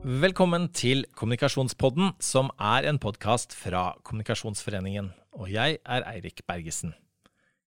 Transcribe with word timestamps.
Velkommen 0.00 0.70
til 0.72 1.02
Kommunikasjonspodden, 1.12 2.14
som 2.24 2.46
er 2.56 2.86
en 2.88 2.96
podkast 2.96 3.52
fra 3.52 3.90
Kommunikasjonsforeningen. 4.00 5.10
Og 5.36 5.50
jeg 5.52 5.76
er 5.84 6.06
Eirik 6.08 6.40
Bergesen. 6.48 6.94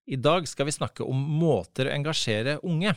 I 0.09 0.17
dag 0.17 0.49
skal 0.49 0.65
vi 0.65 0.73
snakke 0.73 1.05
om 1.05 1.13
måter 1.13 1.85
å 1.85 1.93
engasjere 1.93 2.57
unge. 2.65 2.95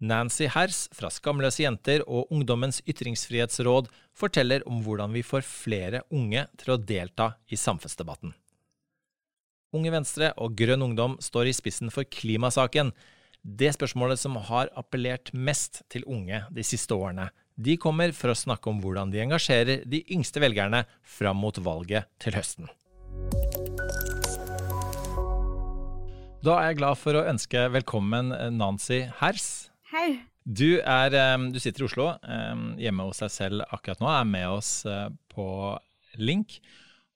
Nancy 0.00 0.48
Hers 0.48 0.86
fra 0.96 1.12
Skamløse 1.12 1.66
jenter 1.66 2.00
og 2.08 2.32
Ungdommens 2.32 2.80
ytringsfrihetsråd 2.88 3.92
forteller 4.16 4.64
om 4.64 4.80
hvordan 4.80 5.12
vi 5.12 5.20
får 5.20 5.44
flere 5.44 6.06
unge 6.08 6.48
til 6.56 6.72
å 6.72 6.80
delta 6.80 7.34
i 7.52 7.60
samfunnsdebatten. 7.60 8.32
Unge 9.76 9.92
Venstre 9.92 10.32
og 10.40 10.56
Grønn 10.56 10.88
Ungdom 10.88 11.20
står 11.20 11.52
i 11.52 11.58
spissen 11.60 11.92
for 11.92 12.08
klimasaken, 12.08 12.96
det 13.44 13.76
spørsmålet 13.76 14.16
som 14.16 14.40
har 14.48 14.72
appellert 14.72 15.34
mest 15.36 15.84
til 15.92 16.08
unge 16.08 16.46
de 16.48 16.64
siste 16.64 16.96
årene. 16.96 17.34
De 17.56 17.78
kommer 17.80 18.12
for 18.12 18.28
å 18.28 18.36
snakke 18.36 18.68
om 18.68 18.82
hvordan 18.82 19.08
de 19.12 19.22
engasjerer 19.22 19.86
de 19.88 20.02
yngste 20.12 20.42
velgerne 20.44 20.82
fram 21.00 21.38
mot 21.40 21.56
valget 21.56 22.04
til 22.20 22.36
høsten. 22.36 22.68
Da 26.44 26.58
er 26.60 26.68
jeg 26.68 26.78
glad 26.82 27.00
for 27.00 27.16
å 27.16 27.24
ønske 27.24 27.62
velkommen 27.72 28.28
Nancy 28.58 29.06
Hers. 29.22 29.70
Hei. 29.88 30.20
Du, 30.44 30.82
er, 30.84 31.16
eh, 31.16 31.46
du 31.50 31.56
sitter 31.58 31.82
i 31.82 31.88
Oslo, 31.88 32.10
eh, 32.20 32.60
hjemme 32.84 33.08
hos 33.08 33.24
deg 33.24 33.32
selv 33.32 33.64
akkurat 33.72 34.04
nå, 34.04 34.12
er 34.12 34.28
med 34.28 34.46
oss 34.52 34.70
eh, 34.84 35.08
på 35.32 35.48
link. 36.20 36.60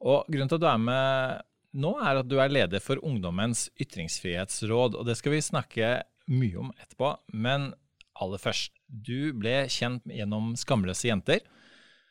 Og 0.01 0.25
grunnen 0.25 0.49
til 0.49 0.57
at 0.57 0.65
du 0.65 0.69
er 0.73 0.83
med 0.89 1.45
nå, 1.85 1.93
er 2.01 2.25
at 2.25 2.33
du 2.33 2.39
er 2.41 2.51
leder 2.51 2.83
for 2.83 2.99
Ungdommens 3.05 3.69
ytringsfrihetsråd. 3.77 4.97
Og 4.97 5.05
det 5.07 5.21
skal 5.21 5.37
vi 5.37 5.45
snakke 5.45 5.95
mye 6.33 6.65
om 6.65 6.73
etterpå. 6.81 7.13
Men 7.37 7.75
aller 8.21 8.41
først, 8.41 8.80
du 8.91 9.33
ble 9.39 9.65
kjent 9.71 10.05
gjennom 10.11 10.55
Skamløse 10.59 11.09
jenter 11.11 11.47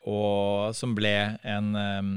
og 0.08 0.72
som 0.72 0.94
ble 0.96 1.12
en 1.44 1.74
um, 1.76 2.12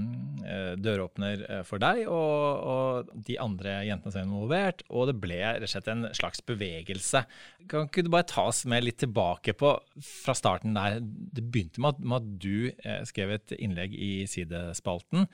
døråpner 0.80 1.42
eh, 1.44 1.64
for 1.68 1.84
deg 1.84 2.06
og, 2.08 2.62
og, 2.64 3.10
de 3.28 3.36
andre 3.44 3.82
jentene 3.84 4.14
som 4.14 4.22
er 4.22 4.28
involvert. 4.30 4.84
Og 4.88 5.10
det 5.10 5.18
ble 5.20 5.42
rett 5.44 5.66
og 5.66 5.72
slett 5.72 5.90
en 5.92 6.06
slags 6.16 6.40
bevegelse. 6.48 7.26
Kan 7.72 7.90
ikke 7.90 8.06
du 8.06 8.12
bare 8.14 8.30
ta 8.32 8.48
oss 8.48 8.64
med 8.70 8.86
litt 8.86 9.02
tilbake 9.04 9.56
på 9.60 9.74
fra 10.00 10.36
starten 10.38 10.78
der? 10.78 11.02
Det 11.04 11.44
begynte 11.44 11.84
med 11.84 11.98
at, 11.98 12.06
med 12.08 12.22
at 12.22 12.30
du 12.46 12.56
eh, 12.72 13.02
skrev 13.10 13.36
et 13.36 13.56
innlegg 13.60 13.98
i 14.00 14.14
Sidespalten, 14.32 15.28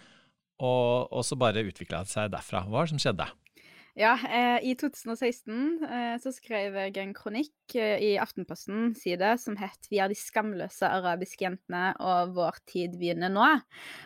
og, 0.60 1.06
og 1.14 1.22
så 1.24 1.38
bare 1.40 1.64
utvikla 1.70 2.02
det 2.04 2.12
seg 2.12 2.34
derfra. 2.34 2.66
Hva 2.66 2.80
var 2.80 2.90
det 2.90 2.96
som 2.96 3.04
skjedde? 3.06 3.30
Ja, 4.00 4.14
eh, 4.32 4.70
i 4.70 4.76
2016 4.80 5.84
eh, 5.84 6.14
så 6.24 6.32
skrev 6.32 6.78
jeg 6.80 6.94
en 7.02 7.10
kronikk 7.12 7.74
eh, 7.76 7.98
i 8.00 8.12
Aftenposten 8.22 8.94
side 8.96 9.34
som 9.44 9.58
het 9.60 9.90
'Vi 9.92 10.00
er 10.00 10.08
de 10.08 10.16
skamløse 10.16 10.88
arabiske 10.88 11.44
jentene, 11.44 11.92
og 12.00 12.32
vår 12.38 12.62
tid 12.64 12.96
begynner 12.96 13.28
nå'. 13.28 13.60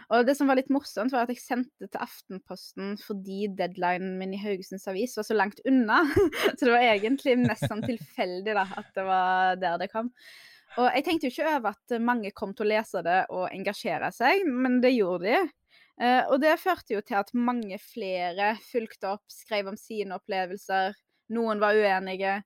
Og 0.09 0.25
det 0.25 0.33
som 0.39 0.49
var 0.49 0.57
litt 0.57 0.73
morsomt, 0.73 1.13
var 1.13 1.27
at 1.27 1.35
jeg 1.35 1.43
sendte 1.43 1.85
til 1.85 2.01
Aftenposten 2.01 2.97
fordi 3.05 3.53
deadlinen 3.53 4.17
min 4.17 4.33
i 4.33 4.41
Haugesunds 4.41 4.89
Avis 4.89 5.13
var 5.15 5.29
så 5.29 5.37
langt 5.37 5.61
unna. 5.61 6.01
så 6.57 6.65
det 6.65 6.73
var 6.73 6.89
egentlig 6.89 7.37
mest 7.45 7.69
sånn 7.69 7.85
tilfeldig 7.85 8.57
da, 8.57 8.65
at 8.73 8.89
det 8.97 9.05
var 9.05 9.61
der 9.61 9.77
det 9.77 9.91
kom. 9.93 10.09
Og 10.81 10.89
jeg 10.89 11.05
tenkte 11.05 11.29
jo 11.29 11.35
ikke 11.35 11.57
over 11.59 11.77
at 11.77 12.01
mange 12.01 12.33
kom 12.33 12.57
til 12.57 12.65
å 12.65 12.73
lese 12.73 13.05
det 13.05 13.27
og 13.29 13.51
engasjere 13.53 14.09
seg, 14.09 14.41
men 14.49 14.81
det 14.81 14.97
gjorde 14.97 15.29
de. 15.29 15.43
Uh, 16.01 16.23
og 16.33 16.39
det 16.41 16.55
førte 16.61 16.95
jo 16.95 17.03
til 17.05 17.19
at 17.19 17.29
mange 17.37 17.77
flere 17.81 18.53
fulgte 18.65 19.11
opp, 19.13 19.25
skrev 19.31 19.69
om 19.71 19.77
sine 19.79 20.17
opplevelser. 20.17 20.97
Noen 21.33 21.61
var 21.61 21.77
uenige. 21.77 22.39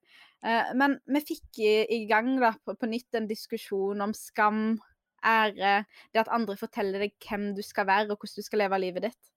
Uh, 0.43 0.73
men 0.77 0.97
vi 1.07 1.23
fikk 1.31 1.61
i 1.63 2.03
gang 2.09 2.33
da, 2.41 2.53
på, 2.59 2.75
på, 2.77 2.89
nytt 2.91 3.17
en 3.17 3.29
diskusjon 3.29 4.03
om 4.03 4.13
skam, 4.15 4.77
ære, 5.25 5.79
det 6.13 6.21
at 6.21 6.29
andre 6.33 6.57
forteller 6.59 7.07
deg 7.07 7.15
hvem 7.23 7.49
du 7.57 7.63
skal 7.65 7.87
være, 7.89 8.11
og 8.11 8.19
hvordan 8.21 8.43
du 8.43 8.45
skal 8.45 8.63
leve 8.65 8.81
livet 8.83 9.09
ditt. 9.09 9.31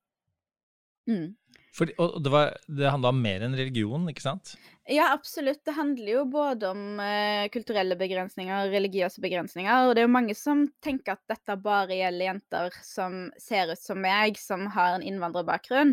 Mm. 1.10 1.30
For, 1.70 1.90
og 2.02 2.18
det, 2.24 2.30
var, 2.34 2.56
det 2.66 2.90
handla 2.90 3.12
om 3.14 3.22
mer 3.22 3.44
enn 3.46 3.54
religion, 3.54 4.08
ikke 4.10 4.24
sant? 4.24 4.56
Ja, 4.90 5.12
absolutt. 5.12 5.60
Det 5.64 5.70
handler 5.76 6.08
jo 6.10 6.22
både 6.26 6.70
om 6.72 6.98
eh, 6.98 7.46
kulturelle 7.54 7.94
begrensninger 7.94 8.64
og 8.64 8.72
religiøse 8.74 9.22
begrensninger. 9.22 9.86
Og 9.86 9.92
det 9.94 10.02
er 10.02 10.06
jo 10.08 10.12
mange 10.16 10.34
som 10.34 10.64
tenker 10.82 11.14
at 11.14 11.22
dette 11.30 11.54
bare 11.62 11.94
gjelder 11.94 12.26
jenter 12.26 12.78
som 12.82 13.20
ser 13.38 13.70
ut 13.70 13.78
som 13.78 14.00
meg, 14.02 14.40
som 14.40 14.64
har 14.74 14.96
en 14.96 15.04
innvandrerbakgrunn. 15.06 15.92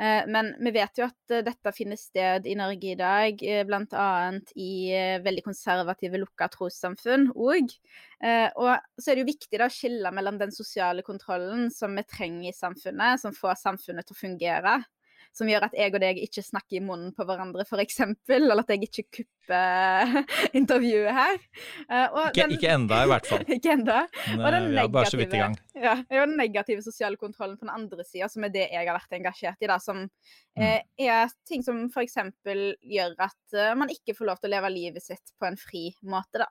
Eh, 0.00 0.22
men 0.32 0.54
vi 0.56 0.72
vet 0.72 1.02
jo 1.02 1.08
at 1.10 1.34
eh, 1.36 1.42
dette 1.44 1.74
finner 1.76 2.00
sted 2.00 2.48
i 2.48 2.54
Norge 2.56 2.94
i 2.94 2.96
dag, 2.96 3.44
uh, 3.44 3.60
bl.a. 3.68 4.06
i 4.56 4.70
veldig 5.26 5.44
konservative, 5.44 6.22
lukka 6.22 6.48
trossamfunn 6.54 7.28
òg. 7.34 7.74
og 8.60 8.70
så 9.00 9.10
er 9.10 9.16
det 9.16 9.22
jo 9.22 9.28
viktig 9.30 9.58
da, 9.58 9.68
å 9.68 9.72
skille 9.72 10.12
mellom 10.12 10.40
den 10.40 10.52
sosiale 10.52 11.04
kontrollen 11.04 11.68
som 11.72 11.92
vi 11.96 12.04
trenger 12.08 12.48
i 12.50 12.56
samfunnet, 12.56 13.20
som 13.20 13.36
får 13.36 13.60
samfunnet 13.60 14.08
til 14.08 14.16
å 14.16 14.20
fungere 14.20 14.78
som 15.36 15.48
gjør 15.48 15.68
at 15.68 15.76
jeg 15.78 15.94
og 15.94 16.02
deg 16.02 16.18
ikke 16.24 16.42
snakker 16.44 16.78
i 16.78 16.82
munnen 16.84 17.12
på 17.16 17.24
hverandre, 17.26 17.64
f.eks. 17.64 18.00
Eller 18.34 18.62
at 18.62 18.72
jeg 18.72 18.88
ikke 18.88 19.04
kupper 19.20 20.14
intervjuet 20.58 21.14
her. 21.16 21.38
Uh, 21.86 22.04
ikke, 22.26 22.42
den, 22.42 22.54
ikke, 22.56 22.72
enda, 22.74 23.00
i 23.04 23.10
hvert 23.12 23.30
fall. 23.30 23.44
ikke 23.56 23.74
enda. 23.78 24.00
Men, 24.26 24.42
og 24.42 24.54
den 24.56 24.68
negative, 24.68 24.82
ja, 24.82 24.92
bare 24.98 25.12
så 25.12 25.20
vidt 25.20 25.36
i 25.36 25.42
gang. 25.42 25.56
Ja, 25.80 25.96
den 26.10 26.36
negative 26.40 26.84
sosiale 26.86 27.20
kontrollen 27.20 27.58
på 27.60 27.66
den 27.68 27.74
andre 27.74 28.06
sida, 28.06 28.30
som 28.32 28.46
er 28.46 28.54
det 28.54 28.66
jeg 28.66 28.86
har 28.90 28.96
vært 28.96 29.18
engasjert 29.20 29.62
i, 29.62 29.70
da, 29.70 29.78
som 29.82 30.02
mm. 30.04 30.64
uh, 30.64 30.78
er 31.06 31.36
ting 31.48 31.66
som 31.66 31.84
f.eks. 31.88 32.18
gjør 32.44 33.18
at 33.18 33.58
uh, 33.58 33.74
man 33.78 33.92
ikke 33.92 34.18
får 34.18 34.32
lov 34.32 34.42
til 34.42 34.50
å 34.50 34.56
leve 34.56 34.74
livet 34.74 35.06
sitt 35.06 35.36
på 35.38 35.48
en 35.48 35.60
fri 35.60 35.88
måte, 36.02 36.42
da. 36.42 36.50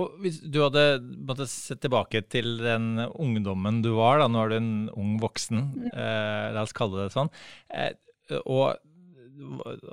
Og 0.00 0.16
Hvis 0.24 0.40
du 0.42 0.58
hadde 0.64 0.98
måtte 1.22 1.46
sett 1.50 1.82
tilbake 1.84 2.24
til 2.26 2.56
den 2.58 2.98
ungdommen 3.12 3.82
du 3.84 3.92
var, 3.98 4.18
da, 4.18 4.26
nå 4.30 4.40
er 4.42 4.50
du 4.50 4.56
en 4.58 4.72
ung 4.90 5.14
voksen, 5.22 5.60
mm. 5.70 5.92
eh, 5.92 6.48
la 6.56 6.64
oss 6.66 6.74
kalle 6.74 7.04
det 7.04 7.14
sånn, 7.14 7.30
eh, 7.70 7.92
og 8.42 8.74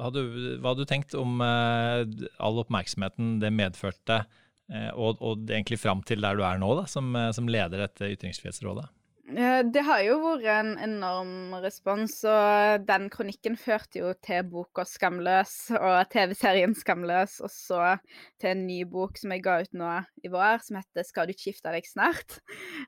hadde, 0.01 0.23
hva 0.61 0.71
hadde 0.71 0.85
du 0.85 0.89
tenkt 0.89 1.17
om 1.17 1.41
eh, 1.45 2.05
all 2.41 2.61
oppmerksomheten 2.63 3.37
det 3.41 3.51
medførte, 3.53 4.23
eh, 4.71 4.89
og, 4.93 5.21
og, 5.21 5.45
egentlig 5.49 5.81
fram 5.81 6.03
til 6.07 6.23
der 6.23 6.37
du 6.37 6.45
er 6.47 6.61
nå, 6.61 6.73
da, 6.79 6.87
som, 6.89 7.13
eh, 7.17 7.31
som 7.35 7.49
leder 7.51 7.85
dette 7.85 8.09
Ytringsfrihetsrådet? 8.15 8.87
Eh, 9.31 9.61
det 9.71 9.83
har 9.87 10.01
jo 10.03 10.17
vært 10.19 10.47
en 10.51 10.71
enorm 10.81 11.53
respons, 11.63 12.17
og 12.27 12.83
den 12.83 13.07
kronikken 13.13 13.55
førte 13.59 14.01
jo 14.01 14.09
til 14.19 14.43
boka 14.43 14.83
'Skamløs' 14.83 15.71
og 15.77 16.09
TV-serien 16.11 16.75
'Skamløs', 16.75 17.37
og 17.39 17.51
så 17.53 17.97
til 18.41 18.49
en 18.51 18.65
ny 18.67 18.81
bok 18.83 19.15
som 19.17 19.31
jeg 19.31 19.43
ga 19.45 19.61
ut 19.61 19.73
nå 19.73 19.91
i 20.25 20.31
vår, 20.33 20.59
som 20.65 20.81
heter 20.81 21.07
'Skal 21.07 21.27
du 21.27 21.31
ikke 21.31 21.53
gifte 21.53 21.71
deg 21.71 21.87
snart'? 21.87 22.41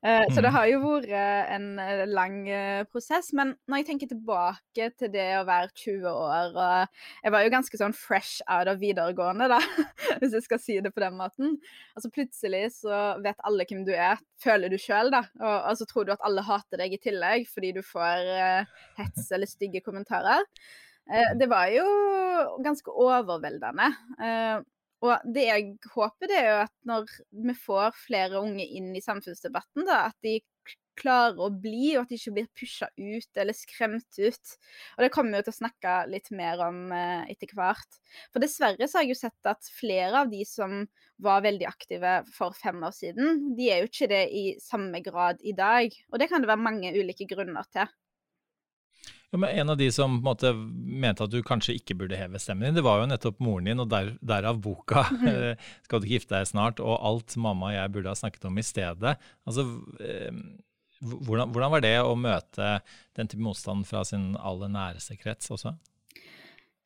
Eh, 0.03 0.25
så 0.33 0.41
det 0.41 0.51
mm. 0.51 0.55
har 0.57 0.65
jo 0.67 0.79
vært 0.83 1.07
en 1.55 1.79
eh, 1.79 2.05
lang 2.11 2.43
prosess. 2.91 3.31
Men 3.31 3.55
når 3.67 3.77
jeg 3.77 3.85
tenker 3.85 4.07
tilbake 4.11 4.91
til 4.99 5.13
det 5.13 5.29
å 5.39 5.47
være 5.47 5.71
20 5.71 6.09
år, 6.11 6.51
og 6.59 6.87
jeg 7.23 7.31
var 7.31 7.41
jo 7.43 7.55
ganske 7.55 7.77
sånn 7.77 7.95
fresh 7.95 8.41
out 8.49 8.67
av 8.67 8.83
videregående, 8.83 9.47
da, 9.47 9.59
hvis 10.19 10.33
jeg 10.33 10.43
skal 10.43 10.59
si 10.59 10.79
det 10.83 10.91
på 10.91 10.99
den 11.05 11.15
måten. 11.15 11.55
Altså 11.95 12.11
plutselig 12.11 12.73
så 12.81 13.15
vet 13.23 13.39
alle 13.47 13.63
hvem 13.63 13.85
du 13.87 13.93
er, 13.95 14.19
føler 14.43 14.71
du 14.71 14.77
sjøl, 14.81 15.11
da, 15.13 15.23
og, 15.41 15.55
og 15.71 15.79
så 15.79 15.87
tror 15.89 16.07
du 16.07 16.13
at 16.15 16.23
alle 16.27 16.43
hater 16.45 16.81
deg 16.83 16.95
i 16.95 17.01
tillegg 17.01 17.47
fordi 17.51 17.73
du 17.77 17.81
får 17.85 18.29
uh, 18.29 18.75
hets 18.99 19.31
eller 19.33 19.49
stygge 19.49 19.83
kommentarer. 19.85 20.45
Uh, 21.09 21.31
det 21.39 21.49
var 21.51 21.71
jo 21.73 21.87
ganske 22.63 22.93
overveldende. 22.93 23.89
Uh, 24.19 24.63
og 25.03 25.23
det 25.35 25.47
jeg 25.49 25.71
håper, 25.91 26.29
det 26.31 26.37
er 26.39 26.47
jo 26.47 26.59
at 26.63 26.73
når 26.87 27.09
vi 27.49 27.55
får 27.59 27.95
flere 28.05 28.39
unge 28.39 28.63
inn 28.63 28.93
i 28.95 29.03
samfunnsdebatten, 29.03 29.83
da, 29.89 30.05
at 30.11 30.17
de 30.23 30.37
klarer 30.99 31.39
å 31.41 31.49
bli, 31.49 31.95
og 31.95 32.03
at 32.03 32.11
de 32.11 32.17
ikke 32.19 32.33
blir 32.35 32.49
pusha 32.57 32.89
ut 32.97 33.39
eller 33.41 33.57
skremt 33.57 34.19
ut. 34.19 34.53
Og 34.97 35.05
det 35.05 35.11
kommer 35.13 35.39
vi 35.39 35.47
til 35.47 35.53
å 35.53 35.59
snakke 35.61 35.95
litt 36.11 36.29
mer 36.35 36.61
om 36.67 36.83
eh, 36.95 37.31
etter 37.33 37.53
hvert. 37.57 37.99
For 38.31 38.43
dessverre 38.43 38.87
så 38.87 38.99
har 38.99 39.07
jeg 39.07 39.15
jo 39.15 39.21
sett 39.23 39.49
at 39.49 39.71
flere 39.79 40.23
av 40.23 40.31
de 40.33 40.43
som 40.47 40.83
var 41.23 41.43
veldig 41.45 41.67
aktive 41.69 42.13
for 42.33 42.55
fem 42.57 42.81
år 42.83 42.93
siden, 42.95 43.43
de 43.57 43.69
er 43.71 43.83
jo 43.83 43.89
ikke 43.91 44.09
det 44.11 44.23
i 44.35 44.45
samme 44.61 45.01
grad 45.05 45.41
i 45.41 45.55
dag. 45.57 45.93
Og 46.11 46.21
det 46.21 46.29
kan 46.31 46.43
det 46.43 46.51
være 46.51 46.65
mange 46.65 46.93
ulike 46.95 47.27
grunner 47.29 47.67
til. 47.73 47.89
Ja, 49.33 49.37
men 49.37 49.49
En 49.49 49.69
av 49.69 49.77
de 49.77 49.91
som 49.91 50.19
måte, 50.21 50.51
mente 50.53 51.25
at 51.25 51.31
du 51.33 51.39
kanskje 51.41 51.73
ikke 51.79 51.95
burde 51.97 52.17
heve 52.19 52.37
stemmen 52.37 52.67
din, 52.67 52.75
det 52.77 52.83
var 52.85 52.99
jo 53.01 53.07
nettopp 53.09 53.39
moren 53.41 53.65
din, 53.65 53.79
og 53.81 53.87
der, 53.89 54.11
derav 54.21 54.59
boka 54.61 55.07
mm. 55.09 55.63
'Skal 55.81 56.03
du 56.03 56.05
ikke 56.05 56.19
gifte 56.19 56.35
deg 56.35 56.51
snart?' 56.51 56.83
og 56.83 56.99
alt 57.01 57.33
mamma 57.41 57.71
og 57.71 57.73
jeg 57.73 57.93
burde 57.95 58.13
ha 58.13 58.19
snakket 58.19 58.45
om 58.45 58.61
i 58.61 58.65
stedet. 58.67 59.15
Altså, 59.49 59.65
eh, 60.05 60.29
hvordan, 61.01 61.49
hvordan, 61.49 61.73
var 61.73 61.81
det 61.81 61.95
å 62.05 62.13
møte 62.13 62.69
den 63.17 63.31
type 63.31 63.41
motstand 63.41 63.89
fra 63.89 64.05
sin 64.05 64.35
aller 64.37 64.69
næreste 64.69 65.17
krets 65.17 65.49
også? 65.49 65.73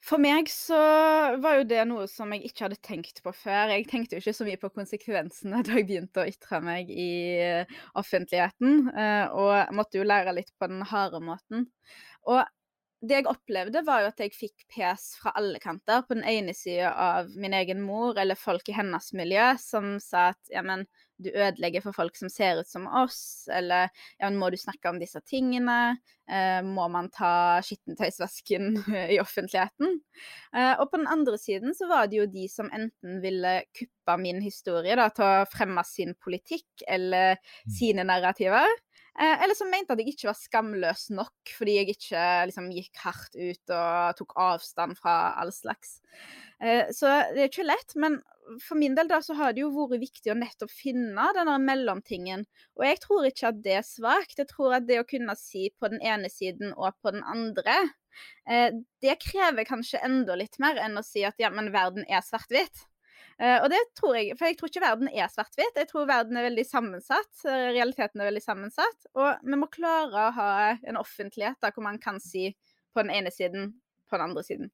For 0.07 0.23
meg 0.23 0.47
så 0.47 0.77
var 1.43 1.57
jo 1.57 1.67
det 1.67 1.81
noe 1.89 2.05
som 2.07 2.31
jeg 2.31 2.47
ikke 2.47 2.63
hadde 2.63 2.79
tenkt 2.79 3.19
på 3.25 3.33
før. 3.35 3.73
Jeg 3.73 3.89
tenkte 3.91 4.15
jo 4.15 4.23
ikke 4.23 4.37
så 4.37 4.47
mye 4.47 4.59
på 4.61 4.69
konsekvensene 4.71 5.59
da 5.67 5.75
jeg 5.75 5.87
begynte 5.89 6.23
å 6.23 6.29
ytre 6.31 6.61
meg 6.63 6.91
i 6.93 7.11
offentligheten, 7.99 8.85
eh, 8.95 9.25
og 9.35 9.75
måtte 9.75 9.99
jo 9.99 10.07
lære 10.07 10.37
litt 10.37 10.53
på 10.55 10.71
den 10.71 10.85
harde 10.87 11.19
måten. 11.19 11.67
Og 12.27 12.43
det 13.05 13.19
jeg 13.19 13.27
opplevde, 13.29 13.83
var 13.85 14.01
jo 14.01 14.09
at 14.09 14.21
jeg 14.23 14.33
fikk 14.33 14.63
pes 14.73 15.11
fra 15.19 15.33
alle 15.37 15.59
kanter. 15.61 16.01
På 16.07 16.15
den 16.17 16.25
ene 16.25 16.55
sida 16.57 16.89
av 16.97 17.29
min 17.37 17.53
egen 17.53 17.83
mor 17.85 18.17
eller 18.17 18.39
folk 18.39 18.69
i 18.71 18.75
hennes 18.77 19.11
miljø 19.17 19.51
som 19.61 19.97
sa 20.01 20.31
at 20.33 20.53
ja, 20.53 20.63
men 20.65 20.87
du 21.21 21.29
ødelegger 21.29 21.81
for 21.81 21.97
folk 21.97 22.17
som 22.17 22.29
ser 22.29 22.61
ut 22.61 22.69
som 22.69 22.85
oss, 22.89 23.47
eller 23.53 23.89
ja, 24.19 24.29
må 24.33 24.49
du 24.53 24.57
snakke 24.57 24.89
om 24.89 24.99
disse 25.01 25.21
tingene? 25.25 25.97
Eh, 26.29 26.59
må 26.65 26.85
man 26.93 27.09
ta 27.13 27.61
skittentøysvasken 27.65 28.81
i 29.13 29.19
offentligheten? 29.21 29.99
Eh, 30.53 30.73
og 30.77 30.89
på 30.91 31.01
den 31.01 31.09
andre 31.09 31.37
siden 31.41 31.77
så 31.77 31.89
var 31.89 32.09
det 32.09 32.21
jo 32.21 32.27
de 32.29 32.45
som 32.51 32.69
enten 32.73 33.21
ville 33.23 33.59
kuppe 33.77 34.17
min 34.21 34.41
historie 34.45 34.97
da, 34.97 35.09
til 35.13 35.25
å 35.25 35.47
fremme 35.49 35.85
sin 35.87 36.13
politikk 36.21 36.85
eller 36.89 37.37
mm. 37.37 37.77
sine 37.79 38.05
narrativer. 38.09 38.77
Eh, 39.19 39.43
eller 39.43 39.57
som 39.57 39.69
mente 39.73 39.95
at 39.95 40.01
jeg 40.01 40.13
ikke 40.13 40.29
var 40.29 40.37
skamløs 40.37 41.07
nok 41.09 41.51
fordi 41.57 41.79
jeg 41.79 41.93
ikke 41.95 42.23
liksom, 42.51 42.67
gikk 42.75 42.99
hardt 43.01 43.33
ut 43.33 43.73
og 43.73 44.17
tok 44.19 44.35
avstand 44.43 44.97
fra 44.99 45.15
all 45.41 45.49
slags. 45.55 45.97
Eh, 46.61 46.91
så 46.93 47.09
det 47.33 47.41
er 47.41 47.49
ikke 47.49 47.65
lett, 47.65 47.95
men 47.97 48.19
for 48.63 48.79
min 48.79 48.95
del 48.95 49.09
da, 49.09 49.19
så 49.25 49.35
har 49.37 49.55
det 49.55 49.63
jo 49.63 49.71
vært 49.73 50.03
viktig 50.05 50.31
å 50.31 50.37
nettopp 50.37 50.71
finne 50.71 51.25
denne 51.35 51.57
mellomtingen. 51.63 52.45
Og 52.77 52.85
jeg 52.87 52.99
tror 53.03 53.27
ikke 53.27 53.49
at 53.51 53.63
det 53.65 53.77
er 53.79 53.87
svakt. 53.87 54.37
Jeg 54.39 54.49
tror 54.51 54.77
at 54.77 54.87
det 54.87 55.01
å 55.01 55.07
kunne 55.07 55.35
si 55.39 55.67
på 55.79 55.89
den 55.91 56.03
ene 56.05 56.29
siden 56.31 56.75
og 56.75 56.93
på 57.01 57.15
den 57.15 57.25
andre, 57.27 57.79
eh, 58.45 58.69
det 59.03 59.17
krever 59.23 59.67
kanskje 59.67 60.03
enda 60.05 60.37
litt 60.37 60.61
mer 60.63 60.79
enn 60.83 61.01
å 61.01 61.05
si 61.05 61.25
at 61.27 61.41
ja, 61.41 61.51
men 61.53 61.73
verden 61.75 62.05
er 62.07 62.21
svart-hvitt. 62.25 62.85
Uh, 63.37 63.59
og 63.61 63.67
det 63.69 63.79
tror 63.93 64.15
jeg, 64.17 64.33
for 64.37 64.49
jeg 64.49 64.57
tror 64.57 64.71
ikke 64.71 64.81
verden 64.81 65.11
er 65.11 65.29
svart-hvit. 65.29 65.75
Jeg 65.77 65.89
tror 65.91 66.09
verden 66.09 66.39
er 66.39 66.47
veldig 66.47 66.63
sammensatt. 66.65 67.43
Eh, 67.45 67.67
realiteten 67.75 68.23
er 68.23 68.31
veldig 68.31 68.41
sammensatt. 68.41 69.05
Og 69.13 69.45
vi 69.45 69.59
må 69.61 69.69
klare 69.69 70.23
å 70.23 70.33
ha 70.33 70.49
en 70.81 70.97
offentlighet 70.97 71.59
da, 71.61 71.69
hvor 71.75 71.85
man 71.85 72.01
kan 72.01 72.17
si 72.23 72.49
på 72.95 73.03
den 73.03 73.13
ene 73.13 73.33
siden, 73.33 73.75
på 74.09 74.17
den 74.17 74.25
andre 74.25 74.45
siden. 74.47 74.73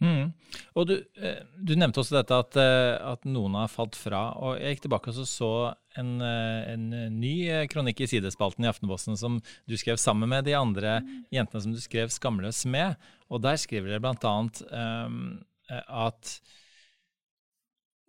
Mm. 0.00 0.32
Og 0.76 0.88
du, 0.88 0.94
eh, 1.20 1.44
du, 1.56 1.74
nevnte 1.76 2.00
også 2.00 2.16
dette 2.16 2.40
at, 2.46 2.56
at, 2.56 3.28
noen 3.28 3.60
har 3.60 3.68
falt 3.72 3.96
fra. 3.96 4.24
og 4.40 4.56
Jeg 4.56 4.76
gikk 4.76 4.86
tilbake 4.88 5.12
og 5.12 5.28
så 5.28 5.52
en, 6.00 6.16
en 6.24 6.90
ny 7.12 7.36
kronikk 7.72 8.04
i 8.04 8.08
sidespalten 8.16 8.64
i 8.64 8.72
Aftenposten 8.72 9.20
som 9.20 9.40
du 9.68 9.76
skrev 9.76 10.00
sammen 10.00 10.32
med 10.32 10.48
de 10.48 10.56
andre 10.56 11.02
mm. 11.04 11.16
jentene 11.42 11.68
som 11.68 11.76
du 11.76 11.80
skrev 11.84 12.08
'Skamløs' 12.08 12.64
med. 12.64 12.96
Og 13.28 13.44
Der 13.44 13.60
skriver 13.60 13.92
dere 13.92 14.00
bl.a. 14.00 14.38
Um, 14.72 15.44
at 15.68 16.40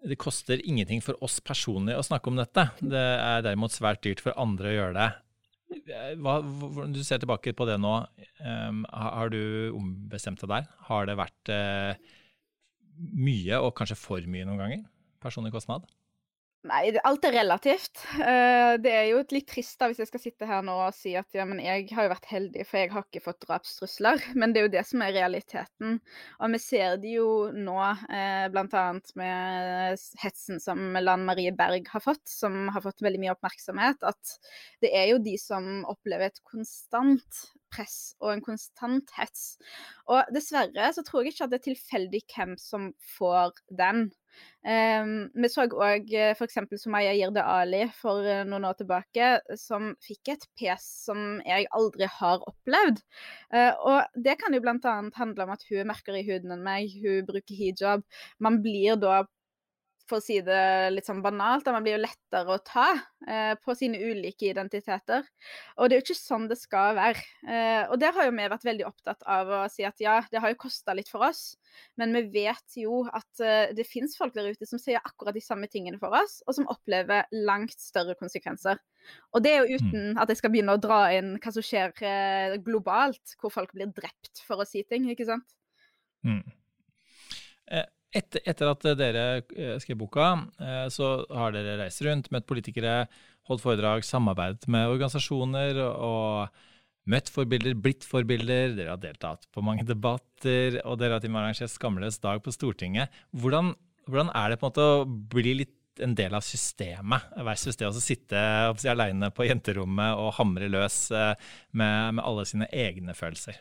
det 0.06 0.20
koster 0.22 0.62
ingenting 0.62 1.02
for 1.02 1.18
oss 1.26 1.40
personlig 1.42 1.96
å 1.98 2.06
snakke 2.06 2.30
om 2.30 2.38
dette. 2.38 2.68
Det 2.80 3.02
er 3.02 3.46
derimot 3.46 3.74
svært 3.74 4.04
dyrt 4.06 4.22
for 4.24 4.38
andre 4.40 4.70
å 4.70 4.76
gjøre 4.76 4.98
det. 4.98 5.08
Hva, 6.24 6.38
du 6.94 7.02
ser 7.04 7.20
tilbake 7.20 7.56
på 7.58 7.68
det 7.68 7.80
nå. 7.82 7.96
Um, 8.40 8.86
har 8.94 9.34
du 9.34 9.74
ombestemt 9.76 10.40
deg 10.44 10.54
der? 10.54 10.70
Har 10.88 11.10
det 11.10 11.18
vært 11.20 11.52
uh, 11.52 11.98
mye, 12.98 13.60
og 13.60 13.74
kanskje 13.78 14.00
for 14.00 14.30
mye 14.32 14.48
noen 14.48 14.62
ganger? 14.62 14.86
Personlig 15.24 15.52
kostnad? 15.56 15.88
Nei, 16.66 16.90
alt 17.06 17.26
er 17.28 17.36
relativt. 17.38 18.00
Uh, 18.18 18.76
det 18.82 18.92
er 18.92 19.04
jo 19.12 19.20
litt 19.32 19.46
trist 19.48 19.78
da 19.80 19.88
hvis 19.88 20.02
jeg 20.02 20.10
skal 20.10 20.22
sitte 20.24 20.48
her 20.50 20.64
nå 20.66 20.74
og 20.88 20.96
si 20.98 21.14
at 21.16 21.36
ja, 21.38 21.46
men 21.48 21.62
jeg 21.62 21.86
har 21.94 22.08
jo 22.08 22.12
vært 22.12 22.30
heldig, 22.32 22.66
for 22.66 22.82
jeg 22.82 22.92
har 22.96 23.06
ikke 23.06 23.22
fått 23.24 23.46
drapstrusler. 23.46 24.24
Men 24.40 24.54
det 24.54 24.62
er 24.62 24.66
jo 24.66 24.74
det 24.74 24.84
som 24.90 25.04
er 25.06 25.14
realiteten. 25.16 26.00
Og 26.42 26.56
vi 26.56 26.62
ser 26.64 26.98
det 27.04 27.14
jo 27.14 27.30
nå, 27.54 27.78
uh, 27.78 28.48
bl.a. 28.52 28.86
med 29.22 30.08
hetsen 30.24 30.64
som 30.64 30.98
Lan 30.98 31.28
Marie 31.30 31.54
Berg 31.56 31.88
har 31.94 32.04
fått, 32.04 32.26
som 32.28 32.68
har 32.74 32.84
fått 32.84 33.06
veldig 33.06 33.22
mye 33.22 33.38
oppmerksomhet, 33.38 34.02
at 34.10 34.36
det 34.84 34.92
er 34.98 35.12
jo 35.14 35.22
de 35.24 35.38
som 35.40 35.86
opplever 35.88 36.32
et 36.32 36.44
konstant 36.48 37.46
press 37.74 38.16
og 38.24 38.34
en 38.34 38.44
konstant 38.44 39.12
hets. 39.18 39.58
Og 40.10 40.30
dessverre 40.34 40.92
så 40.96 41.04
tror 41.06 41.24
jeg 41.24 41.36
ikke 41.36 41.48
at 41.48 41.54
det 41.54 41.62
er 41.62 41.68
tilfeldig 41.70 42.24
hvem 42.34 42.56
som 42.62 42.92
får 43.18 43.60
den. 43.80 44.08
Um, 44.68 45.12
vi 45.38 45.50
så 45.52 45.64
òg 45.64 46.10
f.eks. 46.36 46.58
Sumaya 46.82 47.14
Jirde 47.16 47.44
Ali 47.46 47.86
for 47.96 48.26
uh, 48.26 48.42
noen 48.48 48.68
år 48.68 48.76
tilbake, 48.80 49.30
som 49.60 49.94
fikk 50.04 50.34
et 50.34 50.44
pes 50.60 50.84
som 51.08 51.40
jeg 51.48 51.70
aldri 51.78 52.10
har 52.18 52.44
opplevd. 52.50 53.00
Uh, 53.54 53.72
og 53.94 54.20
det 54.28 54.36
kan 54.42 54.56
jo 54.56 54.64
bl.a. 54.66 54.98
handle 55.16 55.48
om 55.48 55.56
at 55.56 55.64
hun 55.70 55.84
er 55.84 55.90
mørkere 55.94 56.22
i 56.22 56.28
huden 56.28 56.56
enn 56.58 56.66
meg, 56.68 56.92
hun 57.04 57.26
bruker 57.30 57.56
hijab. 57.62 58.04
Man 58.44 58.60
blir 58.66 59.00
da 59.00 59.24
for 60.08 60.20
å 60.20 60.24
si 60.24 60.40
det 60.46 60.92
litt 60.94 61.08
sånn 61.08 61.22
banalt, 61.24 61.68
at 61.68 61.76
man 61.76 61.84
blir 61.86 61.98
jo 61.98 62.04
lettere 62.04 62.54
å 62.54 62.62
ta 62.64 62.88
eh, 63.28 63.54
på 63.60 63.76
sine 63.78 64.00
ulike 64.00 64.50
identiteter. 64.50 65.26
Og 65.78 65.88
det 65.88 65.98
er 65.98 66.02
jo 66.02 66.06
ikke 66.06 66.18
sånn 66.20 66.48
det 66.50 66.58
skal 66.60 66.96
være. 66.98 67.24
Eh, 67.48 67.84
og 67.92 67.98
der 68.02 68.16
har 68.16 68.28
jo 68.28 68.36
vi 68.38 68.48
vært 68.54 68.68
veldig 68.68 68.88
opptatt 68.88 69.26
av 69.28 69.52
å 69.60 69.62
si 69.72 69.86
at 69.88 70.00
ja, 70.04 70.20
det 70.32 70.42
har 70.44 70.54
jo 70.54 70.60
kosta 70.64 70.96
litt 70.98 71.12
for 71.12 71.26
oss, 71.28 71.58
men 72.00 72.16
vi 72.16 72.24
vet 72.48 72.80
jo 72.80 73.04
at 73.12 73.44
eh, 73.44 73.74
det 73.78 73.88
fins 73.90 74.16
folk 74.20 74.36
der 74.38 74.50
ute 74.52 74.70
som 74.70 74.82
sier 74.82 75.04
akkurat 75.04 75.36
de 75.36 75.44
samme 75.44 75.70
tingene 75.72 76.00
for 76.02 76.16
oss, 76.16 76.40
og 76.48 76.56
som 76.58 76.70
opplever 76.72 77.28
langt 77.48 77.78
større 77.82 78.16
konsekvenser. 78.20 78.80
Og 79.36 79.44
det 79.44 79.54
er 79.54 79.64
jo 79.64 79.78
mm. 79.78 79.92
uten 79.92 80.22
at 80.22 80.32
jeg 80.32 80.42
skal 80.42 80.54
begynne 80.54 80.78
å 80.78 80.82
dra 80.82 81.02
inn 81.16 81.36
hva 81.42 81.54
som 81.56 81.66
skjer 81.66 81.94
eh, 82.08 82.58
globalt, 82.64 83.38
hvor 83.42 83.54
folk 83.54 83.76
blir 83.76 83.92
drept 83.96 84.44
for 84.48 84.64
å 84.64 84.68
si 84.68 84.84
ting, 84.88 85.10
ikke 85.12 85.28
sant? 85.28 85.48
Mm. 86.28 86.44
Etter, 88.16 88.40
etter, 88.48 88.70
at 88.72 88.86
dere 88.96 89.24
eh, 89.52 89.76
skrev 89.84 90.00
boka, 90.00 90.30
eh, 90.64 90.86
så 90.94 91.26
har 91.28 91.52
dere 91.52 91.76
reist 91.82 92.02
rundt, 92.06 92.30
møtt 92.32 92.48
politikere, 92.48 93.02
holdt 93.50 93.64
foredrag, 93.64 94.06
samarbeidet 94.08 94.68
med 94.72 94.88
organisasjoner 94.94 95.80
og 95.84 96.48
møtt 97.12 97.32
forbilder, 97.32 97.76
blitt 97.80 98.08
forbilder. 98.08 98.76
Dere 98.78 98.94
har 98.94 99.02
deltatt 99.04 99.48
på 99.52 99.64
mange 99.66 99.86
debatter, 99.88 100.80
og 100.86 101.00
dere 101.02 101.18
har 101.18 101.24
til 101.24 101.32
og 101.32 101.36
med 101.36 101.44
arrangert 101.44 101.74
Skamløs 101.74 102.20
dag 102.24 102.40
på 102.44 102.54
Stortinget. 102.56 103.12
Hvordan, 103.36 103.74
hvordan, 104.08 104.32
er 104.36 104.54
det 104.54 104.62
på 104.62 104.68
en 104.68 104.72
måte 104.72 104.88
å 104.88 105.06
bli 105.36 105.58
litt 105.64 105.76
en 106.04 106.14
del 106.16 106.36
av 106.38 106.46
systemet, 106.46 107.32
versus 107.44 107.80
det 107.80 107.88
å 107.90 107.94
sitte 107.96 108.40
si, 108.78 108.90
aleine 108.92 109.32
på 109.34 109.48
jenterommet 109.48 110.20
og 110.22 110.36
hamre 110.38 110.70
løs 110.72 111.08
eh, 111.12 111.34
med, 111.72 112.20
med 112.20 112.24
alle 112.24 112.48
sine 112.48 112.72
egne 112.72 113.18
følelser? 113.18 113.60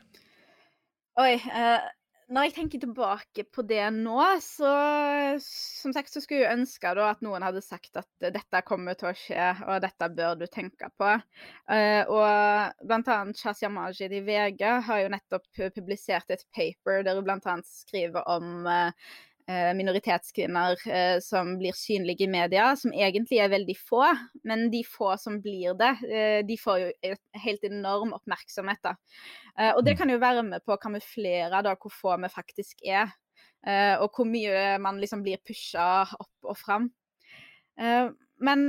Oi, 1.17 1.39
når 2.33 2.49
jeg 2.49 2.55
tenker 2.57 2.81
tilbake 2.83 3.45
på 3.55 3.63
det 3.69 3.85
nå, 3.95 4.19
så 4.43 4.71
som 5.43 5.95
sagt 5.95 6.11
så 6.11 6.23
skulle 6.23 6.43
jeg 6.43 6.59
ønske 6.59 6.91
da 6.99 7.11
at 7.13 7.23
noen 7.23 7.45
hadde 7.47 7.63
sagt 7.63 8.01
at 8.01 8.09
dette 8.35 8.63
kommer 8.67 8.99
til 8.99 9.13
å 9.13 9.15
skje, 9.17 9.53
og 9.69 9.85
dette 9.85 10.11
bør 10.17 10.35
du 10.41 10.47
tenke 10.51 10.91
på. 10.99 11.13
Uh, 11.71 12.03
og 12.11 12.83
annet 13.15 13.39
Shazia 13.39 13.71
Majid 13.71 14.17
i 14.17 14.25
VG 14.27 14.67
har 14.89 15.05
jo 15.05 15.15
nettopp 15.15 15.47
publisert 15.77 16.35
et 16.35 16.43
paper 16.57 17.07
der 17.07 17.21
hun 17.21 17.31
annet 17.55 17.71
skriver 17.71 18.27
om 18.37 18.67
uh, 18.67 18.91
Eh, 18.91 19.36
minoritetskvinner 19.47 20.81
eh, 20.91 21.19
som 21.23 21.53
blir 21.59 21.77
synlige 21.79 22.25
i 22.25 22.31
media, 22.31 22.73
som 22.77 22.91
egentlig 22.91 23.39
er 23.39 23.53
veldig 23.53 23.77
få. 23.79 24.03
Men 24.49 24.67
de 24.73 24.83
få 24.87 25.13
som 25.23 25.39
blir 25.43 25.77
det, 25.79 25.93
eh, 26.11 26.39
de 26.47 26.57
får 26.59 26.81
jo 26.83 27.13
helt 27.45 27.67
enorm 27.69 28.15
oppmerksomhet. 28.17 28.83
da. 28.83 28.97
Og 29.73 29.85
det 29.87 29.95
mm. 29.95 29.99
kan 29.99 30.11
jo 30.13 30.21
være 30.21 30.43
med 30.45 30.65
på 30.67 30.75
å 30.75 30.81
kamuflere 30.81 31.63
da, 31.65 31.77
hvor 31.81 31.95
få 31.95 32.17
vi 32.21 32.29
faktisk 32.29 32.83
er. 32.85 33.15
Og 34.03 34.13
hvor 34.13 34.29
mye 34.29 34.77
man 34.79 35.01
liksom 35.01 35.23
blir 35.25 35.41
pusha 35.43 36.05
opp 36.05 36.51
og 36.51 36.59
fram. 36.61 36.91
Men 37.75 38.67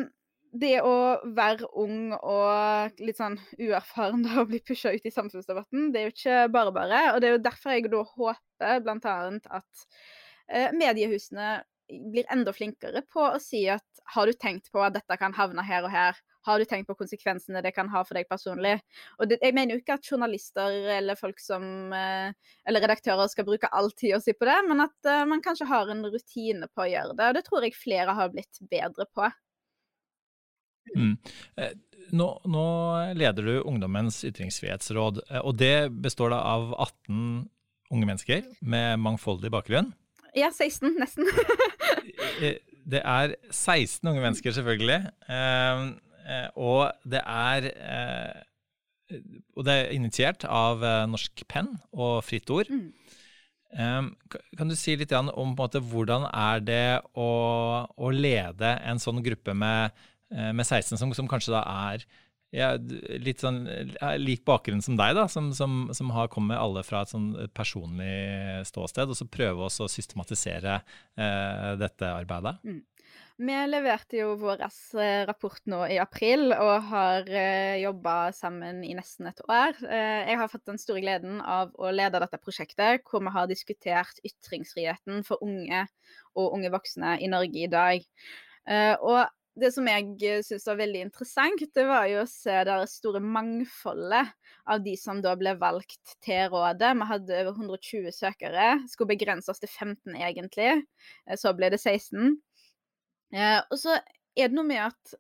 det 0.56 0.80
å 0.80 1.20
være 1.36 1.68
ung 1.78 2.16
og 2.16 3.02
litt 3.04 3.20
sånn 3.20 3.36
uerfaren 3.60 4.24
da, 4.24 4.40
og 4.40 4.48
bli 4.54 4.62
pusha 4.64 4.96
ut 4.96 5.06
i 5.06 5.12
samfunnsdebatten, 5.14 5.92
det 5.92 6.00
er 6.00 6.08
jo 6.08 6.16
ikke 6.16 6.40
bare 6.56 6.74
bare. 6.80 7.04
Og 7.12 7.20
det 7.20 7.30
er 7.30 7.36
jo 7.36 7.44
derfor 7.50 7.76
jeg 7.76 7.92
da 7.92 8.06
håper 8.16 8.82
bl.a. 8.88 9.18
at 9.60 9.88
Eh, 9.98 10.17
mediehusene 10.48 11.58
blir 11.88 12.28
enda 12.32 12.54
flinkere 12.54 13.02
på 13.12 13.24
å 13.24 13.40
si 13.42 13.64
at 13.72 13.86
har 14.14 14.28
du 14.28 14.36
tenkt 14.40 14.72
på 14.72 14.82
at 14.84 14.96
dette 14.96 15.18
kan 15.20 15.36
havne 15.36 15.64
her 15.68 15.86
og 15.88 15.92
her? 15.92 16.20
Har 16.48 16.60
du 16.60 16.68
tenkt 16.68 16.88
på 16.88 16.96
konsekvensene 16.96 17.60
det 17.64 17.74
kan 17.76 17.90
ha 17.92 18.04
for 18.08 18.16
deg 18.16 18.28
personlig? 18.30 18.78
Og 19.20 19.28
det, 19.28 19.40
Jeg 19.44 19.56
mener 19.56 19.76
jo 19.76 19.82
ikke 19.82 19.98
at 19.98 20.08
journalister 20.08 20.78
eller 20.96 21.20
folk 21.20 21.42
som, 21.44 21.92
eh, 21.94 22.32
eller 22.68 22.84
redaktører 22.84 23.28
skal 23.32 23.48
bruke 23.48 23.72
all 23.72 23.92
tida 23.92 24.22
si 24.24 24.32
på 24.34 24.48
det, 24.48 24.56
men 24.70 24.86
at 24.86 25.10
uh, 25.10 25.26
man 25.28 25.44
kanskje 25.44 25.68
har 25.68 25.92
en 25.92 26.06
rutine 26.08 26.70
på 26.72 26.86
å 26.86 26.88
gjøre 26.88 27.18
det. 27.18 27.28
Og 27.28 27.36
det 27.36 27.44
tror 27.50 27.68
jeg 27.68 27.76
flere 27.76 28.16
har 28.16 28.32
blitt 28.32 28.64
bedre 28.72 29.08
på. 29.12 29.28
Mm. 30.96 31.18
Nå, 32.16 32.28
nå, 32.48 32.66
leder 33.20 33.44
du 33.44 33.54
Ungdommens 33.68 34.22
ytringsfrihetsråd, 34.24 35.20
og 35.44 35.58
det 35.60 35.90
består 35.92 36.32
da 36.32 36.40
av 36.48 36.70
18 36.78 37.50
unge 37.92 38.08
mennesker 38.08 38.48
med 38.64 39.02
mangfoldig 39.04 39.52
bakgrunn. 39.52 39.92
Ja, 40.36 40.50
16, 40.52 40.96
nesten. 41.00 41.28
det 42.94 43.02
er 43.04 43.36
16 43.52 44.08
unge 44.10 44.24
mennesker, 44.24 44.52
selvfølgelig. 44.56 45.00
Ehm, 45.30 45.88
eh, 46.28 46.50
og 46.56 46.92
det 47.04 47.22
er 47.24 47.70
eh, 47.72 48.44
Og 49.56 49.64
det 49.64 49.74
er 49.74 49.94
initiert 49.96 50.44
av 50.44 50.84
eh, 50.84 51.06
Norsk 51.08 51.46
Penn 51.48 51.78
og 51.94 52.24
Fritt 52.28 52.50
Ord. 52.52 52.68
Mm. 52.68 52.92
Ehm, 53.80 54.12
kan 54.58 54.68
du 54.68 54.76
si 54.76 54.96
litt 55.00 55.16
om 55.16 55.56
måte, 55.56 55.80
hvordan 55.80 56.28
er 56.28 56.64
det 56.64 57.00
å, 57.16 57.30
å, 57.88 58.12
lede 58.12 58.76
en 58.84 59.00
sånn 59.00 59.24
gruppe 59.24 59.56
med, 59.56 59.96
med 60.28 60.66
16 60.66 61.00
som, 61.00 61.14
som, 61.16 61.28
kanskje 61.28 61.56
da 61.56 61.64
er 61.92 62.04
jeg, 62.56 63.00
litt 63.24 63.44
sånn 63.44 63.64
lik 64.22 64.46
bakgrunn 64.48 64.84
som 64.84 64.98
deg, 65.00 65.16
da, 65.18 65.28
som, 65.32 65.50
som, 65.56 65.88
som 65.96 66.12
har 66.16 66.30
kommet 66.32 66.60
alle 66.60 66.84
fra 66.88 67.04
et 67.04 67.12
sånn 67.12 67.32
personlig 67.58 68.64
ståsted, 68.70 69.12
og 69.12 69.20
så 69.20 69.28
prøve 69.32 69.68
å 69.68 69.90
systematisere 69.92 70.80
eh, 70.80 71.74
dette 71.82 72.14
arbeidet? 72.14 72.58
Mm. 72.64 72.84
Vi 73.38 73.54
leverte 73.70 74.18
jo 74.18 74.32
vår 74.42 74.64
rapport 75.30 75.62
nå 75.70 75.84
i 75.94 76.00
april, 76.02 76.50
og 76.56 76.88
har 76.90 77.28
eh, 77.30 77.78
jobba 77.84 78.32
sammen 78.34 78.80
i 78.82 78.96
nesten 78.98 79.30
et 79.30 79.44
år. 79.46 79.78
Eh, 79.86 80.32
jeg 80.32 80.40
har 80.40 80.50
fått 80.50 80.66
den 80.66 80.82
store 80.82 81.04
gleden 81.06 81.38
av 81.46 81.70
å 81.78 81.92
lede 81.94 82.24
dette 82.24 82.40
prosjektet, 82.42 83.06
hvor 83.06 83.22
vi 83.22 83.36
har 83.36 83.46
diskutert 83.52 84.18
ytringsfriheten 84.26 85.22
for 85.28 85.44
unge 85.46 85.86
og 86.34 86.58
unge 86.58 86.74
voksne 86.74 87.20
i 87.22 87.30
Norge 87.30 87.62
i 87.68 87.70
dag. 87.70 88.10
Eh, 88.66 88.96
og 89.06 89.28
det 89.58 89.72
som 89.74 89.88
jeg 89.90 90.42
syns 90.46 90.68
var 90.70 90.78
veldig 90.80 91.02
interessant, 91.08 91.64
det 91.76 91.86
var 91.90 92.06
jo 92.12 92.22
å 92.22 92.30
se 92.30 92.56
det 92.68 92.78
store 92.92 93.22
mangfoldet 93.24 94.34
av 94.70 94.84
de 94.86 94.94
som 95.00 95.22
da 95.24 95.34
ble 95.40 95.56
valgt 95.60 96.18
til 96.26 96.50
rådet. 96.54 96.94
Vi 97.00 97.08
hadde 97.12 97.40
over 97.42 97.54
120 97.56 98.14
søkere. 98.16 98.68
Skulle 98.92 99.16
begrense 99.16 99.52
oss 99.52 99.64
til 99.64 99.72
15 99.72 100.18
egentlig. 100.18 100.74
Eh, 101.28 101.40
så 101.40 101.56
ble 101.58 101.72
det 101.74 101.82
16. 101.82 102.36
Eh, 103.34 103.60
og 103.64 103.80
så 103.82 103.98
er 104.38 104.52
det 104.52 104.58
noe 104.58 104.68
med 104.68 104.84
at 104.90 105.18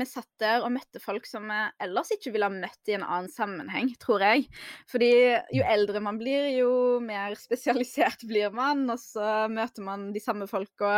vi 0.00 0.06
satt 0.08 0.30
der 0.42 0.64
og 0.64 0.72
møtte 0.74 1.00
folk 1.02 1.28
som 1.28 1.46
vi 1.50 1.58
ellers 1.84 2.12
ikke 2.14 2.32
ville 2.34 2.48
ha 2.48 2.54
møtt 2.54 2.90
i 2.90 2.96
en 2.96 3.06
annen 3.06 3.30
sammenheng, 3.32 3.92
tror 4.02 4.24
jeg. 4.24 4.48
Fordi 4.90 5.10
jo 5.54 5.62
mm. 5.62 5.70
eldre 5.76 6.02
man 6.04 6.18
blir, 6.20 6.48
jo 6.58 6.72
mer 7.04 7.36
spesialisert 7.40 8.26
blir 8.30 8.54
man, 8.54 8.84
og 8.92 9.00
så 9.02 9.46
møter 9.52 9.86
man 9.86 10.10
de 10.14 10.22
samme 10.22 10.48
folka 10.50 10.94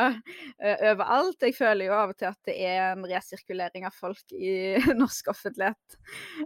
overalt. 0.60 1.42
Jeg 1.42 1.58
føler 1.58 1.90
jo 1.90 1.98
av 1.98 2.14
og 2.14 2.18
til 2.20 2.30
at 2.30 2.40
det 2.48 2.56
er 2.66 2.82
en 2.94 3.06
resirkulering 3.08 3.86
av 3.88 3.94
folk 3.96 4.34
i 4.36 4.56
norsk 5.02 5.32
offentlighet. 5.32 6.00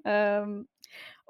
Um, 0.05 0.61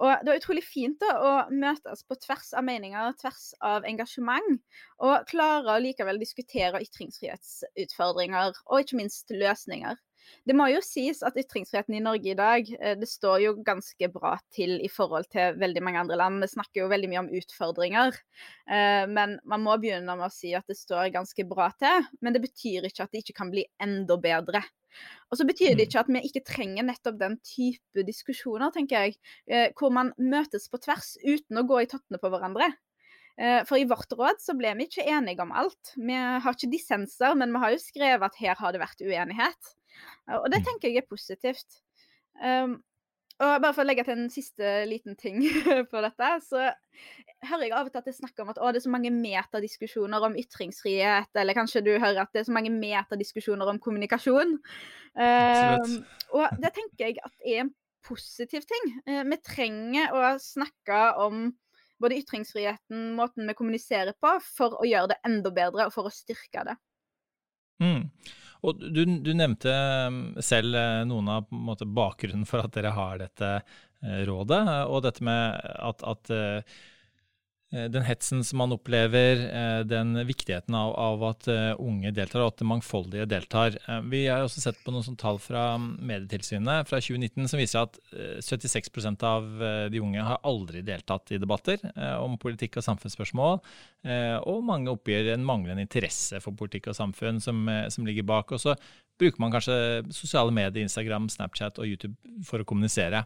og 0.00 0.22
det 0.24 0.32
var 0.32 0.38
utrolig 0.40 0.62
fint 0.64 1.00
da, 1.02 1.10
å 1.20 1.32
møtes 1.52 2.04
på 2.08 2.16
tvers 2.22 2.54
av 2.56 2.64
meninger, 2.64 3.12
tvers 3.20 3.50
av 3.60 3.84
engasjement, 3.88 4.62
og 5.04 5.26
klare 5.28 5.74
å 5.74 5.82
likevel 5.84 6.20
diskutere 6.22 6.80
ytringsfrihetsutfordringer, 6.86 8.56
og 8.70 8.84
ikke 8.84 9.00
minst 9.02 9.34
løsninger. 9.34 10.00
Det 10.48 10.56
må 10.56 10.66
jo 10.70 10.80
sies 10.84 11.20
at 11.26 11.36
ytringsfriheten 11.38 11.96
i 11.96 12.02
Norge 12.02 12.32
i 12.32 12.38
dag 12.38 12.68
eh, 12.78 12.96
det 12.98 13.08
står 13.08 13.42
jo 13.44 13.52
ganske 13.64 14.08
bra 14.12 14.34
til 14.54 14.78
i 14.80 14.88
forhold 14.92 15.28
til 15.32 15.58
veldig 15.60 15.82
mange 15.84 16.02
andre 16.02 16.18
land. 16.20 16.40
Vi 16.44 16.50
snakker 16.54 16.82
jo 16.82 16.90
veldig 16.92 17.10
mye 17.12 17.22
om 17.24 17.30
utfordringer, 17.40 18.18
eh, 18.70 19.04
men 19.10 19.38
man 19.48 19.64
må 19.64 19.76
begynne 19.80 20.16
med 20.16 20.28
å 20.28 20.32
si 20.34 20.54
at 20.56 20.68
det 20.70 20.78
står 20.78 21.12
ganske 21.14 21.46
bra 21.48 21.70
til. 21.80 22.08
Men 22.24 22.36
det 22.36 22.44
betyr 22.46 22.88
ikke 22.88 23.06
at 23.06 23.14
det 23.14 23.24
ikke 23.24 23.38
kan 23.42 23.52
bli 23.52 23.66
enda 23.82 24.16
bedre. 24.20 24.62
Og 25.30 25.38
så 25.38 25.46
betyr 25.46 25.76
det 25.76 25.84
mm. 25.84 25.88
ikke 25.88 26.02
at 26.02 26.10
vi 26.10 26.22
ikke 26.26 26.46
trenger 26.48 26.86
nettopp 26.88 27.18
den 27.20 27.36
type 27.46 28.06
diskusjoner, 28.06 28.72
tenker 28.74 29.06
jeg, 29.06 29.18
eh, 29.46 29.68
hvor 29.78 29.92
man 29.94 30.14
møtes 30.18 30.66
på 30.72 30.80
tvers 30.82 31.14
uten 31.22 31.60
å 31.60 31.66
gå 31.68 31.84
i 31.84 31.90
tottene 31.90 32.20
på 32.22 32.32
hverandre. 32.32 32.72
For 33.40 33.78
i 33.80 33.86
vårt 33.88 34.10
råd 34.12 34.42
så 34.42 34.52
ble 34.52 34.74
vi 34.76 34.84
ikke 34.84 35.04
enige 35.08 35.40
om 35.40 35.52
alt. 35.56 35.94
Vi 35.96 36.12
har 36.12 36.44
ikke 36.44 36.68
dissenser, 36.74 37.32
men 37.40 37.54
vi 37.54 37.62
har 37.62 37.72
jo 37.72 37.78
skrevet 37.80 38.26
at 38.26 38.36
her 38.36 38.58
har 38.58 38.74
det 38.74 38.82
vært 38.82 39.00
uenighet. 39.00 39.70
Og 40.38 40.46
det 40.52 40.62
mm. 40.62 40.66
tenker 40.68 40.90
jeg 40.90 41.02
er 41.02 41.10
positivt. 41.10 41.80
Um, 42.40 42.78
og 43.40 43.62
bare 43.62 43.72
for 43.72 43.82
å 43.82 43.88
legge 43.88 44.04
til 44.04 44.18
en 44.18 44.32
siste 44.32 44.70
liten 44.88 45.16
ting 45.16 45.40
på 45.92 46.02
dette, 46.04 46.28
så 46.44 46.66
hører 47.48 47.64
jeg 47.64 47.72
av 47.72 47.88
og 47.88 47.92
til 47.92 48.00
at 48.02 48.08
det 48.08 48.12
er 48.12 48.18
snakk 48.18 48.42
om 48.42 48.50
at 48.52 48.60
å, 48.60 48.68
det 48.68 48.82
er 48.82 48.84
så 48.84 48.92
mange 48.92 49.12
metadiskusjoner 49.14 50.26
om 50.28 50.36
ytringsfrihet, 50.40 51.30
eller 51.40 51.56
kanskje 51.56 51.82
du 51.86 51.94
hører 51.94 52.20
at 52.20 52.34
det 52.34 52.42
er 52.42 52.50
så 52.50 52.56
mange 52.56 52.72
metadiskusjoner 52.74 53.70
om 53.72 53.80
kommunikasjon. 53.80 54.58
Um, 55.16 55.94
og 56.36 56.60
det 56.60 56.74
tenker 56.76 57.06
jeg 57.06 57.16
at 57.24 57.48
er 57.48 57.64
en 57.64 57.72
positiv 58.04 58.68
ting. 58.68 58.92
Uh, 59.08 59.24
vi 59.24 59.40
trenger 59.46 60.12
å 60.12 60.34
snakke 60.42 61.00
om 61.24 61.48
både 62.00 62.20
ytringsfriheten, 62.20 63.14
måten 63.16 63.48
vi 63.48 63.56
kommuniserer 63.56 64.16
på, 64.20 64.36
for 64.52 64.76
å 64.80 64.88
gjøre 64.88 65.14
det 65.14 65.20
enda 65.28 65.52
bedre 65.52 65.88
og 65.88 65.96
for 65.96 66.08
å 66.08 66.12
styrke 66.12 66.64
det. 66.68 66.76
Mm. 67.80 68.04
Og 68.66 68.80
du, 68.80 69.04
du, 69.24 69.30
nevnte 69.36 69.72
um, 70.08 70.20
selv 70.44 70.76
eh, 70.76 71.02
noen 71.08 71.30
av 71.32 71.46
måte, 71.54 71.88
bakgrunnen 71.88 72.46
for 72.48 72.64
at 72.64 72.74
dere 72.76 72.92
har 72.96 73.20
dette 73.22 73.52
eh, 73.56 74.22
rådet, 74.28 74.62
og 74.86 75.04
dette 75.06 75.24
med 75.24 75.60
at, 75.80 76.04
at 76.04 76.32
eh, 76.34 76.58
Eh, 76.60 76.99
den 77.70 78.02
hetsen 78.02 78.40
som 78.44 78.58
man 78.58 78.72
opplever, 78.74 79.42
eh, 79.46 79.80
den 79.86 80.26
viktigheten 80.26 80.74
av, 80.74 80.90
av, 80.98 81.22
at 81.28 81.46
eh, 81.48 81.70
unge 81.78 82.10
deltar, 82.10 82.42
og 82.42 82.50
at 82.50 82.64
mangfoldige 82.66 83.28
deltar. 83.30 83.76
Vi 84.10 84.24
har 84.26 84.42
også 84.42 84.62
sett 84.64 84.80
på 84.82 84.90
noen 84.90 85.18
tall 85.20 85.38
fra 85.42 85.64
Medietilsynet 85.78 86.88
fra 86.90 86.98
2019 86.98 87.46
som 87.50 87.60
viser 87.60 87.84
at 87.86 88.00
76% 88.42 89.22
av 89.26 89.46
de 89.92 90.02
unge 90.02 90.24
har 90.24 90.42
aldri 90.46 90.82
deltatt 90.86 91.30
i 91.34 91.38
debatter 91.40 91.82
om 92.18 92.36
politikk 92.40 92.80
og 92.80 92.86
samfunnsspørsmål. 92.86 93.60
Og 94.50 94.64
mange 94.66 94.92
oppgir 94.92 95.30
en 95.34 95.46
manglende 95.46 95.84
interesse 95.84 96.40
for 96.42 96.56
politikk 96.56 96.90
og 96.90 96.98
samfunn 96.98 97.40
som, 97.42 97.62
som 97.92 98.06
ligger 98.08 98.26
bak. 98.26 98.52
Og 98.54 98.62
så 98.62 98.76
bruker 99.20 99.42
man 99.42 99.52
kanskje 99.54 99.76
sosiale 100.14 100.54
medier, 100.54 100.82
Instagram, 100.84 101.28
Snapchat 101.32 101.80
og 101.80 101.88
YouTube 101.88 102.16
for 102.46 102.62
å 102.62 102.68
kommunisere. 102.68 103.24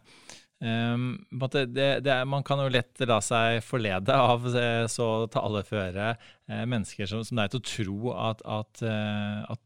Um, 0.63 1.25
det, 1.51 1.65
det, 2.05 2.13
man 2.31 2.43
kan 2.47 2.61
jo 2.63 2.71
lett 2.71 3.01
la 3.03 3.19
seg 3.21 3.59
forlede 3.65 4.15
av 4.15 4.45
eh, 4.55 4.85
så 4.87 5.27
taleføre 5.27 6.13
eh, 6.15 6.63
mennesker 6.63 7.09
som, 7.11 7.25
som 7.27 7.41
er 7.43 7.51
til 7.51 7.59
å 7.59 7.65
tro 7.67 8.13
at, 8.15 8.43
at, 8.47 8.83
eh, 8.87 9.41
at, 9.51 9.61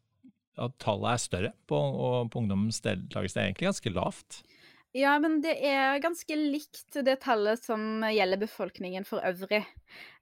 at, 0.57 0.73
tallet 0.81 1.13
er 1.13 1.21
større 1.21 1.51
på, 1.69 1.79
på 2.33 2.41
ungdommens 2.41 2.81
deltakelse. 2.81 3.37
Det 3.37 3.43
er 3.43 3.51
egentlig 3.51 3.69
ganske 3.69 3.93
lavt. 3.93 4.41
Ja, 4.97 5.13
men 5.21 5.37
det 5.43 5.53
er 5.69 6.01
ganske 6.01 6.33
likt 6.33 6.95
det 7.05 7.19
tallet 7.21 7.61
som 7.61 8.01
gjelder 8.09 8.41
befolkningen 8.41 9.05
for 9.05 9.21
øvrig. 9.21 9.61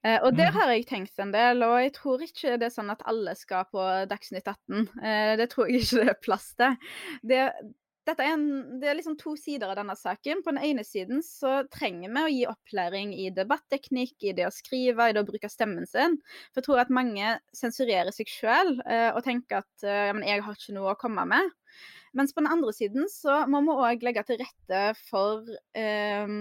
Eh, 0.03 0.17
og 0.19 0.35
der 0.35 0.51
mm. 0.51 0.57
har 0.59 0.71
jeg 0.73 0.87
tenkt 0.89 1.23
en 1.23 1.31
del, 1.31 1.63
og 1.63 1.77
jeg 1.79 1.93
tror 1.95 2.25
ikke 2.25 2.57
det 2.59 2.67
er 2.67 2.73
sånn 2.75 2.91
at 2.91 3.05
alle 3.07 3.31
skal 3.39 3.69
på 3.71 3.85
Dagsnytt 4.11 4.43
18. 4.43 4.89
Eh, 4.99 5.33
det 5.39 5.47
tror 5.53 5.71
jeg 5.71 5.85
ikke 5.85 6.01
det 6.01 6.11
er 6.11 6.19
plass 6.19 6.49
til. 6.59 6.75
Det, 7.23 7.45
dette 8.07 8.23
er, 8.23 8.35
en, 8.37 8.79
det 8.81 8.89
er 8.89 8.97
liksom 8.97 9.17
to 9.19 9.35
sider 9.39 9.71
av 9.71 9.77
denne 9.79 9.95
saken. 9.99 10.41
På 10.45 10.53
den 10.53 10.63
ene 10.63 10.85
siden 10.87 11.21
så 11.25 11.59
trenger 11.73 12.13
vi 12.13 12.23
å 12.23 12.31
gi 12.33 12.45
opplæring 12.49 13.13
i 13.17 13.29
debatteknikk, 13.35 14.15
i 14.23 14.35
det 14.37 14.47
å 14.47 14.53
skrive, 14.53 15.09
i 15.09 15.15
det 15.15 15.23
å 15.25 15.27
bruke 15.27 15.51
stemmen 15.51 15.87
sin. 15.89 16.17
For 16.49 16.61
jeg 16.61 16.69
tror 16.69 16.83
at 16.83 16.93
mange 16.93 17.35
sensurerer 17.55 18.15
seg 18.15 18.31
sjøl 18.31 18.77
eh, 18.87 19.11
og 19.11 19.23
tenker 19.27 19.61
at 19.63 19.87
eh, 19.87 20.13
jeg 20.31 20.45
har 20.45 20.59
ikke 20.59 20.77
noe 20.77 20.95
å 20.95 20.99
komme 20.99 21.27
med. 21.29 21.53
Mens 22.17 22.33
på 22.33 22.41
den 22.41 22.49
andre 22.49 22.71
siden 22.73 23.05
så 23.11 23.43
må 23.51 23.59
vi 23.65 23.75
òg 23.75 24.03
legge 24.05 24.23
til 24.25 24.39
rette 24.39 24.83
for 25.09 25.43
eh, 25.77 26.31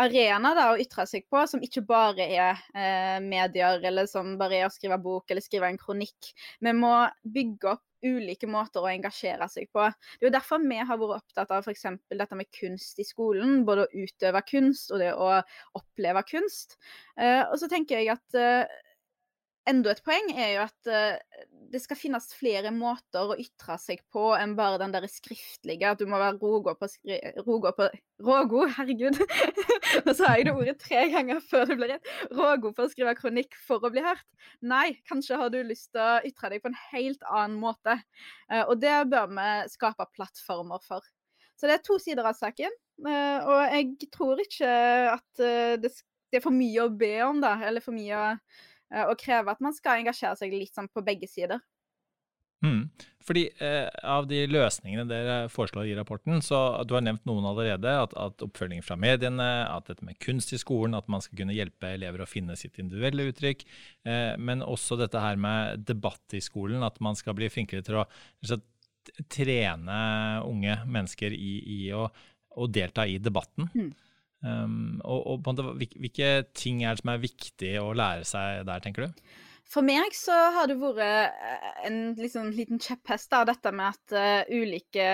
arenaer 0.00 0.60
å 0.70 0.78
ytre 0.80 1.06
seg 1.10 1.26
på, 1.28 1.42
som 1.50 1.62
ikke 1.64 1.82
bare 1.88 2.24
er 2.24 2.62
eh, 2.72 3.18
medier, 3.24 3.82
eller 3.84 4.08
som 4.08 4.36
bare 4.40 4.62
er 4.62 4.68
å 4.68 4.72
skrive 4.72 5.00
bok 5.02 5.30
eller 5.30 5.44
skrive 5.44 5.68
en 5.68 5.80
kronikk. 5.80 6.32
Vi 6.62 6.74
må 6.76 6.94
bygge 7.26 7.74
opp 7.74 7.84
ulike 8.06 8.48
måter 8.50 8.84
å 8.84 8.90
engasjere 8.90 9.48
seg 9.50 9.70
på. 9.74 9.86
Det 10.18 10.26
er 10.26 10.30
jo 10.30 10.34
derfor 10.36 10.62
vi 10.64 10.78
har 10.78 11.00
vært 11.00 11.20
opptatt 11.20 11.54
av 11.54 11.64
f.eks. 11.66 11.86
dette 12.10 12.38
med 12.38 12.50
kunst 12.56 13.00
i 13.00 13.06
skolen. 13.06 13.64
Både 13.68 13.86
å 13.86 14.04
utøve 14.04 14.42
kunst 14.48 14.94
og 14.94 15.02
det 15.02 15.12
å 15.14 15.32
oppleve 15.78 16.24
kunst. 16.28 16.78
Uh, 17.18 17.44
og 17.50 17.58
så 17.60 17.70
tenker 17.70 18.00
jeg 18.00 18.14
at 18.14 18.38
uh, 18.38 18.80
enda 19.68 19.92
et 19.92 20.02
poeng 20.04 20.30
er 20.34 20.54
jo 20.54 20.62
at 20.64 20.90
uh, 20.90 21.46
det 21.70 21.80
skal 21.82 21.98
finnes 21.98 22.26
flere 22.34 22.72
måter 22.74 23.30
å 23.30 23.36
ytre 23.38 23.76
seg 23.78 24.00
på 24.10 24.30
enn 24.34 24.56
bare 24.58 24.80
den 24.82 24.94
der 24.94 25.06
skriftlige. 25.10 25.92
At 25.92 26.00
du 26.00 26.08
må 26.10 26.18
være 26.18 26.38
rågod 26.40 26.80
på, 26.80 26.88
rågod 27.46 27.76
på 27.78 27.90
Rågod, 28.20 28.74
herregud! 28.76 29.16
Nå 30.04 30.12
sa 30.12 30.34
jeg 30.36 30.44
det 30.44 30.52
ordet 30.52 30.74
tre 30.82 31.06
ganger 31.12 31.38
før 31.40 31.70
det 31.70 31.76
ble 31.78 31.86
rett. 31.92 32.10
Rågod 32.36 32.74
på 32.76 32.84
å 32.84 32.90
skrive 32.92 33.14
kronikk 33.16 33.56
for 33.64 33.86
å 33.86 33.90
bli 33.92 34.02
hørt. 34.04 34.26
Nei, 34.60 34.98
kanskje 35.08 35.38
har 35.40 35.52
du 35.52 35.56
lyst 35.64 35.88
til 35.94 36.02
å 36.02 36.18
ytre 36.28 36.50
deg 36.52 36.60
på 36.60 36.68
en 36.68 36.76
helt 36.90 37.24
annen 37.30 37.56
måte. 37.62 37.96
Uh, 38.50 38.66
og 38.66 38.76
det 38.82 38.98
bør 39.12 39.30
vi 39.32 39.48
skape 39.72 40.08
plattformer 40.18 40.84
for. 40.84 41.06
Så 41.56 41.68
det 41.68 41.78
er 41.78 41.86
to 41.86 41.96
sider 42.02 42.28
av 42.28 42.36
saken. 42.36 42.76
Uh, 43.00 43.38
og 43.46 43.60
jeg 43.72 44.10
tror 44.12 44.42
ikke 44.44 44.74
at 45.14 45.44
det, 45.80 45.94
det 46.28 46.40
er 46.40 46.44
for 46.44 46.54
mye 46.54 46.84
å 46.84 46.92
be 46.92 47.14
om, 47.24 47.40
da. 47.40 47.56
Eller 47.70 47.84
for 47.84 47.96
mye 47.96 48.20
å 48.20 48.34
og 48.90 49.16
krever 49.20 49.52
at 49.52 49.60
man 49.62 49.74
skal 49.76 50.00
engasjere 50.00 50.38
seg 50.38 50.54
litt 50.54 50.74
sånn 50.74 50.90
på 50.90 51.04
begge 51.06 51.28
sider. 51.30 51.60
Mm. 52.64 52.90
Fordi 53.24 53.46
eh, 53.58 53.86
Av 54.04 54.26
de 54.28 54.42
løsningene 54.48 55.06
dere 55.08 55.36
foreslår 55.52 55.88
i 55.88 55.94
rapporten, 55.96 56.42
så 56.44 56.82
du 56.88 56.94
har 56.96 57.04
nevnt 57.04 57.24
noen 57.28 57.46
allerede. 57.48 57.92
At, 58.04 58.14
at, 58.20 58.42
oppfølging 58.44 58.82
fra 58.84 58.96
mediene, 59.00 59.48
at 59.68 59.88
dette 59.90 60.04
med 60.06 60.18
kunst 60.22 60.52
i 60.56 60.60
skolen, 60.60 60.96
at 60.96 61.08
man 61.12 61.24
skal 61.24 61.40
kunne 61.40 61.56
hjelpe 61.56 61.94
elever 61.94 62.24
å 62.24 62.28
finne 62.28 62.56
sitt 62.60 62.80
individuelle 62.82 63.30
uttrykk. 63.32 63.64
Eh, 64.08 64.34
men 64.40 64.64
også 64.66 64.98
dette 65.00 65.22
her 65.22 65.40
med 65.40 65.86
debatt 65.88 66.36
i 66.36 66.42
skolen, 66.44 66.84
at 66.86 67.00
man 67.04 67.18
skal 67.18 67.36
bli 67.38 67.48
flinkere 67.52 67.86
til 67.86 68.02
å 68.02 68.06
trene 69.32 70.00
unge 70.44 70.76
mennesker 70.86 71.32
i, 71.34 71.54
i 71.64 71.80
å, 71.96 72.06
å, 72.56 72.68
delta 72.68 73.06
i 73.08 73.18
debatten. 73.22 73.70
Mm. 73.72 73.90
Um, 74.40 75.00
og, 75.04 75.44
og 75.44 75.76
Hvilke 75.76 76.32
ting 76.56 76.84
er 76.84 76.96
det 76.96 77.02
som 77.02 77.12
er 77.12 77.22
viktig 77.22 77.76
å 77.82 77.92
lære 77.96 78.26
seg 78.28 78.64
der, 78.68 78.82
tenker 78.84 79.08
du? 79.08 79.24
For 79.70 79.86
meg 79.86 80.10
så 80.18 80.34
har 80.56 80.66
det 80.66 80.80
vært 80.80 80.98
eh, 81.04 81.66
en 81.86 81.98
liksom, 82.18 82.48
liten 82.56 82.80
kjepphest 82.82 83.30
av 83.38 83.44
dette 83.46 83.70
med 83.70 83.92
at 83.92 84.14
uh, 84.16 84.48
ulike 84.50 85.04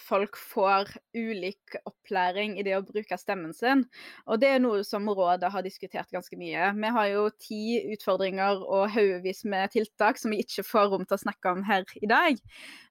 folk 0.00 0.38
får 0.40 0.94
ulik 1.12 1.76
opplæring 1.82 2.54
i 2.56 2.64
det 2.64 2.78
å 2.78 2.84
bruke 2.86 3.18
stemmen 3.20 3.52
sin. 3.56 3.84
Og 4.24 4.40
det 4.40 4.54
er 4.54 4.62
noe 4.64 4.80
som 4.88 5.10
rådet 5.10 5.50
har 5.52 5.66
diskutert 5.66 6.08
ganske 6.14 6.38
mye. 6.40 6.70
Vi 6.78 6.94
har 6.96 7.10
jo 7.12 7.26
ti 7.36 7.60
utfordringer 7.92 8.64
og 8.64 8.88
haugevis 8.94 9.44
med 9.44 9.74
tiltak 9.76 10.22
som 10.22 10.32
vi 10.32 10.40
ikke 10.46 10.64
får 10.64 10.88
rom 10.94 11.04
til 11.04 11.18
å 11.18 11.24
snakke 11.26 11.52
om 11.52 11.66
her 11.68 11.84
i 12.00 12.08
dag. 12.08 12.40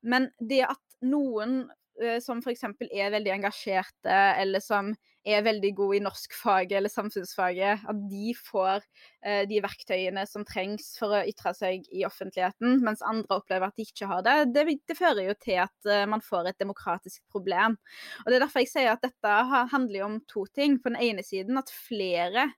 Men 0.06 0.30
det 0.38 0.62
at 0.68 0.84
noen 1.06 1.64
som 2.24 2.42
f.eks. 2.44 2.66
er 2.92 3.14
veldig 3.14 3.32
engasjerte, 3.38 4.16
eller 4.42 4.64
som 4.64 4.90
er 5.25 5.44
veldig 5.46 5.72
gode 5.78 5.98
i 5.98 6.04
norskfaget 6.06 6.78
eller 6.78 6.92
samfunnsfaget, 6.92 7.86
at 7.90 8.02
de 8.10 8.34
får 8.38 8.84
eh, 9.25 9.44
de 9.50 9.62
verktøyene 9.64 10.25
som 10.30 10.46
trengs 10.48 10.92
for 11.00 11.16
å 11.18 11.24
ytre 11.25 11.54
seg 11.58 11.88
i 11.90 12.06
offentligheten, 12.08 12.80
mens 12.86 13.04
andre 13.06 13.40
opplever 13.40 13.72
at 13.72 13.80
de 13.80 13.88
ikke 13.88 14.10
har 14.12 14.25
det, 14.25 14.36
det, 14.54 14.68
det 14.86 14.98
fører 15.00 15.32
jo 15.32 15.38
til 15.42 15.64
at 15.66 15.90
eh, 15.90 16.06
man 16.10 16.24
får 16.25 16.52
et 16.52 16.62
demokratisk 16.62 17.24
problem. 17.34 17.78
Og 18.24 18.30
Det 18.30 18.38
er 18.38 18.46
derfor 18.46 18.66
jeg 18.66 18.74
sier 18.74 18.94
at 18.94 19.06
dette 19.06 19.40
handler 19.74 20.06
om 20.06 20.20
to 20.30 20.46
ting. 20.54 20.78
På 20.82 20.94
den 20.94 21.02
ene 21.02 21.25
siden 21.25 21.58
at 21.58 21.74
flere 21.74 22.50
eh, 22.52 22.54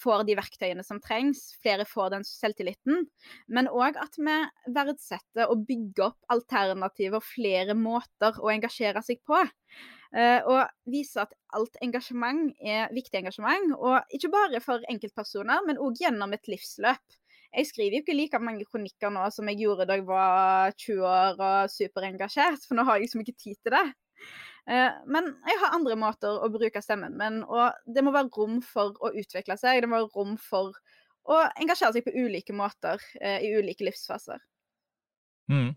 får 0.00 0.22
de 0.28 0.36
verktøyene 0.38 0.84
som 0.86 1.00
trengs, 1.04 1.50
flere 1.60 1.84
får 1.88 2.14
den 2.14 2.24
selvtilliten. 2.24 3.04
Men 3.52 3.68
òg 3.68 3.98
at 4.00 4.16
vi 4.16 4.36
verdsetter 4.72 5.52
og 5.52 5.66
bygger 5.68 6.10
opp 6.10 6.32
alternativer, 6.32 7.24
flere 7.24 7.76
måter 7.76 8.40
å 8.40 8.52
engasjere 8.54 9.04
seg 9.04 9.20
på. 9.26 9.42
Uh, 10.16 10.40
og 10.48 10.60
viser 10.88 11.26
at 11.26 11.34
alt 11.58 11.76
engasjement 11.84 12.54
er 12.62 12.92
viktig 12.94 13.20
engasjement. 13.20 13.74
Og 13.76 14.16
ikke 14.16 14.32
bare 14.32 14.62
for 14.64 14.84
enkeltpersoner, 14.92 15.64
men 15.66 15.80
òg 15.82 16.00
gjennom 16.00 16.32
et 16.36 16.48
livsløp. 16.50 17.20
Jeg 17.56 17.68
skriver 17.70 17.98
jo 17.98 18.04
ikke 18.04 18.16
like 18.16 18.40
mange 18.42 18.66
kronikker 18.68 19.12
nå 19.12 19.28
som 19.32 19.48
jeg 19.48 19.62
gjorde 19.62 19.86
da 19.88 19.96
jeg 19.96 20.04
var 20.08 20.74
20 20.76 21.06
år 21.08 21.38
og 21.40 21.72
superengasjert, 21.72 22.66
for 22.66 22.76
nå 22.76 22.84
har 22.84 22.98
jeg 22.98 23.06
liksom 23.06 23.22
ikke 23.24 23.40
tid 23.40 23.60
til 23.64 23.76
det. 23.76 23.86
Uh, 24.66 24.90
men 25.06 25.30
jeg 25.46 25.60
har 25.62 25.76
andre 25.76 25.96
måter 26.00 26.42
å 26.42 26.50
bruke 26.52 26.82
stemmen 26.82 27.14
min, 27.18 27.42
og 27.46 27.76
det 27.86 28.02
må 28.04 28.14
være 28.14 28.32
rom 28.34 28.58
for 28.64 28.98
å 28.98 29.12
utvikle 29.14 29.58
seg. 29.60 29.82
Det 29.82 29.90
må 29.90 30.00
være 30.00 30.12
rom 30.16 30.34
for 30.40 30.74
å 31.26 31.40
engasjere 31.58 31.96
seg 31.96 32.06
på 32.06 32.14
ulike 32.16 32.54
måter 32.56 33.00
uh, 33.22 33.38
i 33.38 33.54
ulike 33.58 33.86
livsfaser. 33.86 34.42
Mm. 35.52 35.72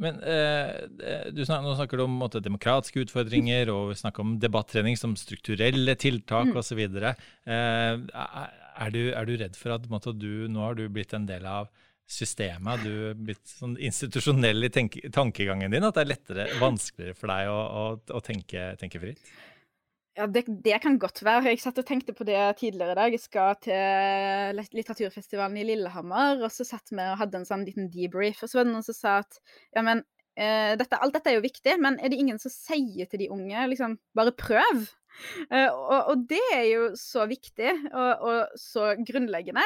Men 0.00 0.16
eh, 0.24 1.28
du 1.34 1.42
snakker, 1.44 1.64
nå 1.66 1.74
snakker 1.76 2.00
du 2.00 2.06
om 2.06 2.14
måte, 2.22 2.40
demokratiske 2.40 3.02
utfordringer, 3.04 3.68
og 3.72 3.90
vi 3.90 3.98
snakker 4.00 4.24
om 4.24 4.38
debattrening 4.40 4.96
som 4.96 5.12
strukturelle 5.18 5.94
tiltak 6.00 6.48
mm. 6.48 6.56
osv. 6.56 6.80
Eh, 6.80 7.10
er, 7.52 8.94
du, 8.94 9.02
er 9.12 9.28
du 9.28 9.34
redd 9.36 9.58
for 9.60 9.76
at 9.76 9.84
måte, 9.92 10.16
du, 10.16 10.48
nå 10.48 10.64
har 10.64 10.78
du 10.78 10.86
blitt 10.88 11.12
en 11.16 11.28
del 11.28 11.44
av 11.44 11.68
systemet, 12.10 12.82
du 12.82 13.10
er 13.10 13.20
blitt 13.28 13.46
sånn 13.46 13.76
institusjonell 13.78 14.66
i 14.66 14.70
tankegangen 14.72 15.70
din, 15.72 15.86
at 15.86 15.96
det 15.96 16.02
er 16.02 16.10
lettere, 16.10 16.48
vanskeligere 16.60 17.16
for 17.18 17.32
deg 17.32 17.50
å, 17.52 17.60
å, 17.60 17.84
å 18.18 18.22
tenke, 18.24 18.72
tenke 18.80 19.02
fritt? 19.02 19.22
Ja, 20.18 20.26
det, 20.26 20.42
det, 20.64 20.74
kan 20.82 20.98
godt 21.00 21.22
være. 21.22 21.52
Jeg 21.52 21.62
satt 21.62 21.78
og 21.80 21.86
tenkte 21.86 22.12
på 22.16 22.26
det 22.28 22.38
tidligere 22.58 22.92
i 22.92 22.98
dag. 22.98 23.14
Jeg 23.14 23.22
skal 23.22 23.54
til 23.62 24.58
litteraturfestivalen 24.76 25.60
i 25.60 25.66
Lillehammer, 25.68 26.42
og 26.42 26.50
så 26.52 26.66
satt 26.66 26.90
vi 26.90 27.00
og 27.04 27.20
hadde 27.22 27.40
en 27.40 27.46
sånn 27.48 27.64
liten 27.64 27.86
debrief. 27.92 28.42
Og 28.42 28.50
så 28.50 28.60
var 28.60 28.66
det 28.66 28.74
noen 28.74 28.84
som 28.84 28.96
sa 28.98 29.14
at 29.22 29.38
ja, 29.76 29.84
men 29.86 30.02
eh, 30.34 30.74
dette, 30.80 30.98
alt 30.98 31.14
dette 31.14 31.30
er 31.30 31.38
jo 31.38 31.46
viktig, 31.46 31.76
men 31.80 31.96
er 32.02 32.12
det 32.12 32.18
ingen 32.20 32.42
som 32.42 32.52
sier 32.52 33.06
til 33.08 33.22
de 33.22 33.30
unge 33.32 33.68
liksom 33.70 33.96
bare 34.18 34.34
prøv? 34.34 34.88
Eh, 35.50 35.68
og, 35.68 36.10
og, 36.12 36.26
det 36.30 36.42
er 36.54 36.66
jo 36.70 36.88
så 36.98 37.26
viktig 37.30 37.70
og, 37.90 38.26
og 38.26 38.58
så 38.60 38.94
grunnleggende. 39.06 39.64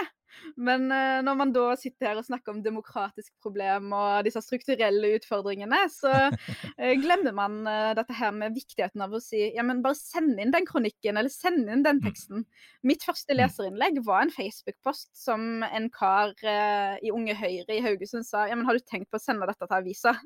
Men 0.58 0.88
uh, 0.90 1.20
når 1.22 1.36
man 1.38 1.52
da 1.54 1.76
sitter 1.78 2.08
her 2.08 2.18
og 2.18 2.26
snakker 2.26 2.50
om 2.50 2.62
demokratisk 2.64 3.30
problem 3.44 3.92
og 3.94 4.24
disse 4.26 4.40
strukturelle 4.42 5.12
utfordringene, 5.14 5.84
så 5.94 6.10
uh, 6.10 6.94
glemmer 6.98 7.36
man 7.36 7.60
dette 7.94 8.16
her 8.18 8.34
med 8.34 8.56
viktigheten 8.56 9.04
av 9.04 9.14
å 9.14 9.22
si 9.22 9.44
ja, 9.54 9.62
men 9.62 9.84
bare 9.84 9.94
send 9.94 10.40
inn 10.42 10.50
den 10.50 10.66
kronikken, 10.66 11.20
eller 11.20 11.30
send 11.30 11.68
inn 11.68 11.86
den 11.86 12.00
mm. 12.00 12.04
teksten. 12.08 12.46
Mitt 12.82 13.06
første 13.06 13.30
mm. 13.30 13.38
leserinnlegg 13.44 14.02
var 14.08 14.24
en 14.24 14.34
Facebook-post 14.34 15.12
som 15.14 15.62
en 15.68 15.86
kar 15.94 16.34
i 16.42 17.14
Unge 17.14 17.38
Høyre 17.38 17.78
i 17.78 17.82
Haugesund 17.84 18.26
sa 18.26 18.48
ja, 18.50 18.58
men 18.58 18.66
har 18.66 18.74
du 18.74 18.82
tenkt 18.82 19.12
på 19.14 19.22
å 19.22 19.22
sende 19.22 19.46
dette 19.46 19.68
til 19.68 19.78
avisa? 19.78 20.18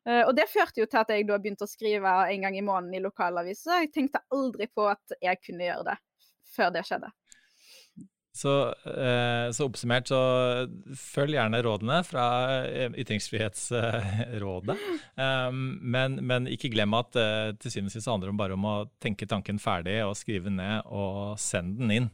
Og 0.00 0.30
det 0.32 0.46
førte 0.48 0.80
jo 0.80 0.86
til 0.88 0.96
at 0.96 1.10
jeg 1.12 1.26
da 1.28 1.36
begynte 1.36 1.66
å 1.66 1.70
skrive 1.70 2.12
en 2.32 2.44
gang 2.46 2.54
i 2.56 2.62
måneden 2.64 2.96
i 2.96 3.02
lokalavisa. 3.04 3.82
Jeg 3.82 3.90
tenkte 3.92 4.22
aldri 4.32 4.64
på 4.72 4.86
at 4.88 5.12
jeg 5.20 5.42
kunne 5.44 5.66
gjøre 5.66 5.90
det 5.90 5.96
før 6.54 6.72
det 6.72 6.86
skjedde. 6.88 7.10
Så, 8.32 8.52
eh, 8.86 9.50
så, 9.50 9.66
oppsummert, 9.66 10.08
så 10.08 10.20
følg 10.96 11.34
gjerne 11.34 11.60
rådene 11.66 11.98
fra 12.06 12.24
eh, 12.62 12.92
Ytringsfrihetsrådet. 13.02 14.76
Um, 15.18 15.64
men, 15.94 16.20
men, 16.24 16.46
ikke 16.48 16.70
glem 16.70 16.94
at 16.96 17.10
til 17.12 17.72
syvende 17.74 17.90
og 17.90 17.96
sist 17.96 18.10
handler 18.10 18.30
det 18.30 18.40
bare 18.40 18.56
om 18.56 18.68
å 18.70 18.76
tenke 19.02 19.28
tanken 19.28 19.58
ferdig 19.60 19.98
og 20.06 20.16
skrive 20.18 20.52
ned 20.54 20.86
og 20.86 21.40
sende 21.42 21.82
den 21.82 21.96
inn. 21.96 22.08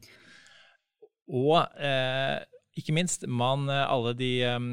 Og 1.27 1.59
eh, 1.77 2.41
ikke 2.77 2.95
minst, 2.97 3.25
man, 3.29 3.71
alle 3.71 4.13
de 4.17 4.31
um, 4.53 4.71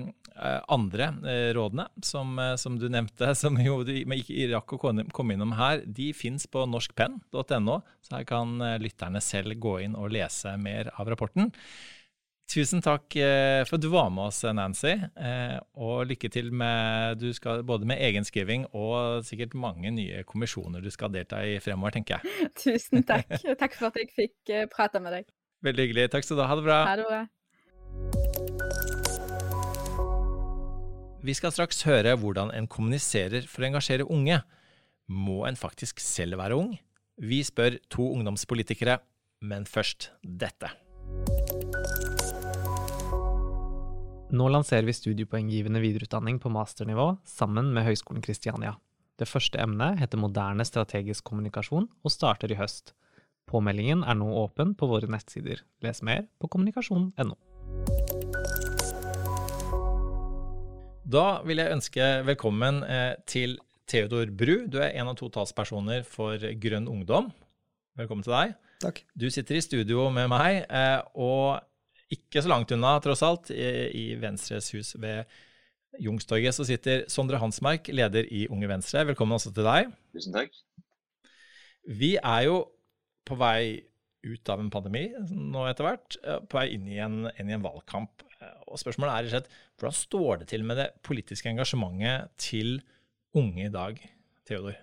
andre 0.73 1.09
eh, 1.29 1.49
rådene 1.55 1.85
som, 2.01 2.35
som, 2.57 2.77
du 2.79 2.87
nevnte, 2.91 3.33
som 3.41 3.57
jo 3.61 3.81
du 3.85 3.93
ikke 3.93 4.49
rakk 4.53 4.75
å 4.75 4.81
komme 4.81 5.35
innom 5.35 5.55
her, 5.59 5.83
de 5.85 6.11
fins 6.17 6.47
på 6.49 6.65
norskpenn.no, 6.69 7.81
så 8.03 8.17
her 8.17 8.29
kan 8.29 8.57
lytterne 8.81 9.21
selv 9.23 9.59
gå 9.61 9.79
inn 9.85 9.97
og 9.99 10.13
lese 10.15 10.55
mer 10.57 10.91
av 10.97 11.11
rapporten. 11.13 11.51
Tusen 12.53 12.83
takk 12.83 13.15
for 13.15 13.77
at 13.77 13.81
du 13.81 13.87
var 13.89 14.09
med 14.13 14.27
oss, 14.27 14.41
Nancy. 14.43 14.91
Og 15.79 16.03
lykke 16.09 16.27
til 16.29 16.51
med 16.53 17.21
du 17.21 17.29
skal, 17.33 17.63
både 17.65 17.87
med 17.89 18.01
egenskriving 18.03 18.67
og 18.75 19.23
sikkert 19.25 19.55
mange 19.57 19.93
nye 19.95 20.25
kommisjoner 20.27 20.83
du 20.83 20.91
skal 20.93 21.13
delta 21.15 21.39
i 21.47 21.55
fremover, 21.63 21.95
tenker 21.95 22.19
jeg. 22.19 22.51
Tusen 22.65 23.07
takk. 23.07 23.31
Takk 23.57 23.79
for 23.79 23.89
at 23.89 24.01
jeg 24.03 24.11
fikk 24.11 24.53
prate 24.75 25.01
med 25.01 25.17
deg. 25.21 25.31
Veldig 25.63 25.87
hyggelig. 25.87 26.11
Takk 26.13 26.27
skal 26.27 26.41
du 26.41 26.43
ha. 26.43 26.51
Ha 26.51 26.59
det 26.59 26.67
bra. 26.67 26.81
Ha 26.91 26.99
det 26.99 27.07
bra. 27.07 27.23
Vi 31.23 31.31
skal 31.37 31.53
straks 31.55 31.85
høre 31.87 32.17
hvordan 32.19 32.49
en 32.51 32.65
kommuniserer 32.67 33.45
for 33.47 33.63
å 33.63 33.69
engasjere 33.69 34.07
unge. 34.11 34.41
Må 35.07 35.45
en 35.47 35.55
faktisk 35.55 36.01
selv 36.03 36.35
være 36.41 36.57
ung? 36.59 36.73
Vi 37.15 37.39
spør 37.47 37.77
to 37.93 38.09
ungdomspolitikere, 38.17 38.97
men 39.47 39.63
først 39.69 40.09
dette. 40.23 40.71
Nå 44.33 44.49
lanserer 44.49 44.83
vi 44.87 44.97
studiepoenggivende 44.97 45.79
videreutdanning 45.83 46.41
på 46.43 46.51
masternivå 46.51 47.13
sammen 47.29 47.69
med 47.71 47.85
Høgskolen 47.87 48.23
Kristiania. 48.25 48.73
Det 49.21 49.29
første 49.29 49.61
emnet 49.61 50.01
heter 50.01 50.19
Moderne 50.19 50.65
strategisk 50.65 51.23
kommunikasjon 51.29 51.85
og 51.87 52.11
starter 52.11 52.51
i 52.51 52.57
høst. 52.57 52.95
Påmeldingen 53.47 54.03
er 54.03 54.17
nå 54.17 54.27
åpen 54.41 54.73
på 54.75 54.89
våre 54.89 55.07
nettsider. 55.07 55.61
Les 55.85 56.01
mer 56.01 56.25
på 56.41 56.49
kommunikasjon.no. 56.49 57.37
Da 61.13 61.27
vil 61.45 61.61
jeg 61.61 61.73
ønske 61.75 62.05
velkommen 62.25 62.81
eh, 62.87 63.13
til 63.29 63.59
Theodor 63.89 64.31
Bru. 64.33 64.63
Du 64.65 64.79
er 64.81 64.95
en 64.97 65.11
av 65.11 65.17
to 65.19 65.27
talspersoner 65.29 66.01
for 66.07 66.41
Grønn 66.63 66.89
Ungdom. 66.89 67.29
Velkommen 67.99 68.25
til 68.25 68.33
deg. 68.33 68.55
Takk. 68.81 69.03
Du 69.13 69.27
sitter 69.29 69.59
i 69.59 69.61
studio 69.61 70.07
med 70.13 70.31
meg, 70.33 70.63
eh, 70.65 71.01
og 71.13 71.61
ikke 72.13 72.41
så 72.41 72.49
langt 72.49 72.73
unna, 72.73 72.95
tross 73.03 73.21
alt, 73.25 73.51
i 73.53 74.13
Venstres 74.21 74.71
hus 74.73 74.93
ved 75.01 75.29
Youngstorget, 76.01 76.55
så 76.57 76.65
sitter 76.65 77.05
Sondre 77.11 77.37
Hansmark, 77.41 77.87
leder 77.93 78.25
i 78.33 78.47
Unge 78.49 78.69
Venstre. 78.69 79.05
Velkommen 79.11 79.37
også 79.37 79.53
til 79.53 79.67
deg. 79.67 79.93
Tusen 80.15 80.33
takk. 80.33 80.53
Vi 81.85 82.15
er 82.17 82.45
jo 82.47 82.59
på 83.27 83.37
vei 83.39 83.83
ut 84.23 84.49
av 84.49 84.61
en 84.61 84.71
pandemi 84.71 85.07
nå 85.31 85.65
etter 85.67 85.87
hvert, 85.87 86.17
eh, 86.23 86.39
på 86.47 86.59
vei 86.59 86.69
inn 86.75 86.87
i 86.87 86.99
en, 87.03 87.27
inn 87.39 87.51
i 87.51 87.57
en 87.57 87.65
valgkamp. 87.65 88.23
Og 88.67 88.79
spørsmålet 88.81 89.13
er 89.13 89.37
rett 89.37 89.51
hvordan 89.79 89.95
står 89.95 90.41
det 90.41 90.49
til 90.51 90.65
med 90.67 90.79
det 90.79 90.89
politiske 91.05 91.47
engasjementet 91.51 92.33
til 92.41 92.77
unge 93.37 93.67
i 93.67 93.73
dag, 93.73 93.99
Theodor? 94.47 94.75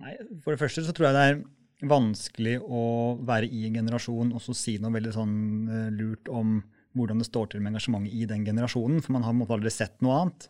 Nei, 0.00 0.14
For 0.44 0.54
det 0.54 0.62
første 0.62 0.84
så 0.86 0.94
tror 0.96 1.10
jeg 1.10 1.16
det 1.16 1.24
er 1.28 1.42
vanskelig 1.90 2.54
å 2.62 2.82
være 3.26 3.50
i 3.50 3.66
en 3.68 3.80
generasjon 3.80 4.32
og 4.32 4.42
så 4.44 4.54
si 4.56 4.76
noe 4.80 4.94
veldig 4.94 5.12
sånn 5.16 5.34
uh, 5.68 5.88
lurt 5.92 6.30
om 6.30 6.60
hvordan 6.96 7.22
det 7.22 7.28
står 7.28 7.50
til 7.50 7.62
med 7.62 7.72
engasjementet 7.72 8.14
i 8.14 8.28
den 8.28 8.44
generasjonen, 8.46 9.00
for 9.02 9.16
man 9.16 9.24
har 9.26 9.34
måtte, 9.36 9.56
aldri 9.56 9.72
sett 9.72 9.96
noe 10.04 10.18
annet. 10.20 10.48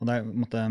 Og 0.00 0.08
det 0.08 0.16
er, 0.18 0.30
måtte, 0.42 0.62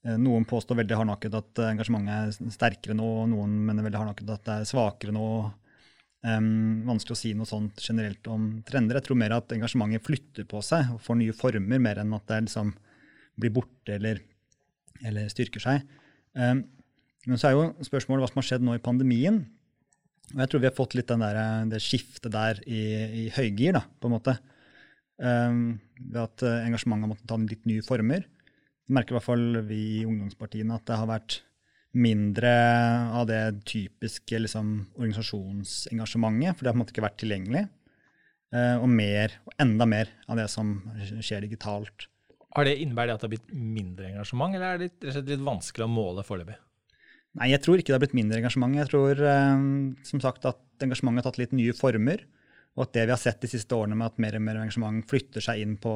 Noen 0.00 0.46
påstår 0.48 0.78
veldig 0.78 0.96
hardnakket 0.96 1.34
at 1.36 1.60
engasjementet 1.66 2.38
er 2.40 2.52
sterkere 2.54 2.94
nå, 2.96 3.08
noen 3.28 3.58
mener 3.66 3.84
veldig 3.84 3.98
hardnakket 4.00 4.30
at 4.32 4.46
det 4.46 4.54
er 4.54 4.70
svakere 4.70 5.12
nå. 5.12 5.26
Um, 6.20 6.82
vanskelig 6.84 7.14
å 7.14 7.18
si 7.18 7.30
noe 7.32 7.48
sånt 7.48 7.80
generelt 7.80 8.26
om 8.28 8.58
trender. 8.68 8.98
Jeg 8.98 9.06
tror 9.06 9.18
mer 9.22 9.32
at 9.38 9.52
engasjementet 9.56 10.04
flytter 10.04 10.44
på 10.48 10.60
seg 10.64 10.90
og 10.92 11.00
får 11.00 11.16
nye 11.16 11.36
former, 11.36 11.80
mer 11.80 12.02
enn 12.02 12.12
at 12.16 12.26
det 12.28 12.42
liksom 12.44 12.74
blir 13.40 13.54
borte 13.56 13.96
eller, 13.96 14.20
eller 15.00 15.30
styrker 15.32 15.64
seg. 15.64 15.86
Um, 16.36 16.66
men 17.28 17.40
så 17.40 17.50
er 17.50 17.56
jo 17.56 17.86
spørsmålet 17.88 18.24
hva 18.24 18.30
som 18.32 18.40
har 18.42 18.48
skjedd 18.50 18.66
nå 18.66 18.76
i 18.76 18.84
pandemien. 18.84 19.42
Og 20.30 20.42
jeg 20.44 20.52
tror 20.52 20.62
vi 20.62 20.68
har 20.68 20.76
fått 20.76 20.94
litt 20.96 21.10
der, 21.10 21.40
det 21.72 21.80
skiftet 21.84 22.32
der 22.32 22.60
i, 22.68 22.82
i 23.24 23.24
høygir, 23.34 23.74
da, 23.76 23.82
på 24.00 24.08
en 24.08 24.14
måte. 24.14 24.36
ved 25.20 26.20
at 26.22 26.44
engasjementet 26.46 27.04
har 27.04 27.10
måttet 27.10 27.26
ta 27.28 27.36
litt 27.42 27.66
nye 27.68 27.82
former. 27.84 28.22
Det 28.24 28.94
merker 28.96 29.12
i 29.12 29.18
hvert 29.18 29.26
fall 29.26 29.58
vi 29.68 29.80
i 29.98 30.06
ungdomspartiene 30.06 30.78
at 30.78 30.86
det 30.88 30.96
har 30.96 31.10
vært 31.10 31.40
mindre 31.92 32.50
av 33.16 33.26
det 33.30 33.42
typiske 33.66 34.38
liksom, 34.44 34.72
organisasjonsengasjementet, 34.94 36.56
for 36.56 36.64
det 36.64 36.70
har 36.70 36.74
på 36.74 36.78
en 36.78 36.84
måte 36.84 36.94
ikke 36.94 37.06
vært 37.06 37.20
tilgjengelig. 37.22 37.66
Og 38.82 38.88
mer, 38.90 39.36
og 39.46 39.52
enda 39.62 39.86
mer 39.86 40.08
av 40.26 40.40
det 40.40 40.48
som 40.50 40.72
skjer 41.22 41.44
digitalt. 41.46 42.08
Har 42.56 42.66
det 42.66 42.80
Innebærer 42.82 43.12
det 43.12 43.14
at 43.14 43.22
det 43.22 43.28
har 43.28 43.34
blitt 43.36 43.52
mindre 43.54 44.08
engasjement, 44.08 44.56
eller 44.56 44.66
er 44.66 44.80
det 44.80 44.88
litt, 44.88 45.28
litt 45.28 45.44
vanskelig 45.46 45.86
å 45.86 45.92
måle 45.92 46.24
foreløpig? 46.26 46.56
Nei, 47.38 47.52
jeg 47.52 47.62
tror 47.62 47.78
ikke 47.78 47.92
det 47.92 47.98
har 47.98 48.02
blitt 48.02 48.16
mindre 48.18 48.40
engasjement. 48.40 48.74
Jeg 48.74 48.90
tror 48.90 49.22
som 50.08 50.22
sagt 50.22 50.48
at 50.50 50.82
engasjementet 50.82 51.22
har 51.22 51.30
tatt 51.30 51.38
litt 51.44 51.54
nye 51.54 51.76
former. 51.78 52.24
Og 52.78 52.86
at 52.86 52.96
det 52.96 53.06
vi 53.06 53.14
har 53.14 53.20
sett 53.20 53.42
de 53.42 53.50
siste 53.50 53.76
årene 53.76 53.98
med 53.98 54.10
at 54.10 54.18
mer 54.22 54.36
og 54.38 54.44
mer 54.46 54.60
engasjement 54.62 55.06
flytter 55.10 55.44
seg 55.44 55.62
inn 55.62 55.76
på, 55.82 55.94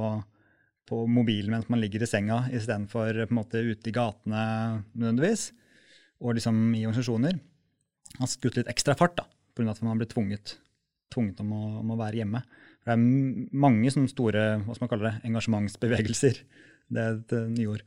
på 0.91 1.03
mobilen 1.11 1.55
mens 1.55 1.69
man 1.73 1.83
ligger 1.83 2.05
i 2.05 2.09
senga, 2.11 2.45
istedenfor 2.55 3.25
ute 3.25 3.91
i 3.91 3.95
gatene 3.95 4.47
nødvendigvis, 4.93 5.49
og 6.25 6.39
liksom 6.39 6.61
i 6.73 6.85
organisasjoner, 6.87 7.39
har 8.19 8.31
skutt 8.31 8.59
litt 8.59 8.71
ekstra 8.71 8.97
fart 8.99 9.17
da, 9.19 9.27
pga. 9.55 9.69
at 9.71 9.83
man 9.83 9.93
har 9.93 10.01
blitt 10.01 10.15
tvunget, 10.15 10.57
tvunget 11.13 11.43
om, 11.45 11.53
å, 11.53 11.63
om, 11.83 11.95
å, 11.95 12.01
være 12.01 12.23
hjemme. 12.23 12.43
For 12.83 12.91
det 12.91 12.97
er 12.97 13.59
mange 13.65 13.93
sånne 13.93 14.13
store 14.13 14.45
hva 14.65 14.77
skal 14.77 14.87
man 14.87 14.93
kalle 14.93 15.11
det, 15.11 15.29
engasjementsbevegelser, 15.31 16.41
det 16.95 17.05
er 17.05 17.19
et 17.19 17.35
nye 17.55 17.71
ord, 17.75 17.85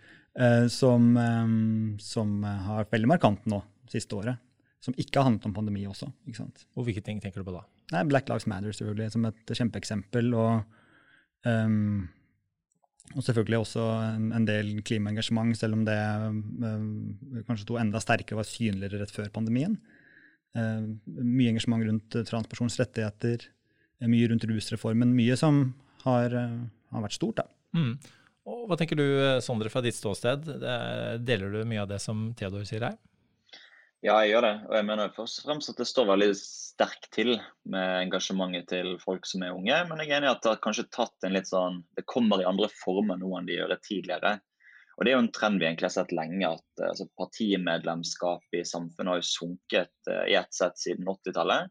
som, 0.73 1.09
eh, 1.17 1.55
som 2.03 2.35
har 2.45 2.83
vært 2.83 2.93
veldig 2.93 3.09
markant 3.09 3.49
nå 3.49 3.63
siste 3.89 4.17
året 4.17 4.43
som 4.87 4.95
ikke 4.95 5.19
har 5.19 5.27
handlet 5.27 5.47
om 5.49 5.55
pandemi 5.55 5.83
også. 5.89 6.07
ikke 6.27 6.41
sant? 6.43 6.63
Og 6.77 6.87
Hvilke 6.87 7.03
ting 7.03 7.19
tenker 7.23 7.41
du 7.41 7.47
på 7.47 7.55
da? 7.55 7.65
Nei, 7.91 8.03
Black 8.07 8.29
Lives 8.29 8.47
Matter 8.47 8.75
selvfølgelig, 8.75 9.13
som 9.15 9.25
et 9.27 9.53
kjempeeksempel. 9.59 10.29
Og, 10.37 10.77
um, 11.47 12.07
og 13.15 13.23
selvfølgelig 13.23 13.59
også 13.61 13.83
en, 14.17 14.47
del 14.47 14.73
klimaengasjement, 14.85 15.55
selv 15.57 15.77
om 15.77 15.85
det 15.87 15.97
uh, 15.97 16.81
kanskje 17.47 17.63
sto 17.63 17.79
enda 17.79 18.01
sterkere 18.03 18.37
og 18.37 18.43
var 18.43 18.49
synligere 18.49 19.01
rett 19.01 19.13
før 19.15 19.31
pandemien. 19.33 19.77
Uh, 20.57 20.89
mye 21.05 21.53
engasjement 21.53 21.85
rundt 21.87 22.19
transpersons 22.27 22.79
rettigheter, 22.81 23.47
mye 24.05 24.29
rundt 24.31 24.45
rusreformen. 24.49 25.15
Mye 25.17 25.37
som 25.39 25.71
har, 26.03 26.35
har 26.35 27.05
vært 27.07 27.17
stort. 27.17 27.39
da. 27.39 27.47
Mm. 27.77 27.95
Og 28.47 28.67
hva 28.69 28.77
tenker 28.79 28.99
du, 28.99 29.07
Sondre, 29.43 29.71
fra 29.73 29.81
ditt 29.83 29.97
ståsted? 29.97 30.45
Deler 31.25 31.51
du 31.51 31.63
mye 31.67 31.81
av 31.83 31.89
det 31.89 31.97
som 32.03 32.29
Theodor 32.37 32.67
sier 32.67 32.85
her? 32.85 32.99
Ja, 34.05 34.19
jeg 34.21 34.35
gjør 34.35 34.45
det. 34.45 34.55
Og 34.69 34.75
jeg 34.77 34.85
mener 34.85 35.13
først 35.15 35.39
og 35.41 35.47
fremst 35.47 35.71
at 35.71 35.79
det 35.81 35.87
står 35.89 36.09
veldig 36.11 36.33
sterkt 36.37 37.07
til 37.15 37.31
med 37.65 38.03
engasjementet 38.03 38.67
til 38.69 38.91
folk 39.01 39.25
som 39.25 39.41
er 39.45 39.55
unge. 39.55 39.79
Men 39.89 40.03
jeg 40.03 40.11
er 40.11 40.19
enig 40.19 40.29
i 40.29 40.33
at 40.35 40.43
det 40.43 40.51
har 40.51 40.61
kanskje 40.61 40.85
tatt 40.93 41.25
en 41.25 41.33
litt 41.33 41.49
sånn 41.49 41.81
Det 41.97 42.05
kommer 42.09 42.43
i 42.43 42.45
andre 42.49 42.69
former 42.83 43.17
nå 43.17 43.31
enn 43.39 43.49
de 43.49 43.57
gjør 43.57 43.73
det 43.73 43.79
tidligere. 43.87 44.35
Og 44.97 45.05
det 45.05 45.11
er 45.11 45.17
jo 45.17 45.23
en 45.23 45.33
trend 45.33 45.61
vi 45.61 45.67
egentlig 45.67 45.89
har 45.89 45.93
sett 45.93 46.13
lenge, 46.13 46.49
at 46.49 46.85
altså, 46.87 47.05
partimedlemskapet 47.21 48.61
i 48.61 48.65
samfunnet 48.65 49.11
har 49.13 49.19
jo 49.19 49.27
sunket 49.29 50.09
uh, 50.09 50.23
i 50.25 50.37
ett 50.39 50.53
sett 50.57 50.79
siden 50.81 51.05
80-tallet. 51.05 51.69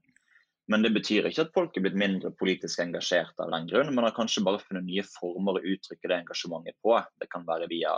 Men 0.71 0.83
det 0.83 0.93
betyr 0.95 1.27
ikke 1.27 1.47
at 1.47 1.55
folk 1.55 1.79
er 1.79 1.87
blitt 1.87 1.99
mindre 1.99 2.31
politisk 2.39 2.83
engasjert 2.83 3.35
av 3.43 3.51
den 3.55 3.67
grunn. 3.71 3.91
Man 3.95 4.07
har 4.07 4.15
kanskje 4.15 4.45
bare 4.47 4.63
funnet 4.63 4.87
nye 4.87 5.03
former 5.11 5.59
å 5.59 5.75
uttrykke 5.75 6.11
det 6.11 6.21
engasjementet 6.23 6.79
på. 6.83 6.95
Det 7.23 7.31
kan 7.31 7.47
være 7.47 7.69
via 7.71 7.95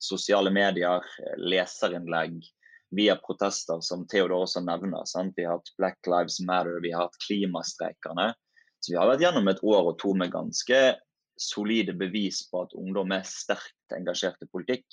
sosiale 0.00 0.52
medier, 0.52 1.04
leserinnlegg, 1.40 2.40
via 2.96 3.16
protester, 3.16 3.80
som 3.84 4.06
Theodor 4.10 4.44
også 4.44 4.62
nevner. 4.66 5.06
Sant? 5.08 5.36
Vi 5.36 5.46
har 5.46 5.58
hatt 5.58 5.74
Black 5.78 6.08
Lives 6.10 6.40
Matter, 6.46 6.80
vi 6.82 6.92
har 6.94 7.06
hatt 7.06 7.20
klimastreikerne. 7.26 8.32
Så 8.80 8.94
vi 8.94 8.98
har 8.98 9.10
vært 9.10 9.22
gjennom 9.22 9.48
et 9.50 9.62
år 9.66 9.92
og 9.92 9.98
to 10.00 10.14
med 10.16 10.32
ganske 10.32 10.80
solide 11.40 11.94
bevis 11.96 12.42
på 12.50 12.64
at 12.64 12.74
ungdom 12.76 13.12
er 13.16 13.28
sterkt 13.28 13.96
engasjert 13.96 14.40
i 14.42 14.50
politikk. 14.50 14.86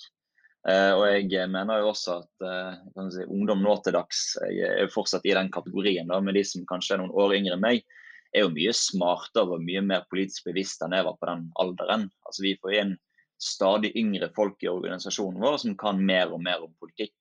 Uh, 0.67 0.93
og 0.99 1.31
jeg 1.31 1.47
mener 1.47 1.79
jo 1.79 1.93
også 1.93 2.17
at 2.19 2.43
uh, 2.43 3.05
si, 3.13 3.23
ungdom 3.31 3.61
nå 3.63 3.77
til 3.85 3.95
dags 3.95 4.21
er 4.43 4.89
fortsatt 4.91 5.23
i 5.27 5.35
den 5.37 5.51
kategorien, 5.53 6.09
da, 6.11 6.19
med 6.19 6.35
de 6.35 6.43
som 6.47 6.65
kanskje 6.67 6.97
er 6.97 7.01
noen 7.03 7.15
år 7.15 7.37
yngre 7.37 7.55
enn 7.55 7.63
meg, 7.63 7.85
er 8.35 8.43
jo 8.43 8.51
mye 8.51 8.73
smartere 8.75 9.55
og 9.55 9.63
mye 9.63 9.83
mer 9.85 10.03
politisk 10.11 10.49
bevisst 10.49 10.83
enn 10.83 10.95
jeg 10.97 11.07
var 11.07 11.15
på 11.19 11.29
den 11.29 11.45
alderen. 11.63 12.07
Altså 12.27 12.43
Vi 12.43 12.57
får 12.59 12.79
inn 12.81 12.95
stadig 13.39 13.93
yngre 13.95 14.27
folk 14.35 14.63
i 14.65 14.71
organisasjonen 14.71 15.39
vår 15.41 15.59
som 15.63 15.77
kan 15.79 16.01
mer 16.03 16.33
og 16.33 16.41
mer 16.43 16.63
om 16.65 16.73
politikk. 16.81 17.15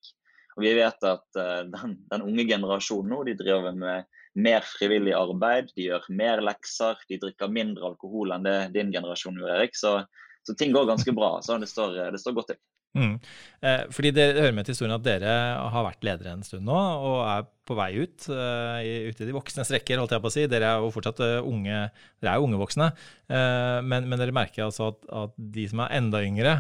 Og 0.57 0.65
vi 0.65 0.75
vet 0.79 1.09
at 1.09 1.41
uh, 1.41 1.63
den, 1.73 1.99
den, 2.11 2.27
unge 2.27 2.47
generasjonen 2.49 3.13
nå, 3.13 3.23
de 3.29 3.37
driver 3.39 3.77
med 3.77 4.07
mer 4.37 4.65
frivillig 4.69 5.15
arbeid, 5.17 5.73
de 5.77 5.89
gjør 5.89 6.07
mer 6.13 6.43
lekser, 6.45 7.01
de 7.09 7.21
drikker 7.23 7.53
mindre 7.53 7.89
alkohol 7.93 8.35
enn 8.35 8.45
det 8.45 8.57
din 8.75 8.93
generasjon 8.93 9.39
gjør, 9.41 9.53
Erik. 9.57 9.77
Så, 9.77 9.99
så 10.45 10.57
ting 10.57 10.75
går 10.77 10.89
ganske 10.91 11.15
bra. 11.17 11.37
Så 11.45 11.57
det 11.63 11.71
står, 11.73 11.97
det 12.13 12.21
står 12.21 12.37
godt 12.37 12.53
til. 12.53 12.61
Mm. 12.97 13.17
Eh, 13.61 13.83
fordi 13.93 14.11
det, 14.17 14.25
hører 14.39 14.55
med 14.57 14.67
til 14.67 14.73
historien 14.73 14.97
at 14.97 15.05
dere 15.05 15.33
har 15.73 15.85
vært 15.85 16.05
ledere 16.07 16.33
en 16.33 16.45
stund 16.47 16.65
nå, 16.65 16.77
og 16.77 17.19
er 17.29 17.47
på 17.69 17.77
vei 17.77 17.91
ut. 18.01 18.29
Eh, 18.33 19.09
ute 19.11 19.25
i 19.25 19.29
de 19.29 19.37
voksnes 19.37 19.73
rekker, 19.75 20.01
holdt 20.01 20.15
jeg 20.17 20.25
på 20.25 20.31
å 20.31 20.35
si. 20.37 20.47
Dere 20.51 20.71
er 20.71 20.85
jo 20.85 20.93
fortsatt 20.95 21.21
uh, 21.25 21.39
unge 21.45 21.75
dere 22.23 22.33
er 22.33 22.41
jo 22.41 22.47
unge 22.49 22.61
voksne. 22.61 22.91
Eh, 23.29 23.79
men, 23.85 24.09
men, 24.09 24.21
dere 24.21 24.37
merker 24.37 24.69
altså 24.69 24.93
at, 24.95 25.03
at, 25.25 25.37
de 25.37 25.67
som 25.71 25.85
er 25.85 25.97
enda 25.99 26.23
yngre, 26.25 26.55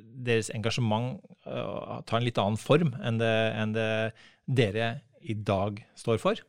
deres 0.00 0.50
engasjement 0.54 1.20
uh, 1.46 2.02
tar 2.06 2.20
en 2.20 2.26
litt 2.26 2.40
annen 2.42 2.60
form 2.60 2.94
enn 3.00 3.20
det, 3.22 3.34
enn 3.56 3.74
det, 3.76 3.88
dere 4.46 4.90
i 5.26 5.34
dag 5.34 5.80
står 5.98 6.20
for? 6.22 6.42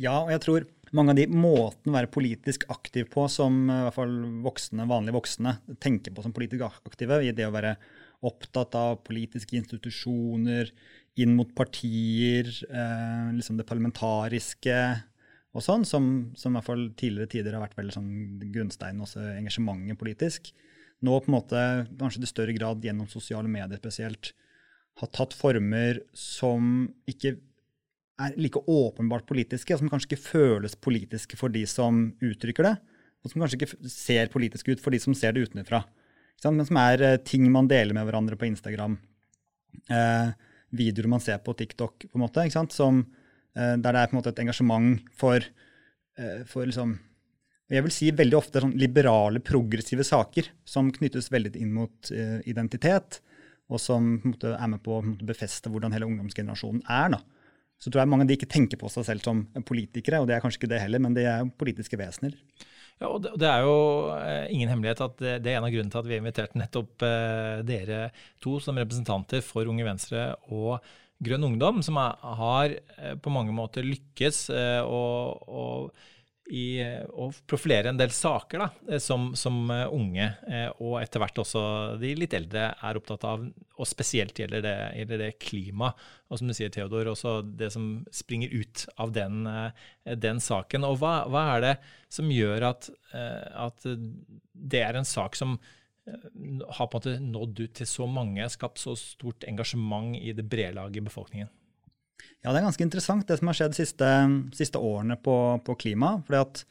Ja, 0.00 0.20
og 0.24 0.32
jeg 0.32 0.42
tror 0.42 0.66
mange 0.94 1.14
av 1.14 1.18
de 1.18 1.26
måtene 1.30 1.92
å 1.92 1.96
være 1.96 2.12
politisk 2.14 2.66
aktiv 2.72 3.08
på 3.12 3.26
som 3.30 3.64
i 3.66 3.80
hvert 3.86 3.96
fall 3.96 4.14
voksne, 4.44 4.86
vanlige 4.90 5.16
voksne 5.16 5.56
tenker 5.82 6.14
på 6.14 6.24
som 6.24 6.34
politisk 6.34 6.66
aktive, 6.68 7.20
i 7.22 7.34
det 7.34 7.48
å 7.48 7.54
være 7.54 7.74
opptatt 8.24 8.76
av 8.78 9.00
politiske 9.04 9.58
institusjoner, 9.58 10.70
inn 11.20 11.34
mot 11.38 11.50
partier, 11.54 12.48
eh, 12.48 13.26
liksom 13.36 13.58
det 13.58 13.66
parlamentariske 13.68 14.78
og 15.54 15.62
sånn, 15.62 15.84
som, 15.86 16.06
som, 16.34 16.54
i 16.54 16.58
hvert 16.58 16.66
fall 16.66 16.86
tidligere 16.98 17.30
tider 17.30 17.54
har 17.54 17.62
vært 17.62 17.76
veldig 17.78 17.94
sånn 17.94 18.14
grunnsteinen, 18.54 19.04
også 19.04 19.22
engasjementet 19.36 20.00
politisk 20.00 20.50
nå 21.04 21.18
på 21.20 21.30
en 21.30 21.36
måte, 21.36 21.60
kanskje 22.00 22.24
i 22.24 22.30
større 22.30 22.54
grad 22.56 22.84
gjennom 22.84 23.08
sosiale 23.10 23.50
medier 23.50 23.80
spesielt, 23.80 24.32
har 25.00 25.10
tatt 25.10 25.34
former 25.34 26.00
som 26.16 26.86
ikke 27.10 27.34
er 28.22 28.36
like 28.38 28.60
åpenbart 28.70 29.26
politiske, 29.26 29.74
og 29.74 29.82
som 29.82 29.90
kanskje 29.90 30.12
ikke 30.12 30.26
føles 30.28 30.76
politiske 30.78 31.38
for 31.38 31.52
de 31.52 31.64
som 31.66 32.06
uttrykker 32.22 32.68
det, 32.68 32.74
og 33.24 33.32
som 33.32 33.42
kanskje 33.42 33.58
ikke 33.58 33.90
ser 33.90 34.30
politiske 34.32 34.76
ut 34.76 34.82
for 34.82 34.94
de 34.94 35.00
som 35.02 35.16
ser 35.18 35.34
det 35.34 35.48
utenfra. 35.48 35.82
Men 36.44 36.66
som 36.68 36.78
er 36.78 37.02
uh, 37.02 37.20
ting 37.24 37.46
man 37.50 37.70
deler 37.70 37.96
med 37.96 38.06
hverandre 38.06 38.36
på 38.38 38.46
Instagram. 38.50 38.98
eh, 39.90 40.28
videoer 40.70 41.08
man 41.10 41.20
ser 41.20 41.38
på 41.42 41.54
TikTok, 41.56 42.06
på 42.10 42.18
en 42.18 42.22
måte, 42.22 42.44
som, 42.70 43.00
eh, 43.56 43.74
der 43.76 43.92
det 43.92 44.00
er 44.00 44.06
på 44.06 44.14
en 44.14 44.20
måte 44.20 44.30
et 44.30 44.38
engasjement 44.38 45.00
for, 45.18 45.40
for 46.46 46.64
liksom, 46.64 46.98
jeg 47.72 47.84
vil 47.86 47.94
si 47.94 48.10
veldig 48.12 48.36
ofte 48.36 48.60
sånn 48.60 48.74
liberale, 48.76 49.40
progressive 49.44 50.04
saker 50.04 50.50
som 50.68 50.90
knyttes 50.92 51.30
veldig 51.32 51.54
inn 51.60 51.72
mot 51.72 52.10
uh, 52.12 52.40
identitet, 52.48 53.22
og 53.72 53.80
som 53.80 54.18
måte, 54.20 54.52
er 54.52 54.68
med 54.68 54.82
på 54.84 54.98
å 54.98 55.04
befeste 55.24 55.72
hvordan 55.72 55.94
hele 55.96 56.08
ungdomsgenerasjonen 56.10 56.84
er. 56.84 57.14
Da. 57.16 57.22
Så 57.80 57.88
tror 57.88 58.02
jeg 58.02 58.12
mange 58.12 58.26
av 58.26 58.30
de 58.30 58.36
ikke 58.36 58.50
tenker 58.52 58.80
på 58.80 58.90
seg 58.92 59.06
selv 59.08 59.24
som 59.24 59.46
politikere, 59.64 60.20
og 60.20 60.28
det 60.28 60.36
er 60.36 60.44
kanskje 60.44 60.60
ikke 60.62 60.72
det 60.74 60.82
heller, 60.84 61.02
men 61.02 61.16
de 61.16 61.24
er 61.28 61.48
politiske 61.60 61.98
vesener. 62.00 62.36
Ja, 63.00 63.08
og 63.08 63.24
det, 63.24 63.48
er 63.48 63.64
jo 63.64 63.78
eh, 64.14 64.44
ingen 64.54 64.70
hemmelighet 64.70 65.00
at 65.02 65.16
det, 65.18 65.48
er 65.50 65.56
en 65.58 65.66
av 65.66 65.72
grunnene 65.72 65.90
til 65.90 65.98
at 65.98 66.06
vi 66.06 66.14
har 66.14 66.20
invitert 66.22 66.52
nettopp 66.60 67.02
eh, 67.02 67.64
dere 67.66 68.02
to 68.44 68.60
som 68.62 68.78
representanter 68.78 69.42
for 69.42 69.66
Unge 69.72 69.88
Venstre 69.88 70.28
og 70.54 70.76
Grønn 71.24 71.48
Ungdom, 71.48 71.80
som 71.82 71.96
har 71.96 72.74
på 73.22 73.32
mange 73.32 73.54
måter 73.54 73.86
lykkes 73.86 74.48
og, 74.84 75.46
og 75.48 76.06
i 76.52 76.76
å 77.08 77.30
profilere 77.48 77.88
en 77.88 77.98
del 77.98 78.10
saker 78.12 78.60
da, 78.60 78.66
eh, 78.90 79.00
som, 79.00 79.30
som, 79.38 79.62
eh, 79.72 79.86
unge, 79.88 80.26
eh, 80.48 80.66
og 80.84 80.98
etter 81.00 81.22
hvert 81.22 81.40
også 81.40 81.62
de 82.00 82.10
litt 82.18 82.36
eldre, 82.36 82.66
er 82.76 83.00
opptatt 83.00 83.24
av. 83.28 83.46
Og 83.78 83.88
spesielt 83.88 84.36
gjelder 84.38 84.64
det, 84.64 84.74
gjelder 84.98 85.22
det 85.22 85.30
klima, 85.40 85.92
og 86.28 86.40
som 86.40 86.50
du 86.50 86.54
sier, 86.56 86.72
Theodor, 86.74 87.14
også 87.14 87.38
det 87.56 87.70
som 87.72 88.04
springer 88.12 88.52
ut 88.52 88.84
av 89.00 89.14
den, 89.16 89.48
den 90.04 90.42
saken. 90.42 90.84
Og 90.86 91.00
hva, 91.00 91.14
hva, 91.32 91.46
er 91.56 91.64
det 91.64 91.72
som 92.12 92.30
gjør 92.30 92.68
at, 92.70 92.90
at, 93.10 93.88
det 94.52 94.84
er 94.84 95.00
en 95.00 95.08
sak 95.08 95.38
som 95.38 95.56
har 96.04 96.86
på 96.86 97.00
en 97.00 97.00
måte 97.00 97.16
nådd 97.24 97.64
ut 97.64 97.76
til 97.80 97.88
så 97.88 98.06
mange, 98.10 98.46
skapt 98.52 98.82
så 98.82 98.94
stort 98.98 99.46
engasjement 99.48 100.14
i 100.20 100.36
det 100.36 100.46
brede 100.46 100.76
laget 100.76 101.00
i 101.00 101.06
befolkningen? 101.08 101.50
Ja, 102.44 102.52
det 102.52 102.60
er 102.60 102.66
ganske 102.66 102.84
interessant 102.84 103.26
det 103.28 103.38
som 103.40 103.48
har 103.48 103.56
skjedd 103.56 103.72
de 103.72 103.80
siste, 103.80 104.08
siste, 104.56 104.80
årene 104.80 105.16
på, 105.20 105.36
på 105.64 105.76
klima. 105.80 106.18
fordi 106.26 106.40
at 106.42 106.62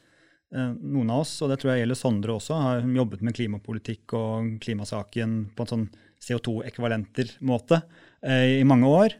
eh, 0.54 0.70
noen 0.78 1.10
av 1.10 1.24
oss, 1.24 1.34
og 1.42 1.50
det 1.50 1.58
tror 1.60 1.72
jeg 1.72 1.82
gjelder 1.82 1.98
Sondre 1.98 2.36
også, 2.38 2.60
har 2.66 2.86
jobbet 3.00 3.24
med 3.26 3.36
klimapolitikk 3.36 4.14
og 4.18 4.54
klimasaken 4.64 5.36
på 5.56 5.66
en 5.66 5.72
sånn 5.72 5.86
CO2-ekvivalenter-måte 6.24 7.80
eh, 8.22 8.60
i 8.60 8.64
mange 8.68 8.90
år. 8.90 9.18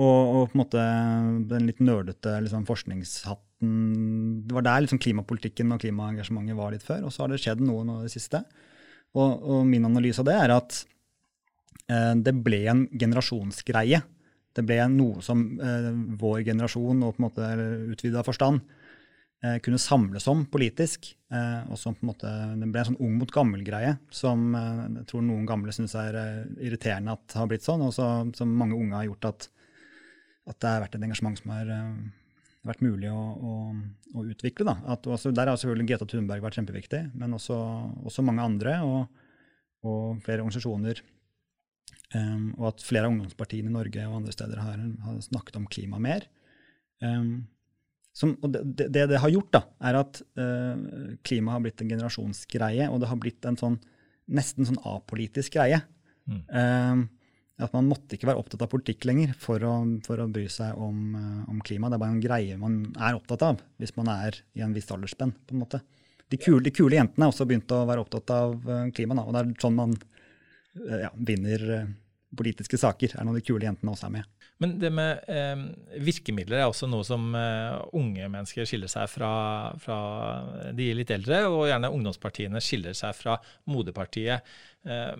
Og, 0.00 0.20
og, 0.34 0.44
på 0.48 0.56
en 0.56 0.62
måte 0.62 0.82
den 1.50 1.66
litt 1.68 1.82
nerdete 1.84 2.38
liksom, 2.40 2.62
forskningshatten 2.64 3.72
Det 4.48 4.54
var 4.56 4.64
der 4.64 4.80
liksom 4.80 4.98
klimapolitikken 5.04 5.74
og 5.74 5.82
klimaengasjementet 5.82 6.56
var 6.56 6.72
litt 6.72 6.86
før, 6.86 7.04
og 7.06 7.12
så 7.12 7.22
har 7.22 7.32
det 7.32 7.42
skjedd 7.42 7.60
noe 7.62 7.84
nå 7.86 8.00
i 8.00 8.08
det 8.08 8.14
siste. 8.14 8.40
Og, 9.12 9.36
og, 9.36 9.60
min 9.68 9.84
analyse 9.86 10.22
av 10.22 10.26
det 10.30 10.38
er 10.40 10.54
at 10.56 10.80
eh, 11.92 12.14
det 12.24 12.34
ble 12.42 12.64
en 12.72 12.86
generasjonsgreie. 12.90 14.00
Det 14.52 14.64
ble 14.68 14.78
noe 14.92 15.24
som 15.24 15.44
eh, 15.60 15.90
vår 16.20 16.42
generasjon, 16.50 17.02
og 17.06 17.16
på 17.16 17.22
en 17.22 17.26
måte 17.28 17.50
utvida 17.94 18.24
forstand, 18.26 18.60
eh, 19.44 19.56
kunne 19.64 19.80
samles 19.80 20.28
om 20.28 20.44
politisk. 20.52 21.08
Eh, 21.32 21.70
og 21.72 21.80
som 21.80 21.96
på 21.96 22.04
en 22.04 22.12
måte, 22.12 22.34
Det 22.60 22.68
ble 22.68 22.84
en 22.84 22.90
sånn 22.92 23.00
ung 23.00 23.16
mot 23.22 23.32
gammel-greie 23.32 23.96
som 24.12 24.52
eh, 24.58 24.84
jeg 25.00 25.08
tror 25.12 25.24
noen 25.24 25.48
gamle 25.48 25.72
syns 25.72 25.96
er 25.96 26.20
eh, 26.20 26.44
irriterende 26.68 27.16
at 27.16 27.38
har 27.40 27.48
blitt 27.48 27.64
sånn, 27.64 27.86
og 27.86 27.94
så, 27.96 28.12
som 28.36 28.52
mange 28.52 28.76
unge 28.76 28.98
har 28.98 29.08
gjort 29.08 29.32
at 29.32 29.52
at 30.50 30.58
det 30.58 30.70
har 30.70 30.82
vært 30.84 30.96
et 30.98 31.06
engasjement 31.06 31.38
som 31.38 31.52
har 31.54 31.70
uh, 31.70 31.90
vært 32.66 32.82
mulig 32.84 33.10
å, 33.10 33.22
å, 33.22 33.54
å 34.18 34.24
utvikle. 34.26 34.74
Også, 34.96 35.32
der 35.34 35.50
har 35.50 35.58
selvfølgelig 35.58 35.88
Greta 35.90 36.08
Thunberg 36.10 36.44
vært 36.44 36.58
kjempeviktig, 36.58 37.02
men 37.18 37.36
også, 37.38 37.56
også 38.06 38.24
mange 38.26 38.44
andre 38.46 38.76
og, 38.86 39.24
og 39.86 40.22
flere 40.26 40.44
organisasjoner. 40.44 41.02
Um, 42.12 42.50
og 42.58 42.74
at 42.74 42.84
flere 42.84 43.08
av 43.08 43.14
ungdomspartiene 43.14 43.70
i 43.70 43.72
Norge 43.72 44.04
og 44.04 44.18
andre 44.18 44.34
steder 44.34 44.60
har, 44.60 44.80
har 45.06 45.20
snakket 45.24 45.56
om 45.60 45.68
klima 45.70 46.00
mer. 46.02 46.26
Um, 47.00 47.46
som, 48.12 48.34
og 48.44 48.52
det, 48.52 48.90
det, 48.92 49.06
det 49.08 49.20
har 49.22 49.32
gjort, 49.32 49.54
da, 49.54 49.62
er 49.88 49.98
at 50.02 50.20
uh, 50.36 51.16
klima 51.24 51.54
har 51.54 51.64
blitt 51.64 51.80
en 51.80 51.94
generasjonsgreie, 51.94 52.90
og 52.92 53.00
det 53.00 53.08
har 53.08 53.20
blitt 53.20 53.48
en 53.48 53.56
sånn 53.56 53.80
nesten 54.32 54.68
sånn 54.68 54.80
apolitisk 54.86 55.56
greie. 55.56 55.80
Mm. 56.28 56.42
Um, 56.52 57.02
at 57.62 57.72
man 57.76 57.88
måtte 57.88 58.16
ikke 58.16 58.28
være 58.28 58.40
opptatt 58.42 58.64
av 58.64 58.70
politikk 58.72 59.06
lenger 59.06 59.34
for 59.38 59.62
å, 59.64 59.72
for 60.04 60.20
å 60.20 60.28
bry 60.32 60.44
seg 60.50 60.76
om, 60.76 61.00
uh, 61.16 61.50
om, 61.50 61.64
klima. 61.64 61.88
Det 61.88 61.96
er 61.96 62.04
bare 62.04 62.16
en 62.16 62.22
greie 62.22 62.60
man 62.60 62.78
er 62.92 63.16
opptatt 63.16 63.44
av 63.48 63.64
hvis 63.80 63.94
man 63.96 64.12
er 64.12 64.38
i 64.58 64.64
en 64.64 64.76
viss 64.76 64.90
aldersspenn. 64.92 65.32
på 65.32 65.56
en 65.56 65.64
måte. 65.64 65.80
De 66.32 66.38
kule, 66.40 66.62
de 66.64 66.72
kule 66.74 66.96
jentene 66.96 67.26
har 67.26 67.32
også 67.32 67.46
begynt 67.48 67.72
å 67.72 67.84
være 67.88 68.04
opptatt 68.04 68.34
av 68.34 68.56
uh, 68.68 68.88
klima, 68.92 69.16
da, 69.16 69.24
og 69.24 69.36
det 69.36 69.44
er 69.44 69.54
sånn 69.62 69.78
man 69.78 69.96
ja, 70.74 71.10
vinner 71.16 71.66
politiske 72.36 72.78
saker. 72.80 73.16
er 73.16 73.26
når 73.26 73.38
de 73.38 73.44
kule 73.44 73.66
jentene 73.66 73.92
også 73.92 74.08
er 74.08 74.14
med. 74.16 74.28
Men 74.62 74.76
det 74.80 74.92
med 74.94 75.24
eh, 75.32 75.62
virkemidler 76.04 76.62
er 76.62 76.68
også 76.70 76.88
noe 76.90 77.04
som 77.06 77.32
eh, 77.36 77.78
unge 77.98 78.28
mennesker 78.30 78.68
skiller 78.68 78.90
seg 78.90 79.08
fra, 79.10 79.32
fra, 79.82 79.98
de 80.76 80.90
litt 80.96 81.10
eldre, 81.14 81.42
og 81.50 81.66
gjerne 81.70 81.90
ungdomspartiene 81.92 82.62
skiller 82.62 82.96
seg 82.96 83.16
fra 83.18 83.38
moderpartiet. 83.70 84.46
Eh, 84.82 85.16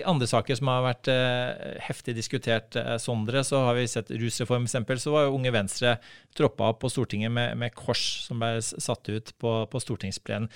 I 0.00 0.02
andre 0.10 0.26
saker 0.26 0.58
som 0.58 0.68
har 0.72 0.82
vært 0.82 1.08
eh, 1.12 1.78
heftig 1.86 2.16
diskutert, 2.16 2.74
eh, 2.80 2.96
Sondre, 2.98 3.44
så 3.46 3.60
har 3.68 3.76
vi 3.78 3.86
sett 3.90 4.10
rusreform 4.10 4.66
f.eks. 4.66 5.04
Så 5.04 5.14
var 5.14 5.28
jo 5.28 5.36
Unge 5.36 5.52
Venstre 5.54 5.96
troppa 6.34 6.72
opp 6.72 6.80
på 6.82 6.90
Stortinget 6.90 7.30
med, 7.30 7.54
med 7.60 7.74
kors 7.78 8.02
som 8.26 8.42
ble 8.42 8.58
satt 8.62 9.08
ut 9.08 9.34
på, 9.38 9.56
på 9.70 9.82
stortingsplenen. 9.82 10.50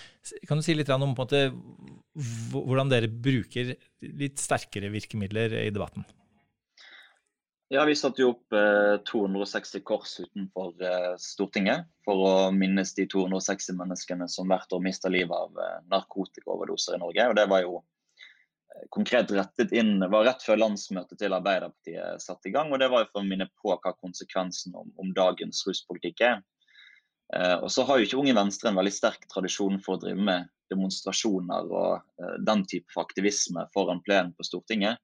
Kan 0.50 0.58
du 0.58 0.66
si 0.66 0.74
litt 0.74 0.90
om 0.90 1.14
måte, 1.14 1.48
hvordan 2.52 2.90
dere 2.90 3.10
bruker 3.10 3.76
litt 4.02 4.42
sterkere 4.42 4.90
virkemidler 4.90 5.54
i 5.62 5.68
debatten? 5.70 6.06
Ja, 7.70 7.84
Vi 7.84 7.94
satte 8.00 8.24
jo 8.24 8.32
opp 8.32 8.56
eh, 8.56 8.96
260 9.06 9.84
kors 9.86 10.16
utenfor 10.24 10.72
Stortinget 11.22 11.86
for 12.02 12.24
å 12.24 12.32
minnes 12.50 12.90
de 12.96 13.06
260 13.06 13.78
menneskene 13.78 14.26
som 14.32 14.50
hvert 14.50 14.72
år 14.72 14.82
mister 14.82 15.14
livet 15.14 15.36
av 15.36 15.86
narkotikaoverdoser 15.92 16.98
i 16.98 17.02
Norge. 17.04 17.28
Og 17.28 17.38
Det 17.38 17.46
var 17.52 17.62
jo 17.62 17.78
konkret 18.94 19.32
rettet 19.34 19.72
inn, 19.76 19.98
var 20.10 20.26
rett 20.26 20.44
før 20.44 20.60
landsmøtet 20.62 21.20
til 21.20 21.34
Arbeiderpartiet 21.36 22.22
satte 22.22 22.50
i 22.50 22.54
gang. 22.54 22.72
og 22.72 22.80
Det 22.82 22.90
var 22.92 23.08
for 23.10 23.22
å 23.22 23.28
minne 23.28 23.48
på 23.62 23.74
hva 23.74 23.94
konsekvensen 23.96 24.76
om, 24.78 24.92
om 25.00 25.12
dagens 25.16 25.64
ruspolitikk 25.68 26.24
er. 26.28 26.40
Eh, 27.36 27.56
og 27.60 27.70
så 27.72 27.84
har 27.84 27.98
jo 27.98 28.08
ikke 28.08 28.20
Unge 28.22 28.36
Venstre 28.38 28.70
en 28.70 28.78
veldig 28.78 28.94
sterk 28.94 29.26
tradisjon 29.32 29.76
for 29.84 29.96
å 29.96 30.02
drive 30.06 30.24
med 30.30 30.48
demonstrasjoner 30.72 31.68
og 31.68 32.22
eh, 32.22 32.36
den 32.46 32.64
type 32.68 33.00
aktivisme 33.00 33.66
foran 33.74 34.00
plenen 34.06 34.32
på 34.36 34.46
Stortinget. 34.48 35.00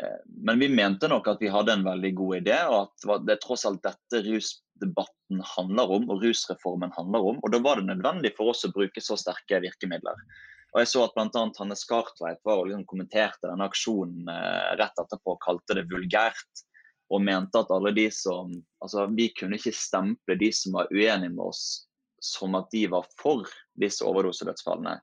Eh, 0.00 0.20
men 0.46 0.62
vi 0.62 0.70
mente 0.72 1.10
nok 1.12 1.28
at 1.28 1.42
vi 1.44 1.52
hadde 1.52 1.76
en 1.76 1.84
veldig 1.86 2.12
god 2.20 2.38
idé, 2.40 2.56
og 2.70 2.78
at 2.86 3.26
det 3.26 3.36
er 3.36 3.42
tross 3.44 3.66
alt 3.68 3.82
dette 3.84 4.22
rusdebatten 4.24 5.44
handler 5.56 5.92
om, 5.98 6.08
og 6.12 6.24
rusreformen 6.24 6.94
handler 6.96 7.28
om. 7.34 7.42
Og 7.42 7.52
da 7.52 7.60
var 7.64 7.80
det 7.80 7.90
nødvendig 7.90 8.32
for 8.38 8.54
oss 8.54 8.64
å 8.68 8.72
bruke 8.72 9.04
så 9.04 9.18
sterke 9.20 9.60
virkemidler. 9.64 10.24
Og 10.72 10.80
jeg 10.80 10.88
så 10.88 11.04
at 11.04 11.14
bl.a. 11.16 11.44
Hanne 11.58 11.76
Skartveit 11.76 12.40
var 12.48 12.62
og 12.62 12.68
liksom 12.70 12.86
kommenterte 12.88 13.48
denne 13.48 13.68
aksjonen 13.68 14.28
eh, 14.32 14.74
rett 14.80 15.00
etterpå 15.02 15.36
og 15.36 15.42
kalte 15.44 15.76
det 15.76 15.88
vulgært. 15.90 16.64
Og 17.12 17.20
mente 17.20 17.60
at 17.60 17.72
alle 17.74 17.92
de 17.92 18.06
som 18.14 18.54
Altså, 18.82 19.04
vi 19.12 19.28
kunne 19.36 19.58
ikke 19.58 19.74
stemple 19.76 20.38
de 20.40 20.48
som 20.56 20.78
var 20.78 20.88
uenige 20.90 21.30
med 21.34 21.44
oss 21.44 21.84
som 22.22 22.54
at 22.54 22.70
de 22.72 22.86
var 22.90 23.06
for 23.18 23.48
disse 23.78 24.04
overdosedødsfallene. 24.06 24.96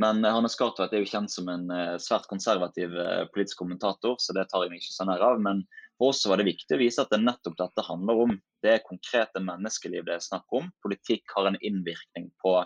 Men 0.00 0.24
Hanne 0.26 0.50
Skartveit 0.50 0.92
er 0.94 1.02
jo 1.04 1.08
kjent 1.08 1.30
som 1.30 1.48
en 1.50 1.68
eh, 1.70 1.96
svært 2.02 2.26
konservativ 2.30 2.94
eh, 2.98 3.26
politisk 3.34 3.60
kommentator, 3.62 4.16
så 4.18 4.34
det 4.34 4.48
tar 4.50 4.64
jeg 4.64 4.72
meg 4.72 4.82
ikke 4.82 4.94
så 4.94 5.06
nær 5.08 5.22
av. 5.22 5.42
Men 5.42 5.62
for 5.98 6.10
oss 6.10 6.24
var 6.26 6.40
det 6.40 6.48
viktig 6.48 6.74
å 6.74 6.80
vise 6.80 7.02
at 7.02 7.12
det 7.14 7.22
nettopp 7.22 7.56
dette 7.60 7.86
handler 7.86 8.24
om. 8.26 8.34
Det 8.64 8.72
er 8.72 8.86
konkrete 8.86 9.42
menneskeliv 9.42 10.06
det 10.08 10.16
er 10.16 10.26
snakk 10.26 10.58
om. 10.58 10.66
Politikk 10.84 11.30
har 11.36 11.50
en 11.50 11.60
innvirkning 11.62 12.32
på 12.42 12.56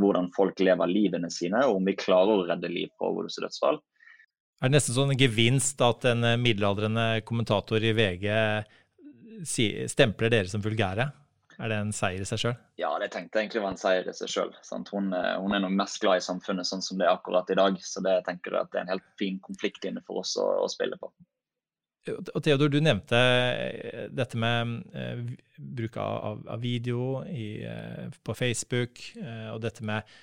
hvordan 0.00 0.30
folk 0.36 0.60
lever 0.60 0.90
livene 0.90 1.30
sine, 1.32 1.64
og 1.66 1.80
om 1.80 1.86
vi 1.88 1.96
klarer 1.98 2.40
å 2.42 2.48
redde 2.48 2.70
liv 2.72 2.90
på 2.98 3.10
overdosedødsfall. 3.10 3.80
Er 4.56 4.70
det 4.70 4.78
nesten 4.78 4.96
sånn 4.96 5.12
en 5.12 5.20
gevinst 5.20 5.80
at 5.84 6.06
en 6.08 6.24
eh, 6.24 6.40
middelaldrende 6.40 7.22
kommentator 7.28 7.82
i 7.84 7.92
VG 7.96 8.26
stempler 9.44 10.32
dere 10.32 10.48
som 10.48 10.62
vulgære? 10.64 11.10
Er 11.56 11.72
det 11.72 11.76
en 11.80 11.92
seier 11.96 12.20
i 12.20 12.28
seg 12.28 12.40
sjøl? 12.40 12.56
Ja, 12.80 12.90
det 13.00 13.10
tenkte 13.12 13.38
jeg 13.38 13.46
egentlig 13.46 13.62
var 13.64 13.72
en 13.72 13.80
seier 13.80 14.08
i 14.08 14.14
seg 14.16 14.32
sjøl. 14.32 14.52
Hun, 14.92 15.08
eh, 15.16 15.32
hun, 15.40 15.54
er 15.56 15.62
nå 15.64 15.70
mest 15.72 16.00
glad 16.02 16.20
i 16.20 16.24
samfunnet 16.24 16.68
sånn 16.68 16.84
som 16.84 17.00
det 17.00 17.08
er 17.08 17.16
akkurat 17.16 17.48
i 17.52 17.56
dag. 17.58 17.78
Så 17.80 18.02
det 18.04 18.18
tenker 18.28 18.52
jeg 18.52 18.66
at 18.66 18.72
det 18.72 18.80
er 18.80 18.86
en 18.86 18.94
helt 18.96 19.08
fin 19.20 19.38
konflikt 19.44 19.88
inne 19.88 20.04
for 20.04 20.22
oss 20.24 20.36
å, 20.40 20.46
å 20.64 20.68
spille 20.72 20.98
på. 21.00 21.12
Og 22.12 22.38
Theodor, 22.44 22.70
du 22.70 22.78
nevnte 22.82 23.18
eh, 23.18 24.06
dette 24.14 24.38
med 24.38 24.76
eh, 24.94 25.22
bruk 25.58 25.98
av, 26.00 26.44
av 26.46 26.62
video 26.62 27.24
i, 27.26 27.64
eh, 27.66 28.06
på 28.22 28.36
Facebook, 28.36 29.02
og 29.52 29.60
dette 29.64 29.84
med 29.86 30.16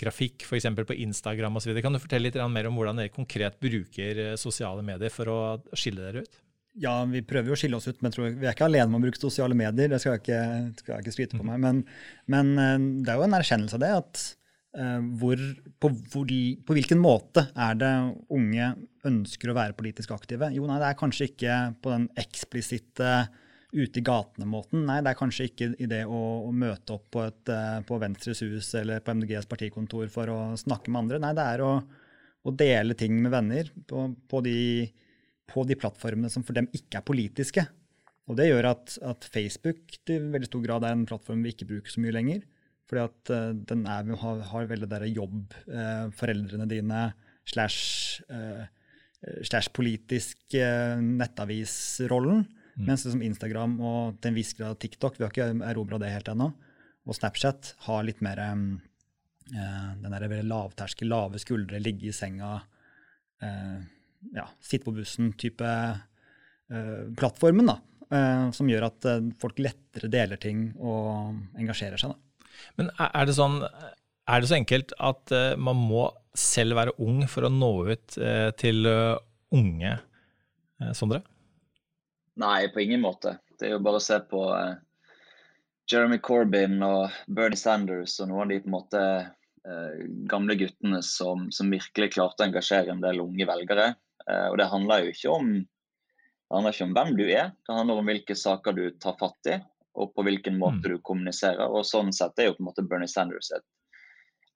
grafikk 0.00 0.42
f.eks. 0.42 0.66
på 0.82 0.96
Instagram 1.04 1.60
osv. 1.60 1.76
Kan 1.78 1.94
du 1.94 2.00
fortelle 2.02 2.26
litt 2.26 2.38
mer 2.50 2.66
om 2.66 2.74
hvordan 2.74 2.98
dere 2.98 3.12
konkret 3.14 3.60
bruker 3.62 4.32
sosiale 4.40 4.82
medier 4.82 5.12
for 5.14 5.30
å 5.30 5.40
skille 5.78 6.02
dere 6.02 6.24
ut? 6.24 6.40
Ja, 6.80 6.96
vi 7.06 7.22
prøver 7.26 7.52
jo 7.52 7.54
å 7.54 7.60
skille 7.60 7.78
oss 7.78 7.86
ut, 7.86 8.00
men 8.02 8.14
tror, 8.14 8.32
vi 8.34 8.48
er 8.48 8.56
ikke 8.56 8.66
alene 8.66 8.90
med 8.90 8.98
å 8.98 9.04
bruke 9.04 9.22
sosiale 9.22 9.54
medier. 9.58 9.92
Det 9.92 10.00
skal 10.02 10.16
jeg 10.16 10.24
ikke, 10.24 10.42
skal 10.80 10.96
jeg 10.96 11.04
ikke 11.04 11.14
skryte 11.14 11.38
på 11.38 11.46
mm. 11.46 11.52
meg. 11.52 11.62
Men, 11.62 11.80
men, 12.34 13.00
det 13.04 13.12
er 13.12 13.20
jo 13.20 13.28
en 13.28 13.38
erkjennelse 13.38 13.78
av 13.78 13.84
det. 13.84 13.92
at 14.00 14.24
hvor, 14.70 15.40
på, 15.82 15.88
hvor, 16.12 16.32
på, 16.66 16.74
hvilken 16.76 17.00
måte 17.02 17.42
er 17.58 17.78
det 17.80 17.92
unge 18.30 18.68
ønsker 19.08 19.50
å 19.50 19.56
være 19.56 19.74
politisk 19.74 20.12
aktive? 20.14 20.52
Jo, 20.54 20.68
nei, 20.68 20.76
det 20.78 20.90
er 20.90 20.98
kanskje 21.00 21.26
ikke 21.32 21.56
på 21.82 21.90
den 21.90 22.04
eksplisitte 22.20 23.14
ute 23.74 23.98
i 23.98 24.04
gatene-måten. 24.06 24.84
Nei, 24.86 25.00
det 25.02 25.10
er 25.10 25.18
kanskje 25.18 25.48
ikke 25.50 25.72
i 25.78 25.88
det 25.90 26.04
å, 26.06 26.20
å 26.46 26.52
møte 26.54 26.94
opp 26.94 27.08
på, 27.14 27.24
et, 27.26 27.50
uh, 27.50 27.82
på 27.86 27.98
Venstres 28.02 28.44
hus 28.46 28.72
eller 28.78 29.02
på 29.02 29.14
MDGs 29.18 29.50
partikontor 29.50 30.06
for 30.10 30.30
å 30.30 30.38
snakke 30.58 30.90
med 30.90 31.04
andre. 31.04 31.20
Nei, 31.22 31.34
det 31.38 31.46
er 31.56 31.62
å, 31.66 31.74
å 32.46 32.54
dele 32.54 32.98
ting 32.98 33.18
med 33.22 33.34
venner 33.34 33.70
på, 33.90 34.08
på 34.30 34.42
de 34.46 34.58
på 35.50 35.66
de 35.66 35.76
plattformene 35.78 36.30
som 36.32 36.44
for 36.46 36.56
dem 36.56 36.68
ikke 36.76 37.00
er 37.00 37.06
politiske. 37.06 37.66
Og 38.30 38.38
det 38.38 38.50
gjør 38.50 38.70
at, 38.70 38.94
at 39.02 39.26
Facebook 39.26 39.96
i 39.98 40.18
veldig 40.20 40.48
stor 40.48 40.64
grad 40.64 40.86
er 40.86 40.94
en 40.94 41.06
plattform 41.08 41.42
vi 41.44 41.54
ikke 41.54 41.68
bruker 41.72 41.92
så 41.92 42.02
mye 42.02 42.14
lenger. 42.14 42.44
Fordi 42.90 43.02
at 43.06 43.30
uh, 43.30 43.52
den 43.70 43.84
er, 43.86 44.08
har, 44.18 44.40
har 44.50 44.66
veldig 44.66 44.88
der 44.90 45.06
jobb, 45.06 45.54
uh, 45.70 46.10
foreldrene 46.18 46.66
dine, 46.70 47.04
slash, 47.46 48.18
uh, 48.34 48.66
slash 49.46 49.70
politisk 49.76 50.58
nettavisrollen. 50.98 52.42
Mm. 52.74 52.84
Mens 52.88 53.04
det 53.06 53.14
som 53.14 53.22
Instagram 53.22 53.78
og 53.78 54.18
til 54.18 54.32
en 54.32 54.38
viss 54.38 54.54
grad 54.58 54.80
TikTok, 54.82 55.18
vi 55.18 55.26
har 55.26 55.30
ikke 55.30 55.52
erobra 55.70 56.00
det 56.02 56.10
helt 56.10 56.30
ennå, 56.32 56.48
og 57.06 57.16
Snapchat 57.16 57.74
har 57.86 58.06
litt 58.06 58.22
mer 58.24 58.40
um, 58.50 58.80
den 59.50 60.06
der 60.06 60.26
veldig 60.30 60.48
lavterskel, 60.48 61.10
lave 61.10 61.40
skuldre, 61.42 61.80
ligge 61.82 62.08
i 62.08 62.14
senga. 62.14 62.52
Ja, 63.40 64.44
sitte 64.62 64.86
på 64.86 64.94
bussen-type 64.94 65.70
plattformen, 67.18 67.66
da, 67.72 67.76
uh, 68.14 68.48
som 68.54 68.68
gjør 68.70 68.86
at 68.88 69.08
uh, 69.10 69.30
folk 69.42 69.58
lettere 69.58 70.10
deler 70.12 70.38
ting 70.40 70.70
og 70.78 71.34
engasjerer 71.58 72.00
seg. 72.00 72.14
Da. 72.14 72.29
Men 72.80 72.90
er 72.96 73.26
det, 73.28 73.36
sånn, 73.36 73.60
er 73.64 74.42
det 74.42 74.50
så 74.50 74.58
enkelt 74.58 74.94
at 74.98 75.34
man 75.60 75.78
må 75.78 76.08
selv 76.38 76.78
være 76.78 76.96
ung 77.02 77.24
for 77.30 77.46
å 77.46 77.52
nå 77.52 77.70
ut 77.90 78.16
til 78.60 78.86
unge, 78.86 79.96
Sondre? 80.96 81.20
Nei, 82.40 82.70
på 82.72 82.84
ingen 82.84 83.02
måte. 83.02 83.34
Det 83.58 83.68
er 83.68 83.74
jo 83.74 83.82
bare 83.84 84.00
å 84.00 84.04
se 84.04 84.16
på 84.30 84.44
Jeremy 85.90 86.20
Corbyn 86.24 86.78
og 86.86 87.16
Bernie 87.26 87.58
Sanders 87.58 88.14
og 88.22 88.30
noen 88.30 88.46
av 88.46 88.52
de 88.54 88.60
på 88.62 88.70
en 88.70 88.76
måte 88.76 89.02
gamle 90.30 90.56
guttene 90.56 91.02
som, 91.04 91.50
som 91.52 91.74
virkelig 91.74 92.14
klarte 92.14 92.44
å 92.44 92.48
engasjere 92.48 92.94
en 92.94 93.02
del 93.02 93.20
unge 93.24 93.48
velgere. 93.50 93.90
Eh, 94.28 94.46
og 94.50 94.58
det 94.60 94.68
handler 94.70 95.04
jo 95.04 95.12
ikke 95.14 95.34
om, 95.34 95.50
det 95.60 96.56
handler 96.56 96.76
ikke 96.76 96.88
om 96.88 96.96
hvem 96.98 97.12
du 97.18 97.26
er, 97.26 97.52
det 97.66 97.76
handler 97.76 98.00
om 98.00 98.10
hvilke 98.10 98.36
saker 98.38 98.76
du 98.76 98.84
tar 99.02 99.16
fatt 99.20 99.50
i. 99.50 99.58
og 99.98 100.14
på 100.14 100.24
hvilken 100.26 100.58
måte 100.60 100.84
mm. 100.84 100.88
du 100.92 101.04
kommuniserer. 101.06 101.66
og 101.66 101.86
Sånn 101.86 102.12
sett 102.14 102.38
er 102.38 102.50
jo 102.50 102.56
på 102.56 102.64
en 102.64 102.70
måte 102.70 102.86
Bernie 102.86 103.10
Sanders 103.10 103.50
et 103.56 103.66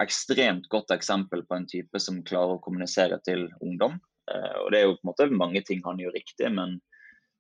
ekstremt 0.03 0.67
godt 0.73 0.91
eksempel 0.95 1.45
på 1.47 1.57
en 1.59 1.69
type 1.71 2.01
som 2.03 2.23
klarer 2.27 2.57
å 2.57 2.63
kommunisere 2.63 3.21
til 3.27 3.47
ungdom. 3.63 4.01
Uh, 4.31 4.65
og 4.65 4.73
Det 4.73 4.81
er 4.81 4.87
jo 4.89 4.97
på 4.97 5.05
en 5.05 5.11
måte 5.13 5.29
mange 5.31 5.63
ting 5.67 5.83
han 5.85 6.01
gjør 6.01 6.15
riktig, 6.17 6.51
men 6.55 6.79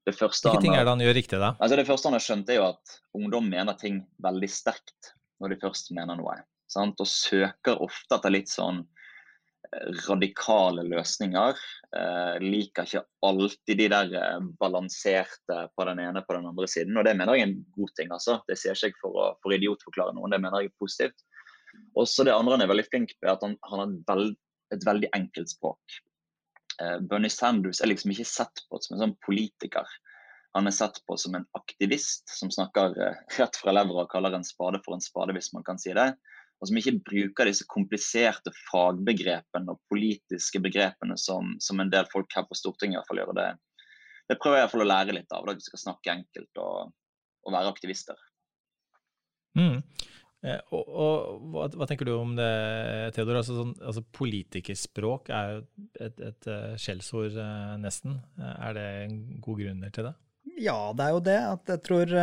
det 0.04 0.12
første, 0.18 0.50
Hvilke 0.50 0.66
ting 0.66 0.76
er 0.76 0.85
det 0.85 0.92
han 0.92 1.00
gjør 1.00 1.16
riktig, 1.16 1.38
da? 1.40 1.54
Altså 1.64 1.78
det 1.80 1.87
første 1.88 2.11
han 2.11 2.16
har 2.18 2.24
skjønt, 2.24 2.50
er 2.52 2.59
jo 2.61 2.66
at 2.74 2.96
ungdom 3.16 3.46
mener 3.48 3.76
ting 3.80 4.02
veldig 4.22 4.50
sterkt 4.52 5.14
når 5.40 5.54
de 5.54 5.61
først 5.62 5.94
mener 5.96 6.18
noe. 6.18 6.37
Sant? 6.70 7.00
Og 7.00 7.09
søker 7.09 7.80
ofte 7.83 8.18
etter 8.18 8.35
litt 8.35 8.52
sånn 8.52 8.83
radikale 10.09 10.85
løsninger. 10.87 11.59
Eh, 11.96 12.37
liker 12.42 12.88
ikke 12.88 13.05
alltid 13.27 13.79
de 13.79 13.88
der 13.90 14.14
eh, 14.18 14.46
balanserte 14.61 15.59
på 15.74 15.87
den 15.88 16.03
ene 16.05 16.22
på 16.27 16.37
den 16.37 16.48
andre 16.50 16.68
siden. 16.70 16.96
Og 16.98 17.07
det 17.07 17.16
mener 17.16 17.37
jeg 17.37 17.46
er 17.46 17.50
en 17.50 17.61
god 17.77 17.92
ting. 17.98 18.12
altså. 18.12 18.40
Det 18.48 18.59
sier 18.61 18.77
ikke 18.77 18.92
jeg 18.92 19.00
for 19.03 19.20
å 19.20 19.29
for 19.42 19.57
idiotforklare 19.57 20.16
noen, 20.16 20.35
det 20.35 20.40
mener 20.42 20.64
jeg 20.64 20.72
er 20.72 20.81
positivt. 20.83 21.27
Også 21.98 22.27
det 22.27 22.35
andre 22.35 22.57
han 22.57 22.64
er 22.66 22.70
veldig 22.70 22.88
flink 22.88 23.14
på, 23.16 23.27
er 23.27 23.35
at 23.35 23.46
han, 23.46 23.57
han 23.66 23.83
har 23.83 23.92
et, 23.92 24.03
veld, 24.09 24.35
et, 24.74 24.88
veldig 24.88 25.12
enkelt 25.18 25.55
språk. 25.55 26.00
Eh, 26.83 26.98
Bernie 27.11 27.33
Sanders 27.33 27.83
er 27.83 27.90
liksom 27.90 28.14
ikke 28.14 28.29
sett 28.29 28.66
på 28.68 28.83
som 28.83 28.96
en 28.96 29.07
sånn 29.07 29.18
politiker. 29.27 29.88
Han 30.55 30.70
er 30.70 30.74
sett 30.74 31.00
på 31.09 31.16
som 31.18 31.35
en 31.35 31.46
aktivist 31.59 32.31
som 32.31 32.53
snakker 32.55 32.94
eh, 33.03 33.22
rett 33.38 33.59
fra 33.59 33.74
levra 33.74 34.07
og 34.07 34.12
kaller 34.12 34.37
en 34.37 34.46
spade 34.46 34.83
for 34.85 34.96
en 34.96 35.03
spade, 35.03 35.35
hvis 35.35 35.53
man 35.57 35.66
kan 35.66 35.81
si 35.83 35.94
det 35.96 36.12
og 36.64 36.70
som 36.70 36.79
ikke 36.81 36.96
bruker 37.05 37.50
disse 37.50 37.66
kompliserte 37.68 38.53
fagbegrepene 38.70 39.74
og 39.74 39.83
politiske 39.92 40.62
begrepene 40.64 41.18
som, 41.20 41.53
som 41.61 41.83
en 41.83 41.90
del 41.92 42.09
folk 42.12 42.33
her 42.33 42.46
på 42.48 42.57
Stortinget 42.57 42.96
i 42.96 43.00
hvert 43.03 43.11
fall 43.11 43.20
gjør. 43.20 43.35
Det, 43.37 43.48
det 44.33 44.38
prøver 44.40 44.57
jeg 44.57 44.62
i 44.62 44.64
hvert 44.64 44.72
fall 44.72 44.85
å 44.87 44.88
lære 44.88 45.16
litt 45.18 45.35
av, 45.37 45.44
at 45.44 45.61
vi 45.61 45.66
skal 45.66 45.83
snakke 45.83 46.14
enkelt 46.14 46.62
og, 46.64 46.94
og 47.44 47.53
være 47.53 47.74
aktivister. 47.74 48.24
Mm. 49.61 49.83
Eh, 50.44 50.61
og, 50.72 50.88
og 50.88 51.44
hva, 51.53 51.68
hva, 51.77 51.88
tenker 51.90 52.09
du 52.09 52.14
om 52.16 52.33
det, 52.38 52.48
Theodor? 53.16 53.42
Altså, 53.42 53.61
sånn, 53.61 53.77
altså 53.85 54.07
Politikerspråk 54.16 55.29
er 55.37 55.53
jo 55.53 55.61
et, 55.61 56.03
et, 56.09 56.27
et 56.31 56.50
eh, 56.57 56.74
skjellsord, 56.81 57.37
eh, 57.44 57.77
nesten. 57.85 58.18
Er 58.40 58.77
det 58.81 58.90
en 59.05 59.22
god 59.44 59.61
grunn 59.61 59.88
til 59.92 60.09
det? 60.09 60.16
Ja, 60.64 60.79
det 60.96 61.11
er 61.11 61.16
jo 61.18 61.24
det. 61.29 61.40
At 61.59 61.77
jeg 61.77 61.85
tror 61.90 62.16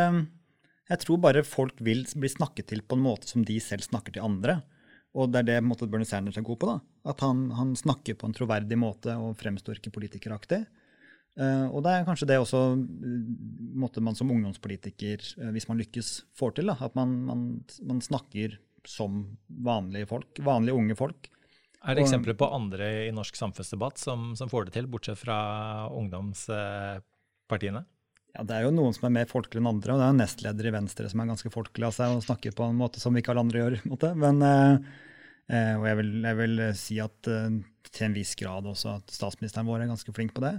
jeg 0.92 1.00
tror 1.02 1.20
bare 1.24 1.42
folk 1.46 1.80
vil 1.84 2.04
bli 2.20 2.28
snakket 2.30 2.68
til 2.72 2.82
på 2.84 2.98
en 2.98 3.04
måte 3.04 3.30
som 3.30 3.44
de 3.46 3.56
selv 3.64 3.84
snakker 3.86 4.12
til 4.14 4.24
andre. 4.26 4.60
Og 5.12 5.28
det 5.32 5.42
er 5.42 5.48
det 5.48 5.64
måte, 5.64 5.88
Bernie 5.90 6.08
Sanders 6.08 6.38
er 6.40 6.46
god 6.46 6.58
på. 6.60 6.68
da. 6.70 6.78
At 7.12 7.20
han, 7.24 7.50
han, 7.56 7.74
snakker 7.76 8.16
på 8.16 8.28
en 8.28 8.36
troverdig 8.36 8.78
måte 8.80 9.16
og 9.20 9.36
fremstår 9.40 9.80
ikke 9.80 9.92
politikeraktig. 9.98 10.62
Uh, 11.32 11.66
og 11.72 11.80
det 11.84 11.92
er 11.94 12.04
kanskje 12.04 12.28
det 12.28 12.36
også 12.40 12.58
uh, 12.76 13.28
måtte 13.80 14.02
man 14.04 14.16
som 14.16 14.30
ungdomspolitiker, 14.32 15.22
uh, 15.40 15.50
hvis 15.54 15.68
man 15.68 15.80
lykkes, 15.80 16.08
får 16.36 16.50
til. 16.58 16.72
da. 16.72 16.76
At 16.84 16.96
man, 16.98 17.08
man, 17.28 17.46
man, 17.88 18.00
snakker 18.04 18.58
som 18.88 19.38
vanlige 19.48 20.08
folk. 20.10 20.40
Vanlige 20.44 20.76
unge 20.76 20.96
folk. 20.98 21.30
Er 21.82 21.96
det 21.96 22.04
eksempler 22.04 22.36
på 22.38 22.46
andre 22.52 23.08
i 23.08 23.14
norsk 23.14 23.36
samfunnsdebatt 23.36 23.98
som, 23.98 24.32
som 24.38 24.50
får 24.50 24.68
det 24.68 24.76
til, 24.76 24.86
bortsett 24.90 25.18
fra 25.18 25.38
ungdomspartiene? 25.90 27.82
Ja, 28.32 28.44
Det 28.48 28.56
er 28.56 28.66
jo 28.66 28.72
noen 28.72 28.94
som 28.96 29.08
er 29.08 29.16
mer 29.18 29.28
folkelige 29.28 29.60
enn 29.60 29.70
andre, 29.74 29.92
og 29.92 30.00
det 30.00 30.06
er 30.06 30.12
jo 30.12 30.20
nestleder 30.22 30.68
i 30.68 30.74
Venstre 30.74 31.10
som 31.12 31.20
er 31.20 31.32
ganske 31.32 31.52
folkelig 31.52 31.88
av 31.90 31.96
seg 31.96 32.14
og 32.16 32.24
snakker 32.24 32.54
på 32.56 32.68
en 32.68 32.78
måte 32.78 33.02
som 33.02 33.16
ikke 33.16 33.34
alle 33.34 33.44
andre 33.44 33.60
gjør. 33.60 33.76
Måte. 33.92 34.14
Men, 34.16 34.40
eh, 34.46 35.02
eh, 35.52 35.74
og 35.76 35.84
jeg 35.90 36.00
vil, 36.00 36.14
jeg 36.24 36.40
vil, 36.40 36.64
si 36.80 36.98
at 37.04 37.28
eh, 37.28 37.60
til 37.92 38.08
en 38.08 38.16
viss 38.16 38.32
grad 38.40 38.68
også 38.70 38.96
at 38.96 39.12
statsministeren 39.12 39.68
vår 39.68 39.84
er 39.84 39.92
ganske 39.92 40.16
flink 40.16 40.32
på 40.32 40.44
det. 40.46 40.54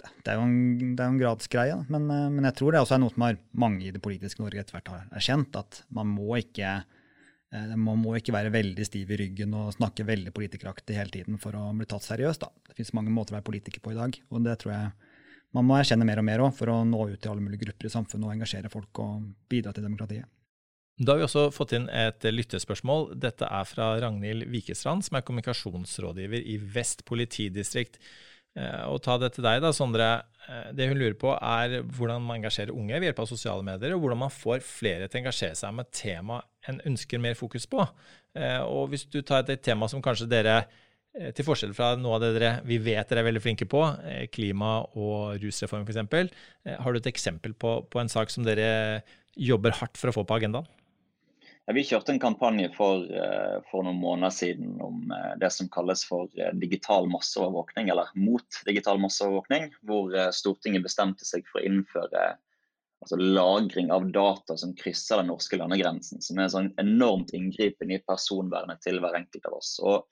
Det 0.00 0.32
er 0.32 0.38
jo 0.38 0.46
en, 0.46 0.94
det 0.96 1.04
en 1.04 1.18
gradsgreie, 1.20 1.76
men, 1.92 2.06
eh, 2.12 2.28
men, 2.32 2.46
jeg 2.48 2.56
tror 2.60 2.74
det 2.74 2.82
også 2.82 2.96
er 2.96 3.02
noe 3.02 3.12
som 3.14 3.26
har 3.26 3.38
mange 3.64 3.86
i 3.86 3.92
det 3.94 4.02
politiske 4.04 4.42
Norge 4.42 4.62
etter 4.62 4.76
hvert 4.76 4.90
har 4.92 5.04
erkjent, 5.20 5.58
at 5.60 5.82
man 5.96 6.10
må 6.12 6.38
ikke 6.40 6.72
eh, 6.80 7.76
man 7.76 8.00
må 8.00 8.16
ikke 8.18 8.34
være 8.36 8.52
veldig 8.54 8.86
stiv 8.86 9.12
i 9.12 9.20
ryggen 9.20 9.54
og 9.58 9.74
snakke 9.76 10.08
veldig 10.08 10.32
politikeraktig 10.36 10.98
hele 10.98 11.14
tiden 11.14 11.40
for 11.42 11.56
å 11.58 11.70
bli 11.76 11.88
tatt 11.90 12.06
seriøst. 12.06 12.46
Det 12.68 12.78
finnes 12.78 12.94
mange 12.96 13.14
måter 13.14 13.34
å 13.34 13.40
være 13.40 13.48
politiker 13.50 13.84
på 13.84 13.94
i 13.94 14.00
dag, 14.00 14.20
og 14.30 14.44
det 14.46 14.58
tror 14.62 14.76
jeg 14.76 15.09
man 15.56 15.66
må 15.66 15.78
erkjenne 15.78 16.06
mer 16.06 16.20
og 16.22 16.26
mer 16.26 16.44
også, 16.44 16.60
for 16.60 16.72
å 16.72 16.82
nå 16.86 17.06
ut 17.10 17.18
til 17.18 17.32
alle 17.32 17.44
mulige 17.44 17.64
grupper 17.64 17.88
i 17.88 17.92
samfunnet 17.92 18.28
og 18.28 18.34
engasjere 18.36 18.70
folk 18.72 19.02
og 19.02 19.30
bidra 19.50 19.74
til 19.74 19.86
demokratiet. 19.86 20.28
Da 21.00 21.14
har 21.14 21.20
vi 21.22 21.24
også 21.24 21.46
fått 21.56 21.72
inn 21.78 21.86
et 21.96 22.26
lyttespørsmål. 22.28 23.14
Dette 23.22 23.46
er 23.48 23.68
fra 23.68 23.94
Ragnhild 24.02 24.44
Vikestrand, 24.52 25.06
som 25.06 25.16
er 25.16 25.24
kommunikasjonsrådgiver 25.24 26.44
i 26.44 26.58
Vest 26.74 27.06
politidistrikt. 27.08 27.96
Eh, 28.58 28.82
og 28.90 28.98
ta 29.04 29.16
det 29.22 29.30
til 29.36 29.46
deg, 29.46 29.62
da, 29.64 29.70
Sondre. 29.72 30.10
Eh, 30.44 30.68
det 30.76 30.90
hun 30.90 31.00
lurer 31.00 31.16
på, 31.16 31.32
er 31.32 31.80
hvordan 31.86 32.24
man 32.26 32.40
engasjerer 32.40 32.74
unge 32.74 32.98
ved 32.98 33.08
hjelp 33.08 33.22
av 33.24 33.30
sosiale 33.30 33.64
medier, 33.64 33.94
og 33.94 34.04
hvordan 34.04 34.20
man 34.26 34.34
får 34.34 34.60
flere 34.66 35.08
til 35.08 35.20
å 35.20 35.22
engasjere 35.22 35.56
seg 35.62 35.76
med 35.78 35.90
tema 35.94 36.42
en 36.68 36.82
ønsker 36.92 37.22
mer 37.22 37.38
fokus 37.38 37.64
på. 37.70 37.86
Eh, 38.36 38.60
og 38.60 38.90
hvis 38.92 39.06
du 39.08 39.22
tar 39.24 39.48
et 39.48 39.64
tema 39.64 39.88
som 39.88 40.02
kanskje 40.04 40.28
dere 40.28 40.60
til 41.10 41.46
forskjell 41.46 41.72
fra 41.74 41.94
noe 41.98 42.16
av 42.16 42.22
det 42.22 42.34
dere, 42.36 42.50
vi 42.66 42.78
vet 42.82 43.08
dere 43.10 43.24
er 43.24 43.26
veldig 43.26 43.42
flinke 43.42 43.66
på, 43.66 43.82
eh, 44.06 44.26
klima- 44.30 44.86
og 44.94 45.40
rusreform 45.42 45.82
f.eks., 45.82 45.96
eh, 46.66 46.76
har 46.78 46.92
du 46.92 46.98
et 46.98 47.10
eksempel 47.10 47.54
på, 47.54 47.80
på, 47.90 48.00
en 48.00 48.08
sak 48.08 48.30
som 48.30 48.44
dere 48.46 49.02
jobber 49.34 49.74
hardt 49.80 49.98
for 49.98 50.10
å 50.10 50.14
få 50.14 50.24
på 50.24 50.38
agendaen? 50.38 50.68
Ja, 51.66 51.74
vi 51.74 51.84
kjørte 51.86 52.14
en 52.14 52.22
kampanje 52.22 52.70
for, 52.74 53.04
for, 53.70 53.84
noen 53.86 54.00
måneder 54.00 54.32
siden 54.34 54.80
om 54.82 55.12
det 55.38 55.52
som 55.54 55.68
kalles 55.70 56.02
for 56.08 56.26
digital 56.58 57.06
masseovervåkning, 57.12 57.92
eller 57.92 58.10
mot 58.18 58.58
digital 58.66 58.98
masseovervåkning, 58.98 59.68
hvor 59.86 60.16
Stortinget 60.34 60.82
bestemte 60.82 61.28
seg 61.28 61.46
for 61.46 61.60
å 61.60 61.68
innføre 61.68 62.24
altså 63.00 63.16
lagring 63.16 63.90
av 63.94 64.08
data 64.12 64.56
som 64.56 64.74
krysser 64.76 65.20
den 65.20 65.30
norske 65.32 65.56
landegrensen. 65.56 66.20
Som 66.24 66.38
er 66.38 66.48
en 66.48 66.54
sånn 66.54 66.72
enormt 66.80 67.32
inngripen 67.36 67.92
i 67.94 68.00
personvernet 68.02 68.82
til 68.84 69.00
hver 69.00 69.16
enkelt 69.20 69.46
av 69.48 69.56
oss. 69.60 69.76
Og 69.80 70.04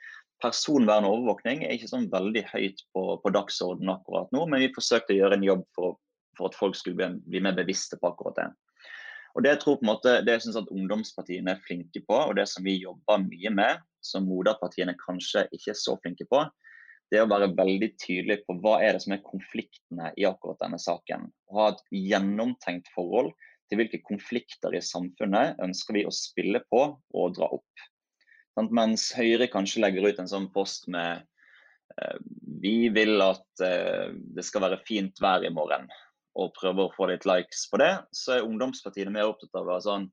personvern 0.42 1.06
og 1.06 1.16
overvåkning 1.16 1.64
er 1.64 1.74
ikke 1.74 1.90
sånn 1.90 2.08
veldig 2.12 2.44
høyt 2.52 2.84
på, 2.94 3.02
på 3.22 3.32
dagsordenen 3.34 3.94
akkurat 3.96 4.30
nå, 4.34 4.44
men 4.46 4.62
vi 4.62 4.70
forsøkte 4.74 5.14
å 5.14 5.18
gjøre 5.18 5.38
en 5.38 5.46
jobb 5.46 5.64
for, 5.76 5.98
for 6.38 6.50
at 6.50 6.58
folk 6.58 6.78
skulle 6.78 6.98
bli, 6.98 7.10
bli, 7.26 7.42
mer 7.44 7.56
bevisste 7.58 7.98
på 8.00 8.12
akkurat 8.12 8.38
det. 8.38 8.48
Og 9.36 9.44
Det 9.44 9.52
jeg 9.52 9.60
tror 9.62 9.76
på 9.78 9.86
en 9.86 9.90
måte, 9.92 10.14
det 10.26 10.34
jeg 10.34 10.46
synes 10.46 10.60
at 10.62 10.70
ungdomspartiene 10.74 11.52
er 11.52 11.66
flinke 11.66 12.02
på, 12.06 12.16
og 12.16 12.38
det 12.38 12.48
som 12.50 12.64
vi 12.66 12.78
jobber 12.80 13.20
mye 13.22 13.52
med, 13.54 13.84
som 14.02 14.26
moderpartiene 14.26 14.96
kanskje 14.98 15.44
ikke 15.54 15.74
er 15.74 15.78
så 15.78 15.98
flinke 16.02 16.26
på, 16.30 16.42
det 17.08 17.20
er 17.20 17.24
å 17.24 17.30
være 17.30 17.52
veldig 17.56 17.90
tydelig 18.00 18.42
på 18.44 18.58
hva 18.62 18.78
er 18.84 18.96
det 18.96 19.04
som 19.04 19.14
er 19.16 19.24
konfliktene 19.24 20.10
i 20.20 20.26
akkurat 20.28 20.58
denne 20.60 20.80
saken. 20.82 21.28
Og 21.48 21.60
ha 21.60 21.68
et 21.72 21.84
gjennomtenkt 21.94 22.90
forhold 22.94 23.30
til 23.68 23.80
hvilke 23.80 24.00
konflikter 24.04 24.74
i 24.76 24.82
samfunnet 24.84 25.60
ønsker 25.64 25.96
vi 25.96 26.04
å 26.08 26.14
spille 26.14 26.60
på 26.72 26.82
og 26.98 27.38
dra 27.38 27.48
opp. 27.58 27.88
Mens 28.74 29.10
Høyre 29.16 29.48
kanskje 29.52 29.82
legger 29.84 30.08
ut 30.08 30.20
en 30.22 30.30
sånn 30.30 30.48
post 30.54 30.88
med 30.90 31.24
eh, 31.98 32.18
vi 32.62 32.90
vil 32.94 33.20
at 33.22 33.64
eh, 33.64 34.10
det 34.34 34.44
skal 34.46 34.66
være 34.66 34.82
fint 34.88 35.20
vær 35.22 35.46
i 35.46 35.52
morgen, 35.54 35.86
og 36.38 36.54
prøver 36.58 36.86
å 36.86 36.94
få 36.94 37.10
litt 37.10 37.26
likes 37.28 37.66
på 37.70 37.80
det, 37.82 37.92
så 38.14 38.36
er 38.36 38.46
ungdomspartiene 38.46 39.14
mer 39.14 39.30
opptatt 39.30 39.54
av 39.54 39.66
å 39.66 39.70
være 39.72 39.86
sånn 39.86 40.08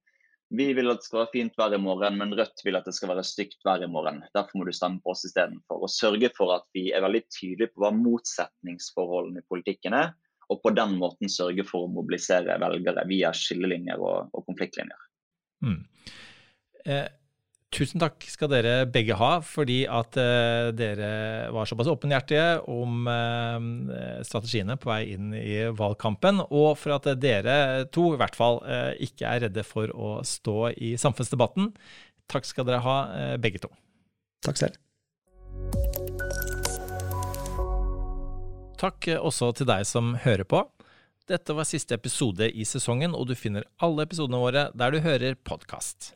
vi 0.53 0.67
vil 0.77 0.91
at 0.91 1.01
det 1.01 1.07
skal 1.07 1.23
være 1.23 1.33
fint 1.33 1.55
vær 1.57 1.73
i 1.73 1.81
morgen, 1.81 2.17
men 2.19 2.33
Rødt 2.37 2.61
vil 2.65 2.77
at 2.77 2.85
det 2.85 2.93
skal 2.95 3.09
være 3.11 3.23
stygt 3.25 3.65
vær 3.65 3.81
i 3.81 3.89
morgen. 3.89 4.21
Derfor 4.35 4.59
må 4.59 4.67
du 4.67 4.73
stemme 4.75 5.01
på 5.01 5.15
oss 5.15 5.25
istedenfor. 5.25 5.81
Og 5.81 5.91
sørge 5.91 6.29
for 6.37 6.53
at 6.53 6.67
vi 6.75 6.91
er 6.93 7.01
veldig 7.05 7.23
tydelige 7.33 7.73
på 7.73 7.81
hva 7.81 7.91
motsetningsforholdene 7.97 9.41
i 9.41 9.47
politikken 9.49 9.97
er, 9.97 10.13
og 10.53 10.61
på 10.61 10.71
den 10.77 10.93
måten 11.01 11.31
sørge 11.31 11.65
for 11.65 11.87
å 11.87 11.91
mobilisere 11.91 12.59
velgere 12.61 13.07
via 13.09 13.31
skillelinjer 13.33 14.01
og, 14.01 14.29
og 14.29 14.45
konfliktlinjer. 14.45 15.07
Mm. 15.65 15.79
Eh, 16.85 17.07
Tusen 17.73 17.99
takk 17.99 18.23
skal 18.29 18.49
dere 18.53 18.73
begge 18.87 19.17
ha, 19.19 19.31
fordi 19.43 19.81
at 19.89 20.15
uh, 20.21 20.69
dere 20.75 21.09
var 21.51 21.67
såpass 21.67 21.89
åpenhjertige 21.91 22.61
om 22.71 23.09
uh, 23.09 24.21
strategiene 24.23 24.77
på 24.79 24.91
vei 24.91 25.01
inn 25.15 25.33
i 25.35 25.57
valgkampen, 25.75 26.39
og 26.45 26.77
for 26.79 26.95
at 26.95 27.09
dere 27.19 27.85
to 27.91 28.13
i 28.13 28.21
hvert 28.21 28.37
fall 28.37 28.61
uh, 28.63 28.93
ikke 29.03 29.27
er 29.27 29.47
redde 29.47 29.65
for 29.67 29.91
å 29.91 30.17
stå 30.23 30.71
i 30.77 30.93
samfunnsdebatten. 31.01 31.73
Takk 32.31 32.47
skal 32.47 32.65
dere 32.69 32.81
ha, 32.81 32.97
begge 33.37 33.59
to. 33.61 33.69
Takk 34.45 34.57
selv. 34.57 34.79
Takk 38.81 39.11
også 39.19 39.51
til 39.59 39.69
deg 39.69 39.85
som 39.85 40.15
hører 40.23 40.47
på. 40.47 40.63
Dette 41.29 41.53
var 41.57 41.67
siste 41.69 41.97
episode 41.97 42.49
i 42.49 42.65
sesongen, 42.65 43.13
og 43.13 43.29
du 43.29 43.35
finner 43.37 43.67
alle 43.83 44.07
episodene 44.07 44.41
våre 44.41 44.69
der 44.77 44.95
du 44.95 45.03
hører 45.05 45.37
podkast. 45.37 46.15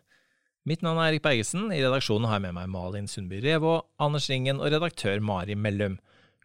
Mitt 0.68 0.82
navn 0.84 1.00
er 1.00 1.14
Erik 1.14 1.24
Bergesen. 1.24 1.70
I 1.72 1.80
redaksjonen 1.80 2.28
har 2.28 2.40
jeg 2.40 2.50
med 2.50 2.58
meg 2.58 2.72
Malin 2.74 3.08
Sundby 3.08 3.40
Revå, 3.44 3.78
Anders 4.02 4.28
Ringen 4.32 4.60
og 4.60 4.74
redaktør 4.74 5.22
Mari 5.24 5.56
Mellum. 5.56 5.96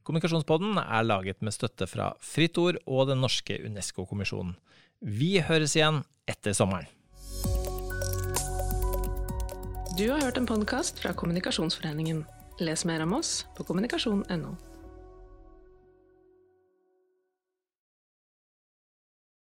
Kommunikasjonspodden 0.06 0.78
er 0.78 1.06
laget 1.06 1.42
med 1.42 1.54
støtte 1.56 1.88
fra 1.90 2.12
Fritt 2.22 2.60
Ord 2.60 2.78
og 2.86 3.08
Den 3.08 3.24
norske 3.24 3.56
UNESCO-kommisjonen. 3.64 4.54
Vi 5.00 5.40
høres 5.42 5.74
igjen 5.74 6.04
etter 6.30 6.54
sommeren. 6.54 6.86
Du 9.98 10.06
har 10.10 10.22
hørt 10.22 10.38
en 10.38 10.46
podkast 10.46 11.02
fra 11.02 11.14
Kommunikasjonsforeningen. 11.16 12.22
Les 12.62 12.86
mer 12.86 13.02
om 13.02 13.16
oss 13.18 13.42
på 13.58 13.66
kommunikasjon.no. 13.66 14.54